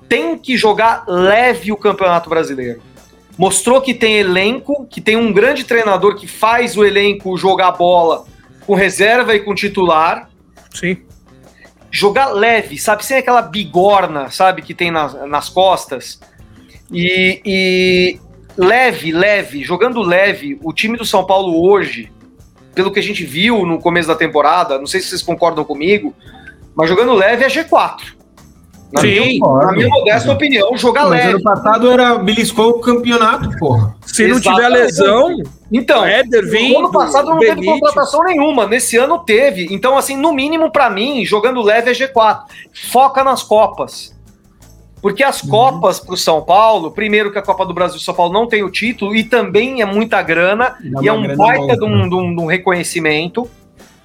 [0.09, 2.83] tem que jogar leve o Campeonato Brasileiro.
[3.39, 8.25] Mostrou que tem elenco, que tem um grande treinador que faz o elenco jogar bola
[8.67, 10.29] com reserva e com titular.
[10.75, 10.99] Sim
[11.93, 13.05] jogar leve, sabe?
[13.05, 14.63] Sem aquela bigorna, sabe?
[14.63, 16.19] Que tem nas, nas costas.
[16.91, 18.21] E, e
[18.57, 22.11] leve, leve, jogando leve, o time do São Paulo hoje,
[22.75, 26.15] pelo que a gente viu no começo da temporada, não sei se vocês concordam comigo,
[26.75, 28.22] mas jogando leve é G4.
[28.93, 31.29] Na, Sim, minha, na minha modesta opinião, jogar Mas leve.
[31.31, 33.97] ano passado era beliscou o campeonato, porra.
[34.05, 35.37] Se não tiver lesão.
[35.73, 37.65] Então, Éder, vindo, ano passado não Benítez.
[37.65, 39.69] teve contratação nenhuma, nesse ano teve.
[39.71, 42.43] Então, assim, no mínimo para mim, jogando leve é G4.
[42.91, 44.15] Foca nas Copas.
[45.01, 45.51] Porque as uhum.
[45.51, 48.63] Copas para o São Paulo, primeiro que a Copa do Brasil São Paulo não tem
[48.63, 52.37] o título e também é muita grana e é um baita de um, de, um,
[52.37, 53.51] de um reconhecimento.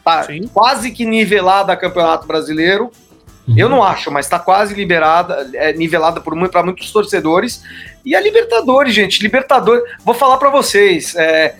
[0.03, 2.89] Tá quase que nivelada a Campeonato Brasileiro.
[3.47, 3.53] Uhum.
[3.57, 7.63] Eu não acho, mas está quase liberada, é, nivelada por para muitos torcedores.
[8.03, 9.83] E a Libertadores, gente, Libertadores.
[10.03, 11.55] Vou falar para vocês, é,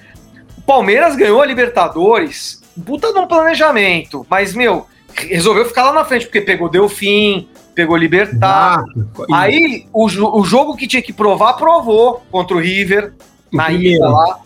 [0.58, 4.86] o Palmeiras ganhou a Libertadores, puta num planejamento, mas meu,
[5.16, 8.84] resolveu ficar lá na frente porque pegou Delfim, pegou Libertar.
[9.30, 13.14] Ah, Aí o, o jogo que tinha que provar provou contra o River
[13.52, 14.40] na ida lá.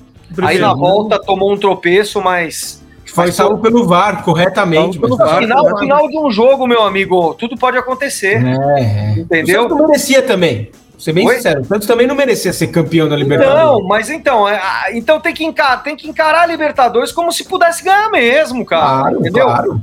[0.44, 2.81] Aí na volta tomou um tropeço, mas
[3.14, 4.98] foi salvo pelo VAR, corretamente.
[4.98, 8.42] Pelo VAR, final, final de um jogo, meu amigo, tudo pode acontecer.
[8.46, 9.20] É, é.
[9.20, 9.60] entendeu?
[9.60, 10.72] O Santos não merecia também.
[10.92, 11.36] Vou ser bem Oi?
[11.36, 13.60] sincero, o Santos também não merecia ser campeão da Libertadores.
[13.60, 14.62] Não, mas então, é,
[14.94, 19.02] então tem que, encarar, tem que encarar a Libertadores como se pudesse ganhar mesmo, cara.
[19.02, 19.46] Claro, entendeu?
[19.46, 19.82] Claro.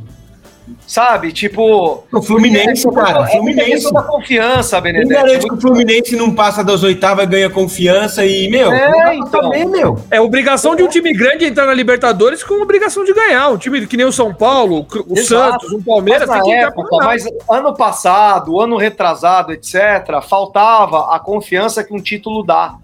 [0.87, 1.33] Sabe?
[1.33, 2.05] Tipo.
[2.13, 3.25] O Fluminense, é, cara.
[3.25, 3.89] É, Fluminense.
[3.89, 5.09] É da confiança, Benedetto.
[5.09, 8.73] Quem garante que o Fluminense não passa das oitavas, ganha confiança e, meu.
[8.73, 9.43] É, então.
[9.43, 9.99] Também, meu.
[10.11, 13.49] É obrigação de um time grande entrar na Libertadores com obrigação de ganhar.
[13.51, 15.61] Um time que nem o São Paulo, o Exato.
[15.61, 21.19] Santos, o Palmeiras mas tem que época, Mas ano passado, ano retrasado, etc., faltava a
[21.19, 22.77] confiança que um título dá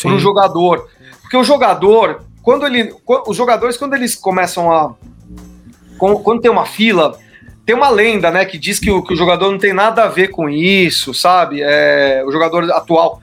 [0.00, 0.88] para o jogador.
[1.22, 2.94] Porque o jogador, quando ele.
[3.26, 4.94] Os jogadores, quando eles começam a.
[5.98, 7.18] Quando tem uma fila
[7.66, 10.08] tem uma lenda, né, que diz que o, que o jogador não tem nada a
[10.08, 11.60] ver com isso, sabe?
[11.60, 13.20] É, o jogador atual.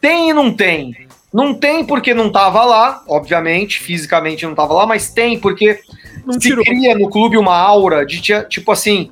[0.00, 1.06] Tem e não tem.
[1.30, 5.78] Não tem porque não estava lá, obviamente, fisicamente não estava lá, mas tem porque
[6.24, 6.64] não se tirou.
[6.64, 9.10] cria no clube uma aura de tipo assim.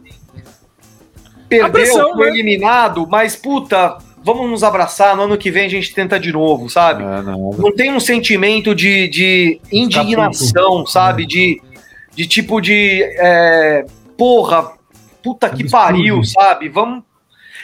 [1.47, 2.33] Perdeu, pressão, foi né?
[2.33, 6.71] eliminado, mas puta, vamos nos abraçar, no ano que vem a gente tenta de novo,
[6.71, 7.03] sabe?
[7.03, 7.51] É, não.
[7.59, 7.75] não.
[7.75, 11.27] tem um sentimento de, de indignação, sabe?
[11.27, 11.61] De,
[12.15, 13.03] de tipo de.
[13.19, 13.85] É,
[14.21, 14.73] porra,
[15.23, 16.69] puta que pariu, sabe?
[16.69, 17.03] Vamos.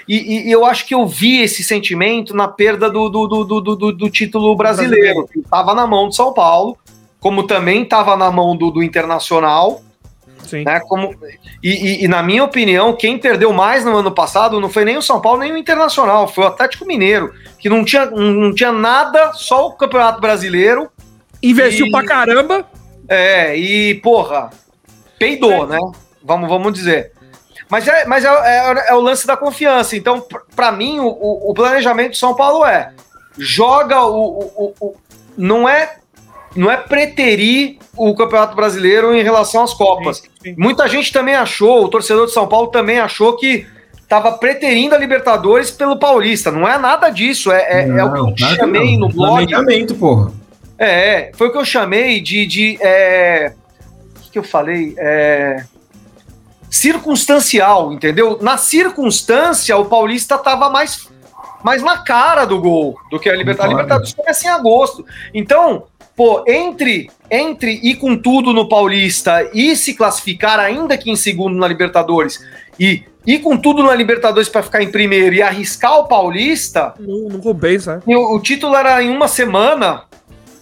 [0.08, 3.92] E, e, eu acho que eu vi esse sentimento na perda do, do, do, do,
[3.92, 6.78] do título brasileiro, que estava na mão do São Paulo,
[7.20, 9.82] como também estava na mão do, do Internacional.
[10.44, 10.64] Sim.
[10.64, 11.12] Né, como,
[11.62, 14.96] e, e- e, na minha opinião, quem perdeu mais no ano passado não foi nem
[14.96, 18.70] o São Paulo, nem o Internacional, foi o Atlético Mineiro, que não tinha, não tinha
[18.70, 20.88] nada, só o Campeonato Brasileiro.
[21.42, 22.64] Investiu E- pra caramba.
[23.08, 24.50] É, e, porra,
[25.18, 25.78] peidou, né?
[26.26, 27.12] Vamos, vamos dizer.
[27.68, 29.96] Mas, é, mas é, é- é o lance da confiança.
[29.96, 30.24] Então,
[30.54, 31.06] pra mim, o,
[31.50, 32.92] o- planejamento do São Paulo é
[33.38, 34.20] joga o.
[34.38, 34.96] o- o- o-
[35.36, 35.96] não é.
[36.54, 40.22] Não é preterir o Campeonato Brasileiro em relação às Copas.
[40.42, 40.54] Sim.
[40.56, 43.66] Muita gente também achou, o torcedor de São Paulo também achou que
[44.00, 46.50] estava preterindo a Libertadores pelo Paulista.
[46.50, 47.52] Não é nada disso.
[47.52, 49.00] É, é- é o que eu Não, claro chamei não.
[49.08, 49.32] no blog.
[49.46, 50.32] Planejamento, porra.
[50.78, 52.46] É, foi o que eu chamei de.
[52.46, 53.52] de é,
[54.16, 54.94] o que, que eu falei?
[54.96, 55.62] É,
[56.70, 58.38] circunstancial, entendeu?
[58.40, 61.08] Na circunstância, o Paulista tava mais,
[61.64, 63.76] mais na cara do gol do que a Libertadores.
[63.76, 63.82] A.
[63.82, 65.04] Libertadores começa em agosto.
[65.32, 65.84] Então,
[66.16, 71.56] pô, entre, entre ir com tudo no Paulista e se classificar, ainda que em segundo
[71.56, 72.44] na Libertadores,
[72.78, 76.94] e ir com tudo na Libertadores para ficar em primeiro e arriscar o Paulista.
[76.98, 78.02] Não, não compensa, né?
[78.06, 80.04] E o, o título era em uma semana.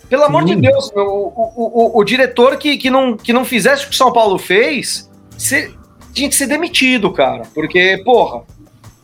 [0.09, 0.61] Pelo amor de Sim.
[0.61, 3.95] Deus, meu, o, o, o, o diretor que, que, não, que não fizesse o que
[3.95, 5.75] o São Paulo fez, se-
[6.15, 7.43] tinha que ser demitido, cara.
[7.55, 8.43] Porque, porra,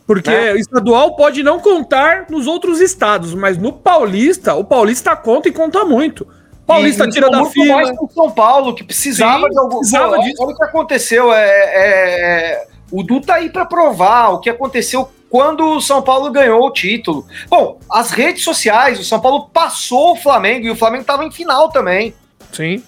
[0.07, 0.51] Porque Né?
[0.53, 5.51] o estadual pode não contar nos outros estados, mas no Paulista, o Paulista conta e
[5.53, 6.27] conta muito.
[6.67, 7.75] Paulista e- tira da muito fila.
[7.75, 9.77] mais São Paulo, que precisava Sim, de algum.
[9.79, 10.43] precisava Pô, disso.
[10.43, 11.31] Olha o que aconteceu.
[11.33, 16.29] É, é- o Du tá aí pra provar o que aconteceu quando o São Paulo
[16.29, 17.25] ganhou o título.
[17.49, 21.31] Bom, as redes sociais, o São Paulo passou o Flamengo e o Flamengo tava em
[21.31, 22.13] final também.
[22.51, 22.83] Sim.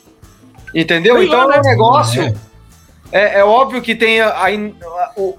[0.75, 1.15] Entendeu?
[1.17, 1.69] Sei então lá, é um né?
[1.69, 2.21] negócio.
[2.23, 2.33] É.
[3.13, 5.37] É, é óbvio que tem a- a- o,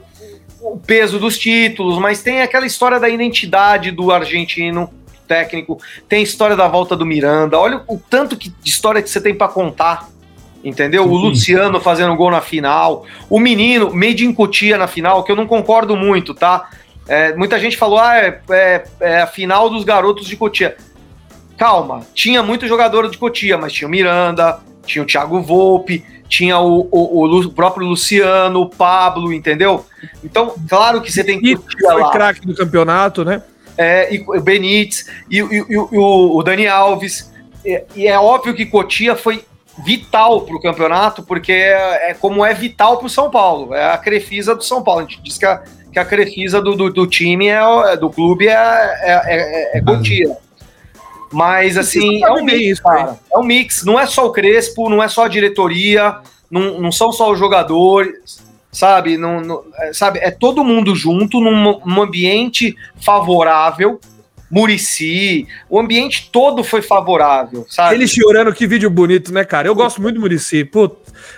[0.63, 4.89] o peso dos títulos, mas tem aquela história da identidade do argentino
[5.27, 5.79] técnico,
[6.09, 7.59] tem a história da volta do Miranda.
[7.59, 10.09] Olha o tanto que, de história que você tem pra contar.
[10.63, 11.05] Entendeu?
[11.05, 11.23] O Sim.
[11.29, 15.47] Luciano fazendo gol na final, o menino made in Cotia na final, que eu não
[15.47, 16.71] concordo muito, tá?
[17.07, 20.75] É, muita gente falou, ah, é, é- é a final dos garotos de Cotia.
[21.57, 26.59] Calma, tinha muito jogador de Cotia, mas tinha o Miranda, tinha o Thiago Volpe, tinha
[26.59, 29.87] o, o- o Lu- próprio Luciano, o Pablo, entendeu?
[30.23, 33.43] Então, claro que você tem E Cotia foi craque do campeonato, né?
[33.77, 37.33] É, e o Benítez e, e- e o- e o, o Dani Alves.
[37.65, 39.45] E, e é óbvio que Cotia foi
[39.85, 43.75] vital para o campeonato, porque é, é como é vital para o São Paulo.
[43.75, 45.01] É a crefisa do São Paulo.
[45.01, 45.63] A gente diz que a,
[45.93, 49.23] que a crefisa do, do, do time, é, o- é- do clube, é, é,
[49.75, 50.37] é, é Cotia.
[51.35, 53.19] Mas, assim, é um mix, cara.
[53.33, 53.85] É um mix.
[53.85, 56.17] Não é só o Crespo, não é só a diretoria,
[56.51, 58.41] não, não são só os jogadores,
[58.71, 59.17] sabe?
[59.19, 60.21] Não, não- é, sabe?
[60.21, 64.01] É todo mundo junto num, num ambiente favorável.
[64.51, 67.97] Murici, o ambiente todo foi favorável, sabe?
[67.97, 69.67] Ele chorando, que vídeo bonito, né, cara?
[69.67, 70.71] Eu gosto muito do Murici.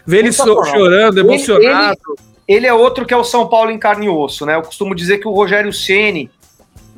[0.07, 1.99] Ver ele so- chorando, Ele- emocionado.
[2.47, 4.57] ele é outro que é o São Paulo em carne e osso, né?
[4.57, 6.31] Eu costumo dizer que o Rogério Ceni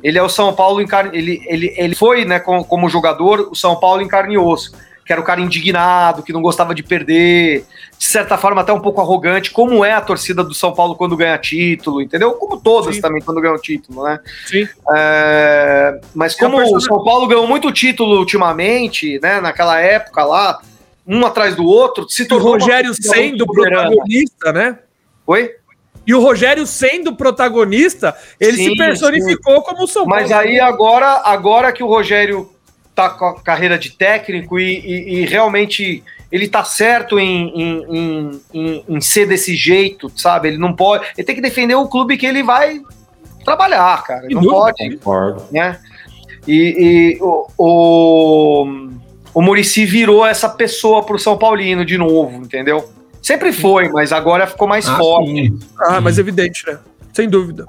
[0.03, 3.49] ele é o São Paulo em carne, ele, ele, ele foi, né, como, como jogador,
[3.51, 4.71] o São Paulo em carne e osso,
[5.05, 7.65] que era o cara indignado, que não gostava de perder,
[7.97, 11.17] de certa forma até um pouco arrogante, como é a torcida do São Paulo quando
[11.17, 12.33] ganha título, entendeu?
[12.33, 13.01] Como todas Sim.
[13.01, 14.19] também quando ganham título, né?
[14.45, 14.67] Sim.
[14.95, 20.23] É, mas É como o persona- São Paulo ganhou muito título ultimamente, né, naquela época
[20.23, 20.61] lá,
[21.07, 24.77] um atrás do outro, se o tornou uma Rogério sendo protagonista, né?
[25.25, 25.51] Oi?
[26.09, 30.21] E o Rogério sendo protagonista, ele Sim, se personificou como o São Paulo.
[30.21, 32.49] Mas aí agora, agora que o Rogério
[32.95, 37.85] tá com a carreira de técnico e, e- e realmente ele tá certo em, em-
[37.95, 40.47] em- em- em ser desse jeito, sabe?
[40.47, 41.05] Ele não pode.
[41.15, 42.81] Ele tem que defender o clube que ele vai
[43.45, 44.25] trabalhar, cara.
[44.25, 44.61] Ele não dúvida.
[44.61, 45.43] pode, Concordo.
[45.51, 45.79] né?
[46.47, 48.89] E, e o, o,
[49.33, 52.89] o Murici virou essa pessoa pro São Paulino de novo, entendeu?
[53.29, 55.29] Sempre foi, mas agora ficou mais Ah, forte.
[55.29, 55.59] sim.
[55.81, 56.79] Ah, mas evidente, né?
[57.13, 57.67] Sem dúvida.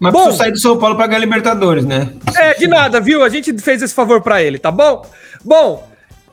[0.00, 0.20] Mas Bom.
[0.22, 2.08] precisa sair do São Paulo pra ganhar Libertadores, né?
[2.34, 3.22] É, de nada, viu?
[3.22, 5.04] A gente fez esse favor pra ele, tá bom?
[5.44, 5.86] Bom,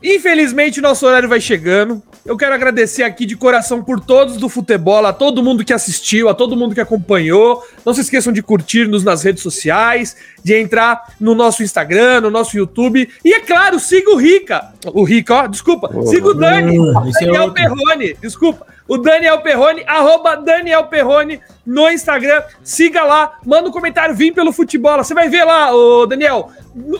[0.04, 2.02] infelizmente nosso horário vai chegando.
[2.24, 6.28] Eu quero agradecer aqui de coração por todos do futebol, a todo mundo que assistiu,
[6.28, 7.62] a todo mundo que acompanhou.
[7.84, 12.56] Não se esqueçam de curtir-nos nas redes sociais, de entrar no nosso Instagram, no nosso
[12.56, 13.08] YouTube.
[13.24, 14.72] E é claro, siga o Rica.
[14.86, 15.90] O Rica, ó, desculpa.
[16.06, 16.78] Siga o Dani.
[16.78, 17.54] Hum, é Daniel outro.
[17.54, 18.66] Perrone, desculpa.
[18.86, 22.42] O Daniel Perrone, arroba Daniel Perrone no Instagram.
[22.62, 24.96] Siga lá, manda um comentário, vim pelo futebol.
[24.98, 26.50] Você vai ver lá, ô Daniel.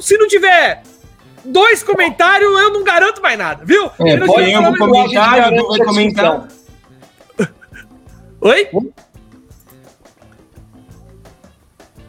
[0.00, 0.82] Se não tiver
[1.44, 3.90] dois comentários, eu não garanto mais nada, viu?
[4.00, 6.48] É, Eu não pode estou eu vou falando- comentar.
[8.40, 8.68] Oi?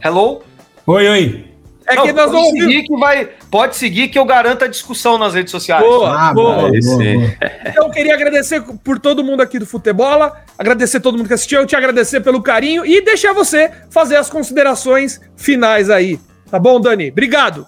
[0.02, 0.42] Hello?
[0.86, 1.46] Oi, oi.
[1.88, 2.60] É que nós pode vamos ouvir.
[2.62, 3.30] seguir que vai.
[3.48, 5.82] pode seguir que eu garanto a discussão nas redes sociais.
[5.84, 6.70] Boa, Ah, boa.
[6.76, 11.60] Então, eu queria agradecer por todo mundo aqui do Futebola, agradecer todo mundo que assistiu,
[11.60, 16.18] eu te agradecer pelo carinho e deixar você fazer as considerações finais aí.
[16.50, 17.08] Tá bom, Dani?
[17.10, 17.66] Obrigado.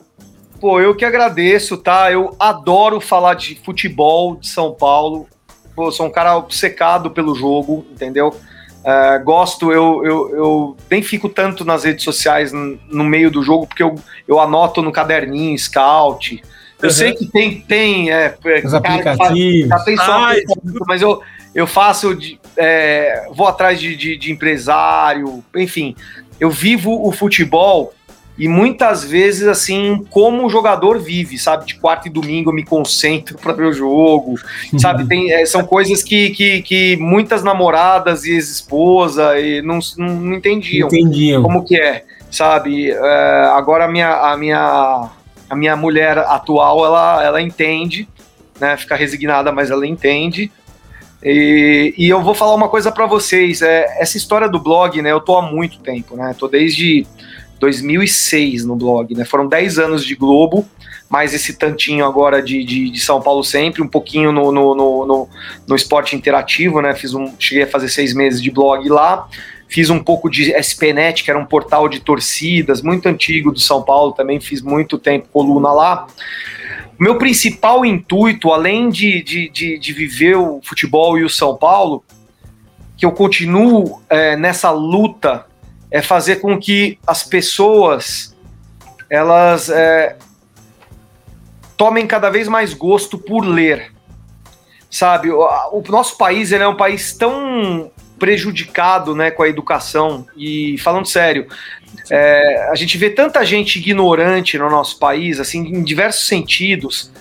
[0.60, 2.10] Pô, eu que agradeço, tá?
[2.10, 5.26] Eu adoro falar de futebol de São Paulo.
[5.74, 8.34] Pô, sou um cara obcecado pelo jogo, entendeu?
[8.84, 13.66] É, gosto, eu, eu, eu nem fico tanto nas redes sociais no meio do jogo,
[13.66, 13.94] porque eu,
[14.26, 16.42] eu anoto no caderninho, scout.
[16.80, 16.94] Eu Uhum.
[16.94, 19.68] sei que tem, tem é, é, Os faz- aplicativos.
[19.68, 20.20] já tem só
[20.86, 21.20] mas eu,
[21.54, 25.96] eu faço, de- é, vou atrás de, de, de empresário, enfim,
[26.38, 27.92] eu vivo o futebol
[28.38, 31.66] e muitas vezes, assim, como o jogador vive, sabe?
[31.66, 34.36] De quarta e domingo eu me concentro para ver o jogo,
[34.78, 35.04] sabe?
[35.08, 40.34] Tem, é, são coisas que, que, que muitas namoradas e ex-esposa e não, não, não
[40.34, 41.42] entendiam Entendiam.
[41.42, 42.92] como que é, sabe?
[42.92, 45.08] É, agora a minha, a minha,
[45.50, 48.08] a minha mulher atual, ela, ela entende,
[48.60, 48.76] né?
[48.76, 50.52] Fica resignada, mas ela entende.
[51.24, 55.10] E, e eu vou falar uma coisa para vocês, é, essa história do blog, né?
[55.10, 56.32] Eu tô há muito tempo, né?
[56.38, 57.04] Tô desde
[57.58, 59.24] 2006 no blog, né?
[59.24, 60.66] Foram 10 anos de Globo,
[61.08, 65.06] mais esse tantinho agora de, de, de São Paulo sempre, um pouquinho no, no, no,
[65.06, 65.28] no,
[65.66, 66.94] no esporte interativo, né?
[66.94, 69.28] Fiz um, cheguei a fazer seis meses de blog lá.
[69.68, 73.82] Fiz um pouco de SPNet, que era um portal de torcidas, muito antigo do São
[73.82, 76.06] Paulo, também fiz muito tempo coluna lá.
[76.98, 82.02] Meu principal intuito, além de, de, de, de viver o futebol e o São Paulo,
[82.96, 85.46] que eu continuo é, nessa luta,
[85.90, 88.36] é fazer com que as pessoas
[89.10, 90.16] elas é,
[91.76, 93.92] tomem cada vez mais gosto por ler.
[94.90, 95.40] Sabe, o,
[95.72, 100.26] o nosso país é um país tão prejudicado né, com a educação.
[100.36, 101.46] E falando sério,
[102.10, 107.12] é, a gente vê tanta gente ignorante no nosso país, assim, em diversos sentidos,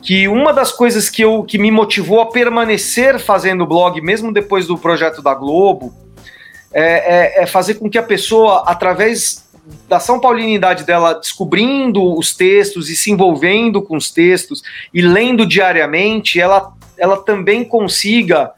[0.00, 4.66] que uma das coisas que, eu, que me motivou a permanecer fazendo blog, mesmo depois
[4.66, 5.94] do projeto da Globo,
[6.74, 9.44] é, é, é fazer com que a pessoa, através
[9.88, 15.46] da São Paulinidade dela, descobrindo os textos e se envolvendo com os textos e lendo
[15.46, 18.52] diariamente, ela, ela também consiga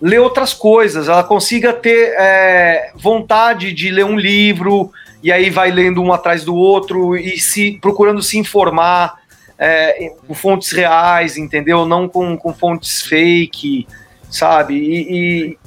[0.00, 4.90] ler outras coisas, ela consiga ter é, vontade de ler um livro
[5.22, 9.16] e aí vai lendo um atrás do outro e se procurando se informar
[9.58, 11.84] é, com fontes reais, entendeu?
[11.84, 13.88] Não com, com fontes fake,
[14.30, 14.74] sabe?
[14.74, 15.58] E, e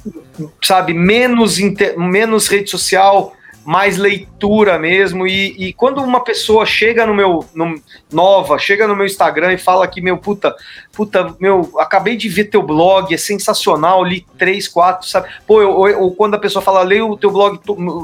[0.62, 3.34] sabe menos inter, menos rede social,
[3.64, 5.26] mais leitura mesmo.
[5.26, 7.80] E, e, quando uma pessoa chega no meu no,
[8.12, 10.54] nova, chega no meu Instagram e fala que meu puta,
[10.92, 15.28] puta, meu, acabei de ver teu blog, é sensacional, li três, quatro, sabe?
[15.46, 17.60] Pô, ou quando a pessoa fala, leio o teu blog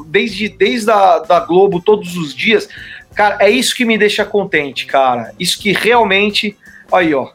[0.06, 2.68] desde, desde a da Globo todos os dias,
[3.14, 5.32] cara, é isso que me deixa contente, cara.
[5.38, 6.56] Isso que realmente,
[6.92, 7.28] aí, ó.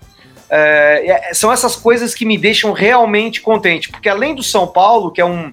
[0.55, 5.19] É, são essas coisas que me deixam realmente contente, porque além do São Paulo, que
[5.19, 5.51] é um,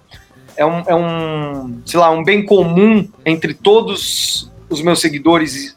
[0.59, 5.75] é um, é um, sei lá, um bem comum entre todos os meus seguidores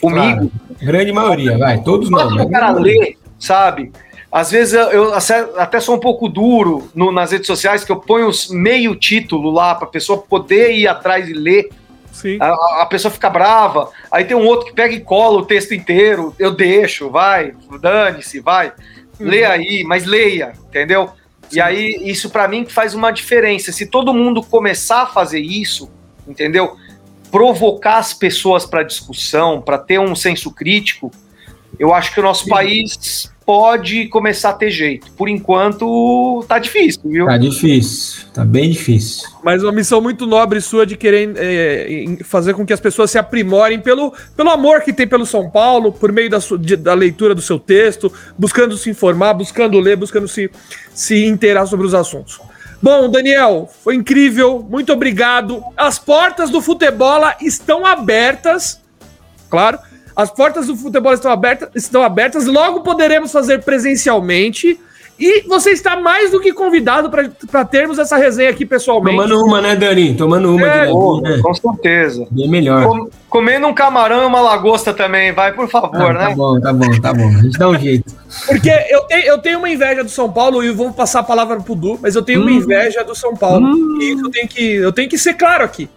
[0.00, 0.50] comigo.
[0.50, 0.52] Claro.
[0.80, 2.36] Grande maioria, vai, todos não.
[2.36, 3.92] O cara lê, sabe?
[4.30, 5.14] Às vezes eu
[5.56, 9.74] até sou um pouco duro no, nas redes sociais, que eu ponho meio título lá
[9.76, 11.70] para a pessoa poder ir atrás e ler.
[12.40, 15.72] A, a, pessoa fica brava, aí tem um outro que pega e cola o texto
[15.72, 18.72] inteiro, eu deixo, vai, dane-se, vai,
[19.20, 19.26] uhum.
[19.28, 21.10] lê aí, mas leia, entendeu?
[21.48, 21.56] Sim.
[21.56, 23.72] E aí, isso para mim faz uma diferença.
[23.72, 25.90] Se todo mundo começar a fazer isso,
[26.26, 26.76] entendeu?
[27.30, 31.10] Provocar as pessoas para discussão, para ter um senso crítico,
[31.78, 32.50] eu acho que o nosso Sim.
[32.50, 35.10] país pode começar a ter jeito.
[35.12, 37.24] Por enquanto, tá difícil, viu?
[37.24, 39.26] Tá difícil, tá bem difícil.
[39.42, 43.16] Mas uma missão muito nobre sua de querer é, fazer com que as pessoas se
[43.16, 47.34] aprimorem pelo, pelo amor que tem pelo São Paulo, por meio da, de, da leitura
[47.34, 50.50] do seu texto, buscando se informar, buscando ler, buscando se,
[50.92, 52.38] se inteirar sobre os assuntos.
[52.82, 55.64] Bom, Daniel, foi incrível, muito obrigado.
[55.74, 58.78] As portas do futebol estão abertas,
[59.48, 59.78] claro.
[60.18, 64.76] As portas do futebol estão abertas, estão abertas, logo poderemos fazer presencialmente.
[65.16, 67.08] E você está mais do que convidado
[67.48, 69.16] para termos essa resenha aqui pessoalmente.
[69.16, 70.14] Tomando uma, né, Dani?
[70.14, 71.38] Tomando uma é, de oh, né?
[71.40, 72.26] Com certeza.
[72.32, 72.84] Bem melhor.
[72.84, 76.28] Com, comendo um camarão e uma lagosta também, vai, por favor, ah, né?
[76.30, 77.28] Tá bom, tá bom, tá bom.
[77.28, 78.12] A gente dá um jeito.
[78.46, 81.60] Porque eu, te, eu tenho uma inveja do São Paulo e vou passar a palavra
[81.60, 82.42] pro Du, mas eu tenho hum.
[82.42, 83.66] uma inveja do São Paulo.
[83.66, 83.98] Hum.
[84.00, 85.88] E isso eu tenho, que, eu tenho que ser claro aqui.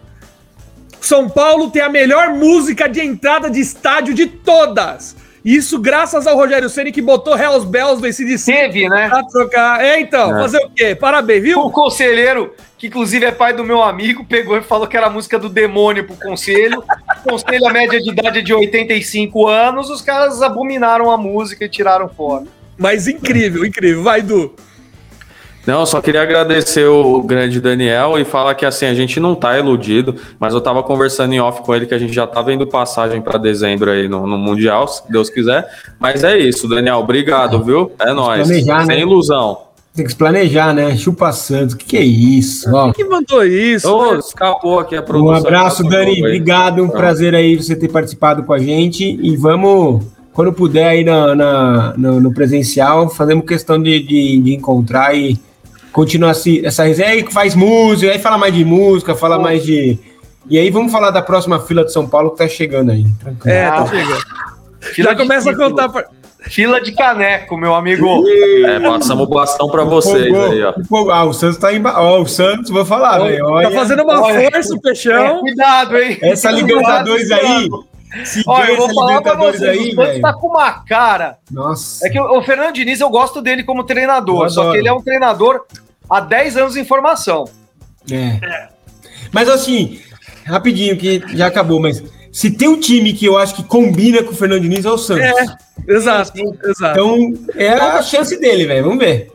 [1.06, 5.16] São Paulo tem a melhor música de entrada de estádio de todas.
[5.44, 9.08] Isso graças ao Rogério Ceni que botou Hells Bells do ACDC Teve, né?
[9.08, 9.84] pra trocar.
[9.84, 10.40] É, então, É.
[10.40, 10.94] fazer o quê?
[10.94, 11.58] Parabéns, viu?
[11.58, 15.10] O conselheiro, que inclusive é pai do meu amigo, pegou e falou que era a
[15.10, 16.84] música do demônio pro conselho.
[17.26, 21.64] O conselho, a média de idade é de 85 anos, os caras abominaram a música
[21.64, 22.44] e tiraram fora.
[22.78, 24.04] Mas incrível, incrível.
[24.04, 24.54] Vai, Du.
[25.66, 29.34] Não, eu só queria agradecer o grande Daniel e falar que assim, a gente não
[29.34, 32.42] tá iludido, mas eu tava conversando em off com ele que a gente já tá
[32.42, 35.64] vendo passagem para dezembro aí no, no Mundial, se Deus quiser.
[36.00, 37.92] Mas é isso, Daniel, obrigado, viu?
[38.00, 38.46] É nóis.
[38.46, 38.94] planejar, né?
[38.94, 39.58] Sem ilusão.
[39.94, 40.96] Tem que se planejar, né?
[40.96, 41.74] Chupa Santos.
[41.74, 42.68] O que, que é isso?
[42.74, 43.86] Ó, Quem mandou isso?
[43.94, 44.18] Ô, né?
[44.20, 45.36] escapou aqui a um produção.
[45.36, 46.18] abraço, Tá Dani.
[46.18, 46.82] Obrigado.
[46.82, 49.04] Um prazer aí você ter participado com a gente.
[49.22, 50.02] E vamos,
[50.32, 55.38] quando puder, aí na, na- no, no presencial, fazemos questão de, de, de encontrar e
[55.92, 59.62] continuar assim, essa resenha aí que faz música, aí fala mais de música, fala mais
[59.64, 59.98] de.
[60.50, 63.04] E aí vamos falar da próxima fila de São Paulo que tá chegando aí.
[63.20, 63.54] Tranquilo.
[63.56, 64.22] É, tá Ah, chegando.
[64.80, 65.88] Fila Já começa a contar.
[65.88, 66.04] pra-
[66.44, 68.24] Fila de caneco, meu amigo.
[68.66, 70.74] É, passamos o bastão pra vocês aí, ó.
[71.12, 72.00] Ah, o Santos tá embaixo.
[72.00, 73.46] Ó, o Santos, vou falar, velho.
[73.62, 74.50] Tá fazendo uma Olha.
[74.50, 75.38] força o É, Peixão.
[75.38, 76.18] cuidado, hein?
[76.20, 77.68] Essa Libertadores aí.
[78.46, 81.38] Olha, eu vou falar pra vocês, aí, o Santos tá com uma cara.
[81.50, 82.06] Nossa.
[82.06, 85.02] É que o Fernando Diniz, eu gosto dele como treinador, só que ele é um
[85.02, 85.64] treinador
[86.08, 87.44] há 10 anos em formação.
[88.10, 88.68] É.
[89.30, 90.00] Mas assim,
[90.44, 92.02] rapidinho, que já acabou, mas
[92.32, 94.98] se tem um time que eu acho que combina com o Fernando Diniz é o
[94.98, 95.24] Santos.
[95.24, 96.32] É, exato,
[96.64, 96.98] exato.
[96.98, 98.84] Então, é a chance dele, velho.
[98.84, 99.30] Vamos ver.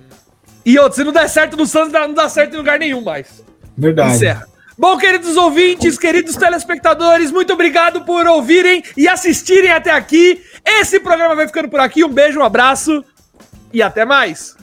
[0.65, 3.43] E outro, se não der certo no Santos, não dá certo em lugar nenhum mais.
[3.77, 4.15] Verdade.
[4.15, 4.47] Encerra.
[4.79, 10.43] Bom, queridos ouvintes, queridos telespectadores, muito obrigado por ouvirem e assistirem até aqui.
[10.63, 12.03] Esse programa vai ficando por aqui.
[12.03, 13.03] Um beijo, um abraço
[13.73, 14.56] e até mais.